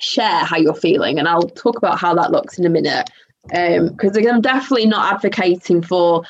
share 0.00 0.44
how 0.44 0.56
you're 0.56 0.74
feeling, 0.74 1.18
and 1.18 1.28
I'll 1.28 1.42
talk 1.42 1.76
about 1.78 1.98
how 1.98 2.14
that 2.14 2.30
looks 2.30 2.58
in 2.58 2.66
a 2.66 2.70
minute, 2.70 3.08
because 3.44 4.16
um, 4.16 4.26
I'm 4.28 4.40
definitely 4.40 4.86
not 4.86 5.14
advocating 5.14 5.82
for 5.82 6.24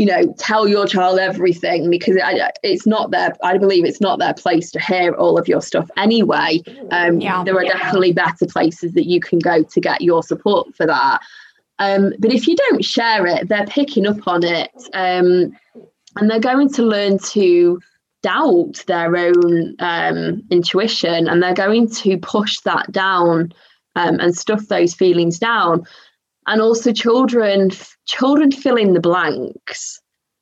you 0.00 0.06
know, 0.06 0.34
tell 0.38 0.66
your 0.66 0.86
child 0.86 1.18
everything 1.18 1.90
because 1.90 2.16
it, 2.16 2.58
it's 2.62 2.86
not 2.86 3.10
their, 3.10 3.34
I 3.44 3.58
believe 3.58 3.84
it's 3.84 4.00
not 4.00 4.18
their 4.18 4.32
place 4.32 4.70
to 4.70 4.80
hear 4.80 5.12
all 5.12 5.36
of 5.36 5.46
your 5.46 5.60
stuff 5.60 5.90
anyway. 5.98 6.62
Um, 6.90 7.20
yeah. 7.20 7.44
There 7.44 7.54
are 7.54 7.64
yeah. 7.64 7.76
definitely 7.76 8.14
better 8.14 8.46
places 8.46 8.94
that 8.94 9.06
you 9.06 9.20
can 9.20 9.40
go 9.40 9.62
to 9.62 9.78
get 9.78 10.00
your 10.00 10.22
support 10.22 10.74
for 10.74 10.86
that. 10.86 11.20
Um, 11.80 12.14
but 12.18 12.32
if 12.32 12.48
you 12.48 12.56
don't 12.56 12.82
share 12.82 13.26
it, 13.26 13.50
they're 13.50 13.66
picking 13.66 14.06
up 14.06 14.26
on 14.26 14.42
it 14.42 14.70
um, 14.94 15.54
and 16.16 16.30
they're 16.30 16.40
going 16.40 16.72
to 16.72 16.82
learn 16.82 17.18
to 17.18 17.78
doubt 18.22 18.82
their 18.86 19.16
own 19.16 19.76
um, 19.78 20.42
intuition 20.50 21.28
and 21.28 21.42
they're 21.42 21.54
going 21.54 21.88
to 21.88 22.18
push 22.18 22.60
that 22.60 22.90
down 22.92 23.52
um, 23.96 24.20
and 24.20 24.36
stuff 24.36 24.66
those 24.68 24.94
feelings 24.94 25.38
down. 25.38 25.84
And 26.46 26.60
also 26.60 26.92
children 26.92 27.70
children 28.06 28.50
fill 28.50 28.76
in 28.76 28.94
the 28.94 29.00
blanks. 29.00 30.00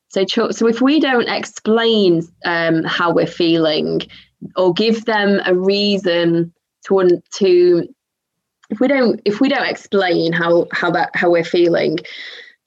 So 0.08 0.24
so 0.50 0.66
if 0.66 0.80
we 0.80 1.00
don't 1.00 1.28
explain 1.28 2.22
um, 2.44 2.82
how 2.84 3.12
we're 3.12 3.26
feeling 3.26 4.02
or 4.56 4.72
give 4.72 5.04
them 5.04 5.40
a 5.44 5.54
reason 5.54 6.52
to 6.84 6.94
want 6.94 7.24
to 7.34 7.88
if 8.70 8.80
we 8.80 8.88
don't 8.88 9.20
if 9.24 9.40
we 9.40 9.48
don't 9.48 9.68
explain 9.68 10.32
how 10.32 10.66
how 10.72 10.90
that 10.90 11.10
how 11.14 11.30
we're 11.30 11.44
feeling 11.44 11.98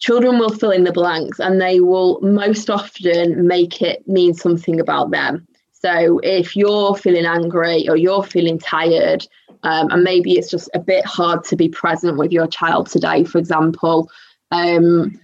children 0.02 0.38
will 0.38 0.50
fill 0.50 0.72
in 0.72 0.84
the 0.84 0.92
blanks 0.92 1.40
and 1.40 1.62
they 1.62 1.80
will 1.80 2.20
most 2.22 2.70
often 2.70 3.48
make 3.48 3.82
it 3.82 4.06
mean 4.08 4.34
something 4.34 4.80
about 4.80 5.12
them 5.12 5.48
so 5.72 6.20
if 6.20 6.56
you're 6.56 6.96
feeling 6.96 7.26
angry 7.26 7.88
or 7.90 7.96
you're 7.96 8.24
feeling 8.24 8.60
tired 8.60 9.26
um, 9.64 9.90
and 9.92 10.04
maybe 10.04 10.34
it's 10.34 10.50
just 10.50 10.70
a 10.74 10.80
bit 10.80 11.06
hard 11.06 11.44
to 11.46 11.56
be 11.56 11.70
present 11.70 12.18
with 12.18 12.32
your 12.32 12.48
child 12.48 12.90
today, 12.90 13.24
for 13.24 13.38
example, 13.38 14.10
um, 14.52 15.20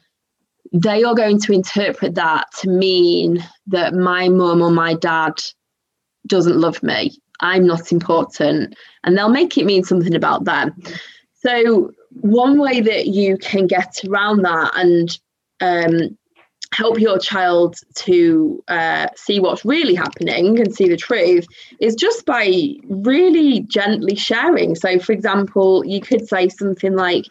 they 0.74 1.04
are 1.04 1.16
going 1.16 1.40
to 1.42 1.54
interpret 1.54 2.16
that 2.16 2.46
to 2.60 2.70
mean 2.70 3.44
that 3.68 3.94
my 3.94 4.30
mum 4.30 4.62
or 4.62 4.72
my 4.72 4.94
dad 4.96 5.34
doesn't 6.28 6.60
love 6.60 6.82
me. 6.84 7.18
I'm 7.40 7.66
not 7.66 7.92
important. 7.92 8.76
And 9.04 9.18
they'll 9.18 9.30
make 9.30 9.58
it 9.58 9.66
mean 9.66 9.84
something 9.84 10.16
about 10.16 10.46
them. 10.46 10.76
So, 11.34 11.92
one 12.22 12.58
way 12.58 12.82
that 12.82 13.08
you 13.08 13.38
can 13.38 13.68
get 13.68 14.00
around 14.08 14.44
that 14.44 14.72
and 14.76 15.20
um, 15.62 16.18
help 16.74 17.00
your 17.00 17.18
child 17.18 17.78
to 17.96 18.64
uh, 18.68 19.08
see 19.16 19.40
what's 19.40 19.66
really 19.66 19.96
happening 19.96 20.60
and 20.60 20.74
see 20.74 20.88
the 20.88 20.98
truth 20.98 21.48
is 21.80 21.96
just 21.96 22.26
by 22.26 22.74
really 22.90 23.62
gently 23.62 24.16
sharing. 24.16 24.76
So, 24.76 25.00
for 25.00 25.14
example, 25.14 25.86
you 25.86 26.02
could 26.02 26.28
say 26.28 26.50
something 26.50 26.96
like, 26.96 27.26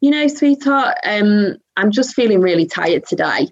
you 0.00 0.10
know, 0.10 0.26
sweetheart, 0.28 0.96
um, 1.04 1.56
I'm 1.76 1.90
just 1.90 2.14
feeling 2.14 2.40
really 2.40 2.66
tired 2.66 3.06
today. 3.06 3.48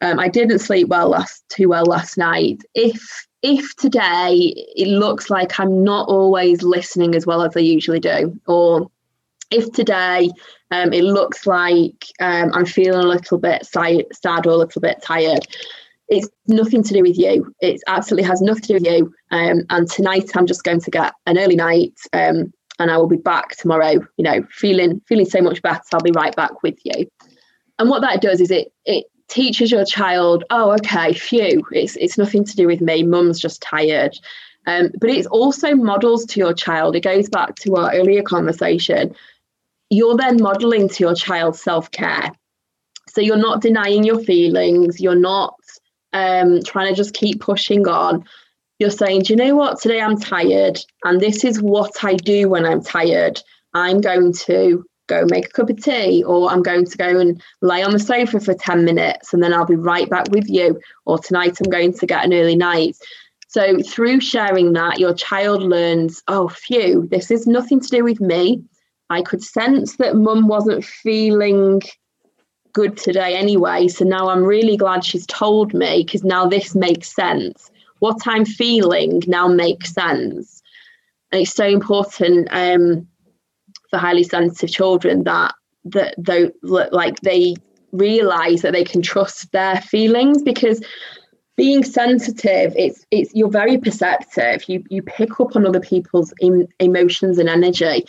Um, 0.00 0.18
I 0.18 0.28
didn't 0.28 0.58
sleep 0.58 0.88
well 0.88 1.08
last 1.08 1.44
too 1.48 1.68
well 1.68 1.84
last 1.84 2.18
night. 2.18 2.62
If 2.74 3.26
if 3.42 3.76
today 3.76 4.54
it 4.74 4.88
looks 4.88 5.28
like 5.28 5.60
I'm 5.60 5.84
not 5.84 6.08
always 6.08 6.62
listening 6.62 7.14
as 7.14 7.26
well 7.26 7.42
as 7.42 7.56
I 7.56 7.60
usually 7.60 8.00
do, 8.00 8.38
or 8.46 8.90
if 9.54 9.70
today 9.72 10.30
um, 10.70 10.92
it 10.92 11.04
looks 11.04 11.46
like 11.46 12.06
um, 12.20 12.50
I'm 12.52 12.66
feeling 12.66 13.00
a 13.00 13.08
little 13.08 13.38
bit 13.38 13.64
sad 13.66 14.46
or 14.46 14.50
a 14.50 14.56
little 14.56 14.80
bit 14.80 15.00
tired, 15.02 15.46
it's 16.08 16.28
nothing 16.48 16.82
to 16.82 16.94
do 16.94 17.02
with 17.02 17.16
you. 17.16 17.54
It 17.60 17.80
absolutely 17.86 18.28
has 18.28 18.42
nothing 18.42 18.62
to 18.62 18.68
do 18.68 18.74
with 18.74 18.86
you. 18.86 19.14
Um, 19.30 19.62
and 19.70 19.88
tonight 19.88 20.30
I'm 20.34 20.46
just 20.46 20.64
going 20.64 20.80
to 20.80 20.90
get 20.90 21.14
an 21.26 21.38
early 21.38 21.56
night, 21.56 21.98
um, 22.12 22.52
and 22.78 22.90
I 22.90 22.98
will 22.98 23.06
be 23.06 23.16
back 23.16 23.56
tomorrow. 23.56 23.92
You 24.16 24.24
know, 24.24 24.46
feeling 24.50 25.00
feeling 25.06 25.26
so 25.26 25.40
much 25.40 25.62
better. 25.62 25.82
I'll 25.92 26.00
be 26.00 26.10
right 26.10 26.34
back 26.36 26.62
with 26.62 26.78
you. 26.84 27.08
and 27.78 27.88
what 27.88 28.02
that 28.02 28.20
does 28.20 28.40
is 28.40 28.50
it 28.50 28.72
it 28.84 29.06
teaches 29.28 29.70
your 29.70 29.84
child, 29.84 30.44
oh, 30.50 30.72
okay, 30.72 31.14
phew, 31.14 31.64
it's 31.72 31.96
it's 31.96 32.18
nothing 32.18 32.44
to 32.44 32.56
do 32.56 32.66
with 32.66 32.80
me. 32.80 33.02
Mum's 33.02 33.40
just 33.40 33.62
tired. 33.62 34.16
Um, 34.66 34.90
but 34.98 35.10
it 35.10 35.26
also 35.26 35.74
models 35.74 36.24
to 36.26 36.40
your 36.40 36.54
child. 36.54 36.96
It 36.96 37.04
goes 37.04 37.28
back 37.28 37.56
to 37.56 37.76
our 37.76 37.94
earlier 37.94 38.22
conversation. 38.22 39.14
You're 39.94 40.16
then 40.16 40.42
modeling 40.42 40.88
to 40.88 41.04
your 41.04 41.14
child 41.14 41.54
self 41.54 41.88
care. 41.92 42.32
So 43.10 43.20
you're 43.20 43.36
not 43.36 43.62
denying 43.62 44.02
your 44.02 44.18
feelings. 44.18 45.00
You're 45.00 45.14
not 45.14 45.54
um, 46.12 46.64
trying 46.64 46.88
to 46.88 46.96
just 46.96 47.14
keep 47.14 47.40
pushing 47.40 47.86
on. 47.86 48.24
You're 48.80 48.90
saying, 48.90 49.22
do 49.22 49.32
you 49.32 49.36
know 49.36 49.54
what? 49.54 49.80
Today 49.80 50.00
I'm 50.00 50.18
tired, 50.18 50.80
and 51.04 51.20
this 51.20 51.44
is 51.44 51.62
what 51.62 51.92
I 52.02 52.14
do 52.14 52.48
when 52.48 52.66
I'm 52.66 52.82
tired. 52.82 53.40
I'm 53.72 54.00
going 54.00 54.32
to 54.46 54.84
go 55.06 55.26
make 55.30 55.46
a 55.46 55.50
cup 55.50 55.70
of 55.70 55.80
tea, 55.80 56.24
or 56.24 56.50
I'm 56.50 56.64
going 56.64 56.86
to 56.86 56.96
go 56.96 57.20
and 57.20 57.40
lay 57.62 57.84
on 57.84 57.92
the 57.92 58.00
sofa 58.00 58.40
for 58.40 58.54
10 58.54 58.84
minutes 58.84 59.32
and 59.32 59.42
then 59.42 59.54
I'll 59.54 59.64
be 59.64 59.76
right 59.76 60.10
back 60.10 60.26
with 60.30 60.48
you. 60.48 60.80
Or 61.04 61.20
tonight 61.20 61.58
I'm 61.62 61.70
going 61.70 61.92
to 61.92 62.06
get 62.06 62.24
an 62.24 62.32
early 62.32 62.56
night. 62.56 62.96
So, 63.46 63.78
through 63.80 64.20
sharing 64.20 64.72
that, 64.72 64.98
your 64.98 65.14
child 65.14 65.62
learns, 65.62 66.20
oh, 66.26 66.48
phew, 66.48 67.06
this 67.12 67.30
is 67.30 67.46
nothing 67.46 67.78
to 67.78 67.88
do 67.88 68.02
with 68.02 68.20
me. 68.20 68.64
I 69.10 69.22
could 69.22 69.42
sense 69.42 69.96
that 69.96 70.16
mum 70.16 70.48
wasn't 70.48 70.84
feeling 70.84 71.82
good 72.72 72.96
today 72.96 73.36
anyway. 73.36 73.88
So 73.88 74.04
now 74.04 74.28
I'm 74.28 74.42
really 74.42 74.76
glad 74.76 75.04
she's 75.04 75.26
told 75.26 75.74
me 75.74 76.02
because 76.04 76.24
now 76.24 76.46
this 76.46 76.74
makes 76.74 77.14
sense. 77.14 77.70
What 78.00 78.26
I'm 78.26 78.44
feeling 78.44 79.22
now 79.26 79.46
makes 79.46 79.92
sense. 79.92 80.62
And 81.30 81.42
it's 81.42 81.54
so 81.54 81.66
important. 81.66 82.48
Um, 82.50 83.06
for 83.94 83.98
highly 84.00 84.24
sensitive 84.24 84.74
children 84.74 85.22
that 85.22 85.54
that 85.84 86.16
they 86.18 86.50
like 86.62 87.20
they 87.20 87.54
realize 87.92 88.62
that 88.62 88.72
they 88.72 88.82
can 88.82 89.02
trust 89.02 89.52
their 89.52 89.80
feelings 89.82 90.42
because 90.42 90.82
being 91.56 91.84
sensitive 91.84 92.74
it's 92.76 93.06
it's 93.12 93.32
you're 93.34 93.48
very 93.48 93.78
perceptive 93.78 94.68
you 94.68 94.82
you 94.90 95.00
pick 95.00 95.38
up 95.38 95.54
on 95.54 95.64
other 95.64 95.78
people's 95.78 96.34
em- 96.42 96.66
emotions 96.80 97.38
and 97.38 97.48
energy 97.48 98.04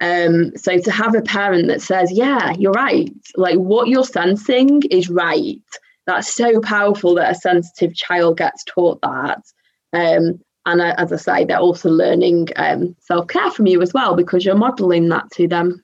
um 0.00 0.52
so 0.56 0.78
to 0.78 0.90
have 0.90 1.14
a 1.14 1.22
parent 1.22 1.68
that 1.68 1.80
says 1.80 2.12
yeah 2.12 2.52
you're 2.58 2.72
right 2.72 3.10
like 3.36 3.56
what 3.56 3.88
you're 3.88 4.04
sensing 4.04 4.82
is 4.90 5.08
right 5.08 5.62
that's 6.06 6.34
so 6.34 6.60
powerful 6.60 7.14
that 7.14 7.32
a 7.32 7.34
sensitive 7.34 7.94
child 7.94 8.36
gets 8.36 8.62
taught 8.64 9.00
that 9.00 9.42
um 9.92 10.38
and 10.66 10.80
uh, 10.80 10.94
as 10.98 11.12
I 11.12 11.16
say, 11.16 11.44
they're 11.44 11.58
also 11.58 11.88
learning 11.88 12.48
um, 12.56 12.96
self 13.00 13.28
care 13.28 13.50
from 13.50 13.66
you 13.66 13.80
as 13.80 13.94
well 13.94 14.16
because 14.16 14.44
you're 14.44 14.56
modeling 14.56 15.08
that 15.08 15.30
to 15.34 15.48
them. 15.48 15.82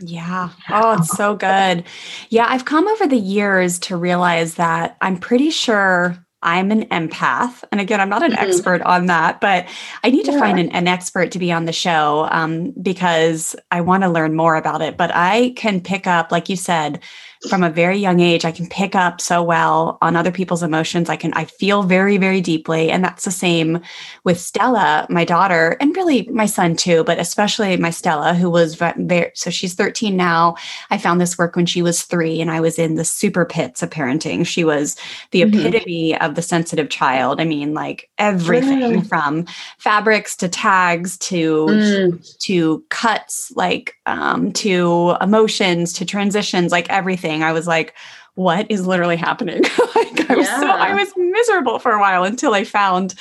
Yeah. 0.00 0.50
Oh, 0.68 0.98
it's 0.98 1.16
so 1.16 1.36
good. 1.36 1.84
Yeah, 2.28 2.46
I've 2.48 2.66
come 2.66 2.86
over 2.88 3.06
the 3.06 3.16
years 3.16 3.78
to 3.80 3.96
realize 3.96 4.56
that 4.56 4.96
I'm 5.00 5.16
pretty 5.16 5.50
sure 5.50 6.25
I'm 6.46 6.70
an 6.70 6.86
empath. 6.86 7.64
And 7.72 7.80
again, 7.80 8.00
I'm 8.00 8.08
not 8.08 8.22
an 8.22 8.32
mm-hmm. 8.32 8.48
expert 8.48 8.80
on 8.82 9.06
that, 9.06 9.40
but 9.40 9.66
I 10.04 10.10
need 10.10 10.24
to 10.26 10.32
yeah. 10.32 10.38
find 10.38 10.60
an, 10.60 10.70
an, 10.70 10.86
expert 10.86 11.32
to 11.32 11.40
be 11.40 11.50
on 11.50 11.64
the 11.64 11.72
show 11.72 12.28
um, 12.30 12.70
because 12.80 13.56
I 13.72 13.80
want 13.80 14.04
to 14.04 14.08
learn 14.08 14.36
more 14.36 14.54
about 14.54 14.80
it. 14.80 14.96
But 14.96 15.10
I 15.12 15.52
can 15.56 15.80
pick 15.80 16.06
up, 16.06 16.30
like 16.30 16.48
you 16.48 16.54
said, 16.54 17.00
from 17.48 17.62
a 17.62 17.70
very 17.70 17.98
young 17.98 18.20
age 18.20 18.44
i 18.44 18.50
can 18.50 18.66
pick 18.68 18.94
up 18.94 19.20
so 19.20 19.42
well 19.42 19.98
on 20.02 20.16
other 20.16 20.32
people's 20.32 20.62
emotions. 20.62 21.08
I 21.08 21.16
can 21.16 21.32
i 21.34 21.44
feel 21.44 21.82
very 21.82 22.16
very 22.16 22.40
deeply. 22.40 22.90
And 22.90 23.04
that's 23.04 23.24
the 23.24 23.30
same 23.30 23.80
with 24.24 24.40
stella 24.40 25.06
my 25.10 25.24
daughter 25.24 25.76
and 25.80 25.94
really 25.96 26.22
my 26.28 26.46
son 26.46 26.76
too 26.76 27.04
but 27.04 27.18
especially 27.18 27.76
my 27.76 27.90
stella 27.90 28.34
who 28.34 28.50
was 28.50 28.74
very 28.74 29.30
so 29.34 29.50
she's 29.50 29.74
13 29.74 30.16
now. 30.16 30.56
I 30.90 30.98
found 30.98 31.20
this 31.20 31.38
work 31.38 31.56
when 31.56 31.66
she 31.66 31.82
was 31.82 32.02
three 32.02 32.40
and 32.40 32.50
i 32.50 32.60
was 32.60 32.78
in 32.78 32.94
the 32.94 33.04
super 33.04 33.44
pits 33.44 33.82
of 33.82 33.90
parenting. 33.90 34.46
She 34.46 34.64
was 34.64 34.96
the 35.30 35.42
mm-hmm. 35.42 35.66
epitome 35.66 36.20
of 36.20 36.34
the 36.34 36.42
sensitive 36.42 36.88
child. 36.88 37.40
I 37.40 37.44
mean 37.44 37.74
like 37.74 38.08
everything 38.18 39.02
from 39.02 39.46
fabrics 39.78 40.36
to 40.36 40.48
tags 40.48 41.18
to 41.18 41.66
mm. 41.66 42.38
to 42.38 42.84
cuts 42.88 43.52
like 43.56 43.94
um, 44.06 44.52
to 44.52 45.16
emotions 45.20 45.92
to 45.94 46.04
transitions 46.04 46.72
like 46.72 46.88
everything 46.90 47.25
I 47.42 47.52
was 47.52 47.66
like, 47.66 47.94
what 48.34 48.70
is 48.70 48.86
literally 48.86 49.16
happening? 49.16 49.62
like 49.94 50.30
I 50.30 50.34
was 50.34 50.46
yeah. 50.46 50.60
so 50.60 50.68
I 50.68 50.94
was 50.94 51.12
miserable 51.16 51.78
for 51.78 51.92
a 51.92 52.00
while 52.00 52.24
until 52.24 52.54
I 52.54 52.64
found 52.64 53.14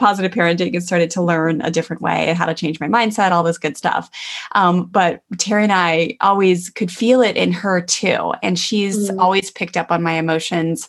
positive 0.00 0.32
parenting 0.32 0.74
and 0.74 0.82
started 0.82 1.10
to 1.10 1.22
learn 1.22 1.60
a 1.60 1.70
different 1.70 2.00
way 2.00 2.32
how 2.32 2.46
to 2.46 2.54
change 2.54 2.80
my 2.80 2.88
mindset, 2.88 3.32
all 3.32 3.42
this 3.42 3.58
good 3.58 3.76
stuff. 3.76 4.10
Um, 4.52 4.86
but 4.86 5.22
Terry 5.38 5.62
and 5.62 5.72
I 5.72 6.16
always 6.20 6.70
could 6.70 6.90
feel 6.90 7.20
it 7.20 7.36
in 7.36 7.52
her 7.52 7.80
too. 7.82 8.32
And 8.42 8.58
she's 8.58 9.10
mm. 9.10 9.18
always 9.18 9.50
picked 9.50 9.76
up 9.76 9.92
on 9.92 10.02
my 10.02 10.14
emotions 10.14 10.88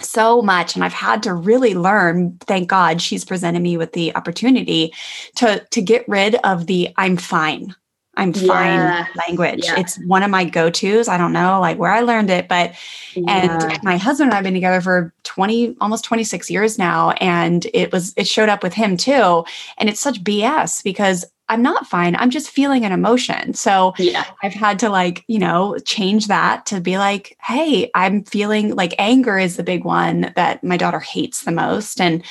so 0.00 0.42
much 0.42 0.74
and 0.74 0.84
i've 0.84 0.92
had 0.92 1.22
to 1.22 1.32
really 1.32 1.74
learn 1.74 2.36
thank 2.40 2.68
god 2.68 3.00
she's 3.00 3.24
presented 3.24 3.62
me 3.62 3.76
with 3.76 3.92
the 3.92 4.14
opportunity 4.16 4.92
to 5.36 5.64
to 5.70 5.80
get 5.80 6.04
rid 6.08 6.34
of 6.42 6.66
the 6.66 6.88
i'm 6.96 7.16
fine 7.16 7.72
I'm 8.16 8.32
fine 8.32 9.06
language. 9.16 9.64
Yeah. 9.64 9.78
It's 9.78 9.96
one 10.04 10.22
of 10.22 10.30
my 10.30 10.44
go-tos. 10.44 11.08
I 11.08 11.18
don't 11.18 11.32
know 11.32 11.60
like 11.60 11.78
where 11.78 11.92
I 11.92 12.00
learned 12.00 12.30
it, 12.30 12.48
but 12.48 12.74
yeah. 13.14 13.62
and 13.62 13.82
my 13.82 13.96
husband 13.96 14.30
and 14.30 14.36
I've 14.36 14.44
been 14.44 14.54
together 14.54 14.80
for 14.80 15.12
20 15.24 15.76
almost 15.80 16.04
26 16.04 16.50
years 16.50 16.78
now 16.78 17.10
and 17.12 17.66
it 17.74 17.92
was 17.92 18.14
it 18.16 18.26
showed 18.28 18.48
up 18.48 18.62
with 18.62 18.74
him 18.74 18.96
too 18.96 19.44
and 19.78 19.88
it's 19.88 20.00
such 20.00 20.22
BS 20.22 20.82
because 20.84 21.24
I'm 21.48 21.62
not 21.62 21.86
fine. 21.86 22.16
I'm 22.16 22.30
just 22.30 22.48
feeling 22.48 22.84
an 22.84 22.92
emotion. 22.92 23.52
So 23.52 23.92
yeah. 23.98 24.24
I've 24.42 24.54
had 24.54 24.78
to 24.78 24.88
like, 24.88 25.24
you 25.28 25.38
know, 25.38 25.76
change 25.84 26.26
that 26.28 26.64
to 26.66 26.80
be 26.80 26.96
like, 26.96 27.36
hey, 27.42 27.90
I'm 27.94 28.24
feeling 28.24 28.74
like 28.74 28.94
anger 28.98 29.38
is 29.38 29.56
the 29.56 29.62
big 29.62 29.84
one 29.84 30.32
that 30.36 30.64
my 30.64 30.78
daughter 30.78 31.00
hates 31.00 31.44
the 31.44 31.52
most. 31.52 32.00
And 32.00 32.24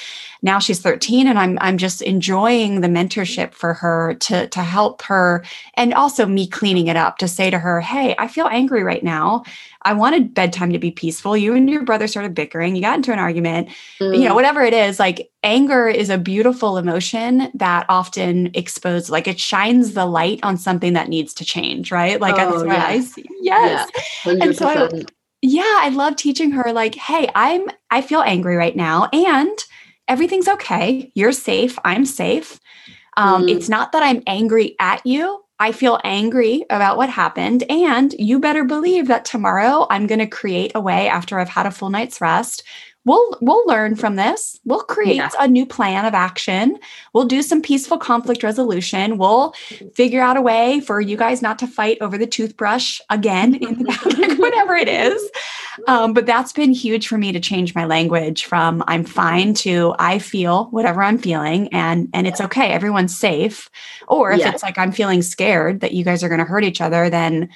now 0.44 0.60
she's 0.60 0.82
13 0.82 1.26
and 1.26 1.40
I'm 1.40 1.58
I'm 1.62 1.78
just 1.78 2.02
enjoying 2.02 2.82
the 2.82 2.90
mentorship 2.90 3.54
for 3.54 3.74
her 3.74 4.16
to 4.16 4.48
to 4.48 4.62
help 4.62 5.02
her 5.04 5.44
and 5.76 5.94
also 5.94 6.26
me 6.26 6.46
cleaning 6.46 6.88
it 6.88 6.98
up 6.98 7.18
to 7.20 7.28
say 7.30 7.50
to 7.50 7.58
her, 7.58 7.80
hey, 7.80 8.14
I 8.20 8.28
feel 8.28 8.48
angry 8.48 8.84
right 8.84 9.04
now. 9.04 9.44
I 9.84 9.94
wanted 9.94 10.34
bedtime 10.34 10.72
to 10.74 10.80
be 10.80 10.92
peaceful. 10.92 11.36
You 11.36 11.56
and 11.56 11.70
your 11.70 11.84
brother 11.84 12.08
started 12.08 12.36
bickering. 12.36 12.76
You 12.76 12.82
got 12.82 12.98
into 12.98 13.14
an 13.14 13.20
argument. 13.20 13.70
Mm. 14.00 14.18
You 14.18 14.26
know, 14.26 14.32
mm. 14.32 14.36
whatever 14.36 14.62
it 14.62 14.74
is, 14.74 15.00
like 15.00 15.32
anger 15.44 15.88
is 15.88 16.10
a 16.10 16.18
beautiful 16.18 16.78
emotion 16.78 17.50
that 17.54 17.86
often 17.88 18.52
exposes, 18.54 19.10
like 19.10 19.28
it 19.28 19.40
shines 19.40 19.94
the 19.94 20.06
light 20.06 20.42
on 20.44 20.58
something 20.58 20.94
that 20.94 21.08
needs 21.08 21.34
to 21.36 21.46
change, 21.46 21.92
right? 21.92 22.20
Like 22.20 22.36
oh, 22.38 22.66
that's 22.66 22.86
I 22.86 23.00
see. 23.00 23.26
Yes. 23.42 23.90
Yeah, 24.26 24.34
and 24.42 24.56
so 24.56 24.68
I, 24.68 25.04
yeah, 25.42 25.62
I 25.64 25.90
love 25.90 26.18
teaching 26.18 26.52
her 26.52 26.74
like, 26.74 26.96
hey, 26.96 27.30
I'm 27.34 27.70
I 27.90 28.02
feel 28.02 28.22
angry 28.22 28.58
right 28.58 28.76
now 28.76 29.08
and 29.14 29.58
everything's 30.08 30.48
okay. 30.48 31.12
You're 31.16 31.32
safe. 31.32 31.78
I'm 31.84 32.06
safe. 32.06 32.60
Um, 33.18 33.44
mm. 33.44 33.56
It's 33.56 33.70
not 33.70 33.92
that 33.92 34.04
I'm 34.04 34.24
angry 34.28 34.76
at 34.80 35.06
you. 35.06 35.44
I 35.60 35.72
feel 35.72 36.00
angry 36.04 36.66
about 36.70 36.98
what 36.98 37.10
happened. 37.10 37.64
And 37.70 38.14
you 38.18 38.40
better 38.40 38.64
believe 38.64 39.08
that 39.08 39.24
tomorrow 39.24 39.88
I'm 39.90 40.08
going 40.08 40.20
to 40.20 40.28
create 40.28 40.72
a 40.76 40.82
way 40.82 41.08
after 41.08 41.40
I've 41.40 41.50
had 41.50 41.66
a 41.66 41.72
full 41.72 41.90
night's 41.90 42.20
rest 42.20 42.64
we'll 43.06 43.38
we'll 43.42 43.66
learn 43.66 43.96
from 43.96 44.16
this 44.16 44.60
we'll 44.66 44.82
create 44.82 45.16
yeah. 45.16 45.30
a 45.40 45.48
new 45.48 45.66
plan 45.66 46.06
of 46.06 46.14
action 46.14 46.78
we'll 47.14 47.26
do 47.26 47.42
some 47.42 47.62
peaceful 47.62 47.98
conflict 47.98 48.44
resolution 48.44 49.18
we'll 49.18 49.54
figure 49.94 50.22
out 50.22 50.38
a 50.38 50.42
way 50.42 50.80
for 50.80 51.02
you 51.02 51.18
guys 51.18 51.42
not 51.42 51.60
to 51.60 51.68
fight 51.68 51.98
over 52.02 52.18
the 52.18 52.28
toothbrush 52.28 53.00
again 53.10 53.56
in 53.56 53.80
the 53.80 53.84
back 54.30 54.38
whatever 54.40 54.76
it 54.76 54.88
is 54.88 55.30
um, 55.88 56.14
but 56.14 56.26
that's 56.26 56.54
been 56.54 56.72
huge 56.74 57.08
for 57.08 57.18
me 57.18 57.32
to 57.32 57.40
change 57.40 57.76
my 57.76 57.86
language 57.86 58.46
from 58.46 58.84
i'm 58.88 59.04
fine 59.04 59.54
to 59.54 59.94
i 60.00 60.20
feel 60.20 60.66
whatever 60.66 61.02
i'm 61.02 61.18
feeling 61.18 61.68
and 61.74 62.10
and 62.14 62.28
it's 62.28 62.42
okay 62.42 62.70
everyone's 62.70 63.18
safe. 63.18 63.70
Or 64.08 64.32
if 64.32 64.40
yeah. 64.40 64.52
it's 64.52 64.64
like 64.64 64.78
i'm 64.78 64.92
feeling 64.92 65.22
scared 65.22 65.82
that 65.82 65.94
you 65.94 66.04
guys 66.04 66.24
are 66.24 66.30
going 66.30 66.40
to 66.40 66.46
hurt 66.46 66.64
each 66.64 66.82
other 66.82 67.10
then 67.10 67.50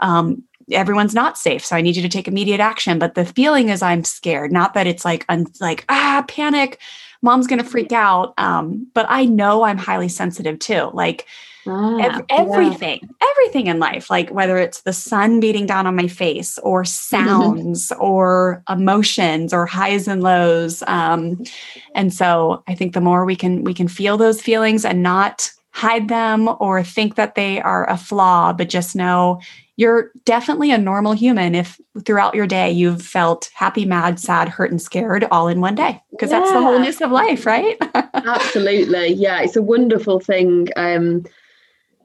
um, 0.00 0.42
everyone's 0.70 1.14
not 1.14 1.38
safe. 1.38 1.64
So 1.64 1.76
i 1.76 1.80
need 1.80 1.96
you 1.96 2.02
to 2.02 2.08
take 2.08 2.28
immediate 2.28 2.60
action. 2.60 2.98
But 2.98 3.14
the 3.14 3.24
feeling 3.24 3.68
is 3.68 3.82
i'm 3.82 4.04
scared. 4.04 4.52
Not 4.52 4.74
that 4.74 4.86
it's 4.86 5.04
like 5.04 5.24
un- 5.28 5.46
like 5.60 5.84
ah 5.88 6.24
panic. 6.28 6.80
Mom's 7.22 7.46
going 7.46 7.62
to 7.62 7.68
freak 7.68 7.92
out. 7.92 8.34
Um, 8.38 8.86
but 8.94 9.06
i 9.08 9.24
know 9.24 9.62
i'm 9.62 9.78
highly 9.78 10.08
sensitive 10.08 10.58
too. 10.58 10.90
Like 10.92 11.26
ah, 11.66 11.96
ev- 11.98 12.24
everything 12.28 12.98
yeah. 13.02 13.28
everything 13.30 13.66
in 13.66 13.78
life 13.78 14.10
like 14.10 14.30
whether 14.30 14.58
it's 14.58 14.82
the 14.82 14.92
sun 14.92 15.40
beating 15.40 15.66
down 15.66 15.86
on 15.86 15.96
my 15.96 16.08
face 16.08 16.58
or 16.58 16.84
sounds 16.84 17.92
or 17.98 18.62
emotions 18.68 19.52
or 19.52 19.66
highs 19.66 20.08
and 20.08 20.22
lows 20.22 20.82
um, 20.86 21.42
and 21.94 22.12
so 22.12 22.62
i 22.68 22.74
think 22.74 22.94
the 22.94 23.00
more 23.00 23.24
we 23.24 23.36
can 23.36 23.64
we 23.64 23.74
can 23.74 23.88
feel 23.88 24.16
those 24.16 24.40
feelings 24.40 24.84
and 24.84 25.02
not 25.02 25.50
hide 25.70 26.08
them 26.08 26.48
or 26.60 26.82
think 26.84 27.16
that 27.16 27.34
they 27.34 27.60
are 27.60 27.88
a 27.90 27.96
flaw 27.96 28.52
but 28.52 28.68
just 28.68 28.94
know 28.94 29.40
you're 29.76 30.12
definitely 30.24 30.70
a 30.70 30.78
normal 30.78 31.12
human 31.12 31.54
if 31.54 31.80
throughout 32.04 32.34
your 32.34 32.46
day 32.46 32.70
you've 32.70 33.02
felt 33.02 33.50
happy, 33.54 33.84
mad, 33.84 34.20
sad, 34.20 34.48
hurt, 34.48 34.70
and 34.70 34.80
scared 34.80 35.26
all 35.30 35.48
in 35.48 35.60
one 35.60 35.74
day, 35.74 36.00
because 36.12 36.30
yeah. 36.30 36.40
that's 36.40 36.52
the 36.52 36.60
wholeness 36.60 37.00
of 37.00 37.10
life, 37.10 37.44
right? 37.44 37.76
Absolutely. 38.14 39.14
Yeah, 39.14 39.42
it's 39.42 39.56
a 39.56 39.62
wonderful 39.62 40.20
thing. 40.20 40.68
Um, 40.76 41.24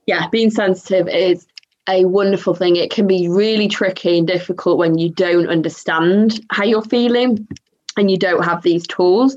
yeah, 0.10 0.28
being 0.30 0.49
sensitive 0.49 1.07
is 1.07 1.45
a 1.88 2.03
wonderful 2.05 2.55
thing. 2.55 2.76
It 2.76 2.89
can 2.89 3.05
be 3.05 3.30
really 3.30 3.68
tricky 3.68 4.18
and 4.18 4.26
difficult 4.26 4.80
when 4.80 4.97
you 4.97 5.12
don't 5.12 5.47
understand 5.47 6.43
how 6.49 6.64
you're 6.64 6.82
feeling 6.82 7.47
and 7.95 8.10
you 8.10 8.18
don't 8.18 8.43
have 8.43 8.64
these 8.64 8.88
tools. 8.88 9.36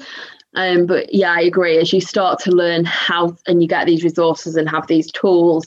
Um, 0.55 0.87
but 0.87 1.15
yeah, 1.15 1.31
I 1.31 1.43
agree. 1.43 1.77
As 1.77 1.93
you 1.93 2.01
start 2.01 2.39
to 2.45 2.53
learn 2.53 2.87
how 2.87 3.37
and 3.47 3.61
you 3.61 3.69
get 3.69 3.85
these 3.85 4.03
resources 4.03 4.57
and 4.57 4.67
have 4.71 4.87
these 4.87 5.13
tools, 5.13 5.67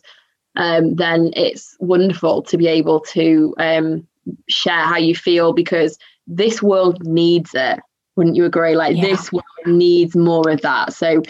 um, 0.55 0.95
then 0.95 1.29
it's 1.35 1.77
wonderful 1.79 2.41
to 2.41 2.57
be 2.57 2.65
able 2.65 3.01
to 3.01 3.53
um, 3.59 4.07
share 4.49 4.85
how 4.85 4.97
you 4.97 5.13
feel 5.13 5.53
because 5.53 5.99
this 6.25 6.63
world 6.63 7.05
needs 7.05 7.51
it. 7.53 7.79
Wouldn't 8.15 8.37
you 8.37 8.45
agree? 8.45 8.75
Like 8.75 8.95
yeah. 8.95 9.03
this 9.03 9.31
world 9.31 9.45
needs 9.67 10.15
more 10.15 10.49
of 10.49 10.61
that. 10.61 10.93
So 10.93 11.21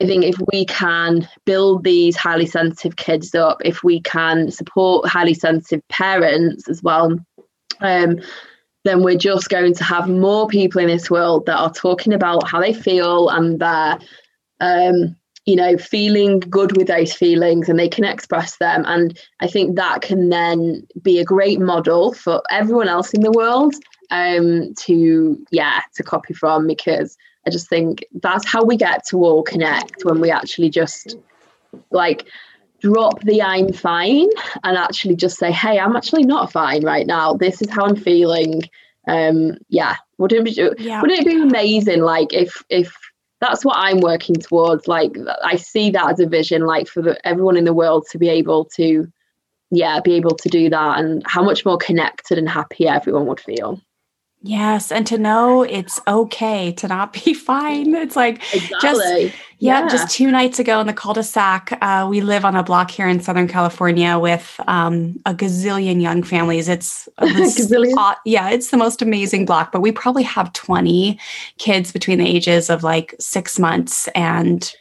I 0.00 0.06
think 0.06 0.24
if 0.24 0.36
we 0.52 0.64
can 0.64 1.28
build 1.44 1.82
these 1.82 2.16
highly 2.16 2.46
sensitive 2.46 2.96
kids 2.96 3.34
up, 3.34 3.58
if 3.64 3.82
we 3.82 4.00
can 4.00 4.50
support 4.50 5.08
highly 5.08 5.34
sensitive 5.34 5.86
parents 5.88 6.68
as 6.68 6.82
well, 6.82 7.18
um, 7.80 8.20
then 8.84 9.02
we're 9.02 9.18
just 9.18 9.48
going 9.48 9.74
to 9.74 9.84
have 9.84 10.08
more 10.08 10.46
people 10.46 10.80
in 10.80 10.86
this 10.86 11.10
world 11.10 11.46
that 11.46 11.58
are 11.58 11.72
talking 11.72 12.12
about 12.12 12.48
how 12.48 12.60
they 12.60 12.72
feel 12.72 13.28
and 13.28 13.58
they're, 13.58 13.98
um, 14.60 15.16
you 15.46 15.56
know, 15.56 15.76
feeling 15.76 16.38
good 16.40 16.76
with 16.76 16.86
those 16.86 17.12
feelings 17.12 17.68
and 17.68 17.78
they 17.78 17.88
can 17.88 18.04
express 18.04 18.56
them. 18.58 18.84
And 18.86 19.18
I 19.40 19.48
think 19.48 19.76
that 19.76 20.02
can 20.02 20.28
then 20.28 20.86
be 21.02 21.18
a 21.18 21.24
great 21.24 21.58
model 21.58 22.12
for 22.12 22.42
everyone 22.50 22.88
else 22.88 23.12
in 23.12 23.22
the 23.22 23.32
world 23.32 23.74
um, 24.10 24.74
to, 24.74 25.44
yeah, 25.50 25.80
to 25.96 26.02
copy 26.04 26.34
from 26.34 26.68
because 26.68 27.16
I 27.46 27.50
just 27.50 27.68
think 27.68 28.04
that's 28.22 28.46
how 28.46 28.64
we 28.64 28.76
get 28.76 29.06
to 29.08 29.18
all 29.18 29.42
connect 29.42 30.04
when 30.04 30.20
we 30.20 30.30
actually 30.30 30.70
just 30.70 31.16
like 31.90 32.28
drop 32.80 33.20
the 33.22 33.42
I'm 33.42 33.72
fine 33.72 34.28
and 34.64 34.76
actually 34.76 35.16
just 35.16 35.38
say, 35.38 35.50
hey, 35.50 35.78
I'm 35.78 35.96
actually 35.96 36.24
not 36.24 36.52
fine 36.52 36.84
right 36.84 37.06
now. 37.06 37.34
This 37.34 37.60
is 37.62 37.70
how 37.70 37.86
I'm 37.86 37.96
feeling. 37.96 38.62
Um, 39.06 39.56
yeah, 39.68 39.96
wouldn't 40.18 40.46
it 40.46 40.76
be, 40.78 40.84
yeah. 40.84 41.00
wouldn't 41.00 41.20
it 41.20 41.26
be 41.26 41.40
amazing? 41.40 42.02
Like 42.02 42.32
if 42.32 42.62
if 42.68 42.94
that's 43.40 43.64
what 43.64 43.76
I'm 43.76 44.00
working 44.00 44.36
towards. 44.36 44.88
Like 44.88 45.16
I 45.42 45.56
see 45.56 45.90
that 45.90 46.12
as 46.12 46.20
a 46.20 46.26
vision, 46.26 46.62
like 46.62 46.88
for 46.88 47.02
the, 47.02 47.26
everyone 47.26 47.56
in 47.56 47.64
the 47.64 47.74
world 47.74 48.06
to 48.10 48.18
be 48.18 48.28
able 48.28 48.64
to, 48.76 49.10
yeah, 49.70 50.00
be 50.00 50.14
able 50.14 50.36
to 50.36 50.48
do 50.48 50.68
that, 50.70 50.98
and 50.98 51.22
how 51.26 51.42
much 51.42 51.64
more 51.64 51.78
connected 51.78 52.38
and 52.38 52.48
happy 52.48 52.88
everyone 52.88 53.26
would 53.26 53.40
feel. 53.40 53.80
Yes, 54.40 54.92
and 54.92 55.04
to 55.08 55.18
know 55.18 55.62
it's 55.62 56.00
okay 56.06 56.70
to 56.72 56.86
not 56.86 57.12
be 57.12 57.34
fine. 57.34 57.94
It's 57.94 58.14
like 58.14 58.36
exactly. 58.54 58.80
just 58.80 59.36
yeah, 59.60 59.80
yeah, 59.80 59.88
just 59.88 60.14
two 60.14 60.30
nights 60.30 60.60
ago 60.60 60.80
in 60.80 60.86
the 60.86 60.92
cul-de-sac, 60.92 61.76
uh, 61.82 62.06
we 62.08 62.20
live 62.20 62.44
on 62.44 62.54
a 62.54 62.62
block 62.62 62.92
here 62.92 63.08
in 63.08 63.20
Southern 63.20 63.48
California 63.48 64.16
with 64.16 64.60
um, 64.68 65.20
a 65.26 65.34
gazillion 65.34 66.00
young 66.00 66.22
families. 66.22 66.68
It's 66.68 67.08
gazillion? 67.18 67.94
Uh, 67.98 68.14
yeah, 68.24 68.50
it's 68.50 68.70
the 68.70 68.76
most 68.76 69.02
amazing 69.02 69.44
block. 69.44 69.72
But 69.72 69.80
we 69.80 69.90
probably 69.90 70.22
have 70.22 70.52
twenty 70.52 71.18
kids 71.58 71.92
between 71.92 72.18
the 72.18 72.28
ages 72.28 72.70
of 72.70 72.84
like 72.84 73.16
six 73.18 73.58
months 73.58 74.06
and 74.14 74.72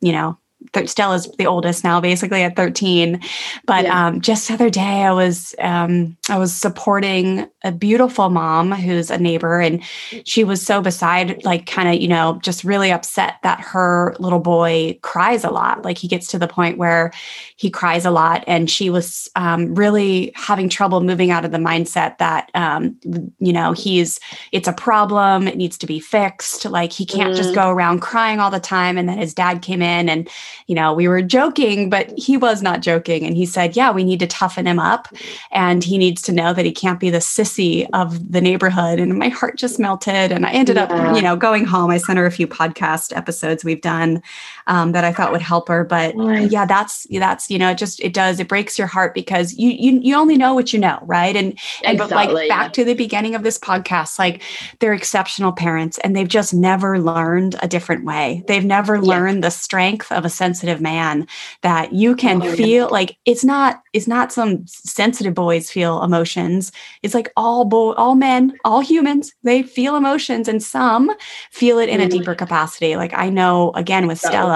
you 0.00 0.12
know 0.12 0.38
Stella's 0.86 1.30
the 1.38 1.46
oldest 1.46 1.84
now, 1.84 2.00
basically 2.00 2.42
at 2.42 2.56
13. 2.56 3.20
But 3.66 3.84
yeah. 3.84 4.06
um, 4.06 4.20
just 4.20 4.48
the 4.48 4.54
other 4.54 4.70
day, 4.70 5.04
I 5.04 5.12
was 5.12 5.54
um, 5.58 6.16
I 6.30 6.38
was 6.38 6.54
supporting 6.54 7.48
a 7.64 7.72
beautiful 7.72 8.28
mom 8.28 8.72
who's 8.72 9.10
a 9.10 9.18
neighbor, 9.18 9.60
and 9.60 9.82
she 10.24 10.44
was 10.44 10.64
so 10.64 10.80
beside, 10.80 11.44
like, 11.44 11.66
kind 11.66 11.88
of, 11.88 12.00
you 12.00 12.08
know, 12.08 12.38
just 12.42 12.64
really 12.64 12.90
upset 12.90 13.36
that 13.42 13.60
her 13.60 14.14
little 14.18 14.40
boy 14.40 14.98
cries 15.02 15.44
a 15.44 15.50
lot. 15.50 15.84
Like 15.84 15.98
he 15.98 16.08
gets 16.08 16.26
to 16.28 16.38
the 16.38 16.48
point 16.48 16.78
where 16.78 17.12
he 17.56 17.70
cries 17.70 18.04
a 18.04 18.10
lot, 18.10 18.44
and 18.46 18.70
she 18.70 18.90
was 18.90 19.30
um, 19.36 19.74
really 19.74 20.32
having 20.34 20.68
trouble 20.68 21.00
moving 21.00 21.30
out 21.30 21.44
of 21.44 21.52
the 21.52 21.58
mindset 21.58 22.18
that, 22.18 22.50
um, 22.54 22.98
you 23.38 23.52
know, 23.52 23.72
he's 23.72 24.18
it's 24.50 24.68
a 24.68 24.72
problem, 24.72 25.46
it 25.48 25.56
needs 25.56 25.78
to 25.78 25.86
be 25.86 26.00
fixed. 26.00 26.64
Like 26.64 26.92
he 26.92 27.06
can't 27.06 27.34
mm. 27.34 27.36
just 27.36 27.54
go 27.54 27.70
around 27.70 28.00
crying 28.00 28.40
all 28.40 28.50
the 28.50 28.60
time. 28.60 28.98
And 28.98 29.08
then 29.08 29.18
his 29.18 29.34
dad 29.34 29.62
came 29.62 29.82
in 29.82 30.08
and 30.08 30.28
you 30.66 30.74
know, 30.74 30.94
we 30.94 31.08
were 31.08 31.22
joking, 31.22 31.90
but 31.90 32.10
he 32.16 32.36
was 32.36 32.62
not 32.62 32.80
joking. 32.80 33.24
And 33.24 33.36
he 33.36 33.46
said, 33.46 33.76
Yeah, 33.76 33.90
we 33.90 34.04
need 34.04 34.20
to 34.20 34.26
toughen 34.26 34.66
him 34.66 34.78
up. 34.78 35.08
And 35.50 35.84
he 35.84 35.98
needs 35.98 36.22
to 36.22 36.32
know 36.32 36.52
that 36.52 36.64
he 36.64 36.72
can't 36.72 37.00
be 37.00 37.10
the 37.10 37.20
sissy 37.52 37.88
of 37.92 38.32
the 38.32 38.40
neighborhood. 38.40 38.98
And 39.00 39.18
my 39.18 39.28
heart 39.28 39.56
just 39.56 39.78
melted. 39.78 40.32
And 40.32 40.46
I 40.46 40.52
ended 40.52 40.76
yeah. 40.76 40.84
up, 40.84 41.16
you 41.16 41.22
know, 41.22 41.36
going 41.36 41.64
home. 41.64 41.90
I 41.90 41.98
sent 41.98 42.18
her 42.18 42.26
a 42.26 42.30
few 42.30 42.46
podcast 42.46 43.16
episodes 43.16 43.64
we've 43.64 43.80
done 43.80 44.22
um, 44.66 44.92
that 44.92 45.04
I 45.04 45.12
thought 45.12 45.32
would 45.32 45.42
help 45.42 45.68
her. 45.68 45.84
But 45.84 46.16
nice. 46.16 46.50
yeah, 46.50 46.66
that's, 46.66 47.06
that's, 47.10 47.50
you 47.50 47.58
know, 47.58 47.70
it 47.70 47.78
just, 47.78 48.00
it 48.00 48.14
does, 48.14 48.40
it 48.40 48.48
breaks 48.48 48.78
your 48.78 48.86
heart 48.86 49.14
because 49.14 49.54
you, 49.54 49.70
you, 49.70 50.00
you 50.00 50.14
only 50.14 50.36
know 50.36 50.54
what 50.54 50.72
you 50.72 50.78
know. 50.78 50.98
Right. 51.02 51.34
And, 51.36 51.58
and, 51.84 52.00
exactly, 52.00 52.26
but 52.26 52.34
like 52.34 52.48
back 52.48 52.72
to 52.74 52.84
the 52.84 52.94
beginning 52.94 53.34
of 53.34 53.42
this 53.42 53.58
podcast, 53.58 54.18
like 54.18 54.42
they're 54.78 54.94
exceptional 54.94 55.52
parents 55.52 55.98
and 55.98 56.14
they've 56.14 56.28
just 56.28 56.54
never 56.54 56.98
learned 56.98 57.56
a 57.62 57.68
different 57.68 58.04
way. 58.04 58.44
They've 58.46 58.64
never 58.64 58.96
yeah. 58.96 59.02
learned 59.02 59.44
the 59.44 59.50
strength 59.50 60.10
of 60.12 60.24
a 60.24 60.30
sensitive 60.30 60.80
man 60.80 61.26
that 61.62 61.92
you 61.92 62.16
can 62.16 62.42
oh, 62.42 62.52
feel 62.54 62.88
like 62.90 63.16
it's 63.24 63.44
not 63.44 63.82
it's 63.92 64.06
not 64.06 64.32
some 64.32 64.66
sensitive 64.66 65.34
boys 65.34 65.70
feel 65.70 66.02
emotions 66.02 66.72
it's 67.02 67.14
like 67.14 67.32
all 67.36 67.64
boy 67.64 67.92
all 67.92 68.14
men 68.14 68.56
all 68.64 68.80
humans 68.80 69.32
they 69.42 69.62
feel 69.62 69.96
emotions 69.96 70.48
and 70.48 70.62
some 70.62 71.10
feel 71.50 71.78
it 71.78 71.88
in 71.88 72.00
a 72.00 72.08
deeper 72.08 72.34
capacity 72.34 72.96
like 72.96 73.12
i 73.14 73.28
know 73.28 73.70
again 73.74 74.06
with 74.06 74.18
stella 74.18 74.51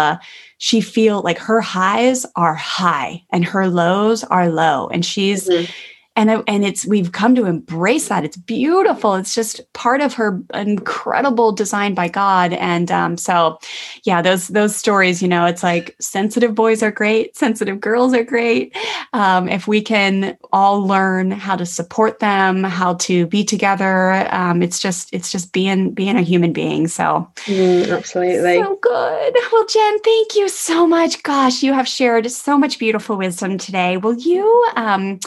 she 0.58 0.80
feel 0.80 1.22
like 1.22 1.38
her 1.38 1.60
highs 1.60 2.24
are 2.36 2.54
high 2.54 3.22
and 3.30 3.44
her 3.44 3.68
lows 3.68 4.24
are 4.24 4.48
low. 4.48 4.88
And 4.88 5.04
she's 5.04 5.48
mm-hmm 5.48 5.70
and 6.16 6.42
and 6.48 6.64
it's 6.64 6.86
we've 6.86 7.12
come 7.12 7.34
to 7.34 7.44
embrace 7.44 8.08
that. 8.08 8.24
It's 8.24 8.38
beautiful. 8.38 9.14
It's 9.14 9.34
just 9.34 9.60
part 9.74 10.00
of 10.00 10.14
her 10.14 10.42
incredible 10.54 11.52
design 11.52 11.94
by 11.94 12.08
god. 12.08 12.54
And 12.54 12.90
um, 12.90 13.16
so 13.18 13.58
yeah 14.04 14.22
those 14.22 14.48
those 14.48 14.74
stories 14.74 15.20
you 15.20 15.28
know 15.28 15.44
it's 15.44 15.62
like 15.62 15.94
sensitive 16.00 16.54
boys 16.54 16.82
are 16.82 16.90
great 16.90 17.36
sensitive 17.36 17.80
girls 17.80 18.14
are 18.14 18.24
great. 18.24 18.74
Um, 19.12 19.48
if 19.48 19.68
we 19.68 19.82
can 19.82 20.38
all 20.52 20.86
learn 20.86 21.30
how 21.30 21.54
to 21.54 21.66
support 21.66 22.18
them 22.18 22.64
how 22.64 22.94
to 22.94 23.26
be 23.26 23.44
together 23.44 24.26
um, 24.32 24.62
it's 24.62 24.80
just 24.80 25.12
it's 25.12 25.30
just 25.30 25.52
being 25.52 25.92
being 25.92 26.16
a 26.16 26.22
human 26.22 26.52
being. 26.52 26.88
So 26.88 27.30
mm, 27.44 27.94
absolutely. 27.94 28.56
So 28.56 28.76
good. 28.80 29.36
Well 29.52 29.66
jen 29.66 29.98
thank 30.00 30.34
you 30.34 30.48
so 30.48 30.86
much. 30.86 31.22
Gosh 31.22 31.62
you 31.62 31.74
have 31.74 31.86
shared 31.86 32.30
so 32.30 32.56
much 32.56 32.78
beautiful 32.78 33.16
wisdom 33.18 33.58
today. 33.58 33.98
Will 33.98 34.14
you 34.14 34.66
um 34.76 35.20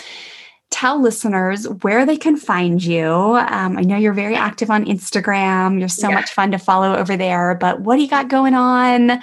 tell 0.71 1.01
listeners 1.01 1.67
where 1.81 2.05
they 2.05 2.17
can 2.17 2.37
find 2.37 2.83
you. 2.83 3.05
Um, 3.05 3.77
I 3.77 3.81
know 3.81 3.97
you're 3.97 4.13
very 4.13 4.35
active 4.35 4.69
on 4.69 4.85
Instagram. 4.85 5.79
You're 5.79 5.89
so 5.89 6.09
yeah. 6.09 6.15
much 6.15 6.31
fun 6.31 6.51
to 6.51 6.59
follow 6.59 6.95
over 6.95 7.17
there. 7.17 7.55
But 7.55 7.81
what 7.81 7.95
do 7.95 8.01
you 8.01 8.09
got 8.09 8.27
going 8.27 8.53
on? 8.53 9.19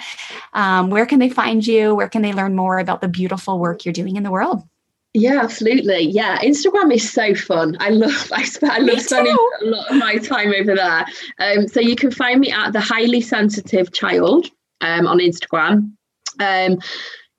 Um, 0.53 0.89
where 0.89 1.05
can 1.05 1.19
they 1.19 1.29
find 1.29 1.65
you? 1.65 1.95
Where 1.95 2.09
can 2.09 2.21
they 2.21 2.33
learn 2.33 2.55
more 2.55 2.79
about 2.79 3.01
the 3.01 3.07
beautiful 3.07 3.59
work 3.59 3.85
you're 3.85 3.93
doing 3.93 4.17
in 4.17 4.23
the 4.23 4.31
world? 4.31 4.61
Yeah, 5.13 5.41
absolutely. 5.41 6.01
Yeah, 6.01 6.37
Instagram 6.39 6.93
is 6.93 7.11
so 7.11 7.33
fun. 7.33 7.77
I 7.79 7.89
love 7.89 8.31
I, 8.35 8.43
sp- 8.45 8.69
I 8.69 8.79
love 8.79 9.01
spending 9.01 9.35
a 9.61 9.65
lot 9.65 9.91
of 9.91 9.97
my 9.97 10.17
time 10.17 10.53
over 10.53 10.75
there. 10.75 11.05
Um, 11.39 11.67
so 11.67 11.79
you 11.79 11.95
can 11.95 12.11
find 12.11 12.39
me 12.39 12.51
at 12.51 12.73
the 12.73 12.79
highly 12.79 13.21
sensitive 13.21 13.91
child 13.93 14.47
um, 14.81 15.07
on 15.07 15.19
Instagram. 15.19 15.91
Um, 16.39 16.79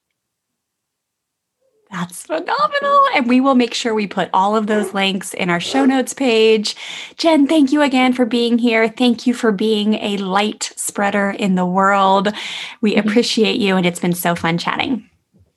That's 1.90 2.24
phenomenal. 2.26 3.02
And 3.14 3.26
we 3.26 3.40
will 3.40 3.54
make 3.54 3.72
sure 3.72 3.94
we 3.94 4.06
put 4.06 4.28
all 4.34 4.54
of 4.54 4.66
those 4.66 4.92
links 4.92 5.32
in 5.32 5.48
our 5.48 5.58
show 5.58 5.86
notes 5.86 6.12
page. 6.12 6.76
Jen, 7.16 7.46
thank 7.46 7.72
you 7.72 7.80
again 7.80 8.12
for 8.12 8.26
being 8.26 8.58
here. 8.58 8.88
Thank 8.88 9.26
you 9.26 9.32
for 9.32 9.52
being 9.52 9.94
a 9.94 10.18
light 10.18 10.70
spreader 10.76 11.30
in 11.30 11.54
the 11.54 11.64
world. 11.64 12.28
We 12.82 12.94
mm-hmm. 12.94 13.08
appreciate 13.08 13.56
you, 13.56 13.76
and 13.76 13.86
it's 13.86 14.00
been 14.00 14.12
so 14.12 14.34
fun 14.34 14.58
chatting. 14.58 15.08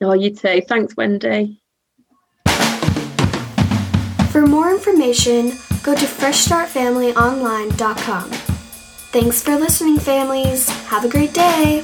Oh, 0.02 0.14
you 0.14 0.36
too. 0.36 0.62
Thanks, 0.68 0.98
Wendy. 0.98 1.62
For 4.32 4.48
more 4.48 4.72
information, 4.72 5.52
go 5.84 5.94
to 5.94 6.06
freshstartfamilyonline.com. 6.06 8.32
Thanks 9.12 9.44
for 9.44 9.56
listening, 9.58 10.00
families. 10.00 10.68
Have 10.86 11.06
a 11.06 11.10
great 11.10 11.34
day. 11.34 11.84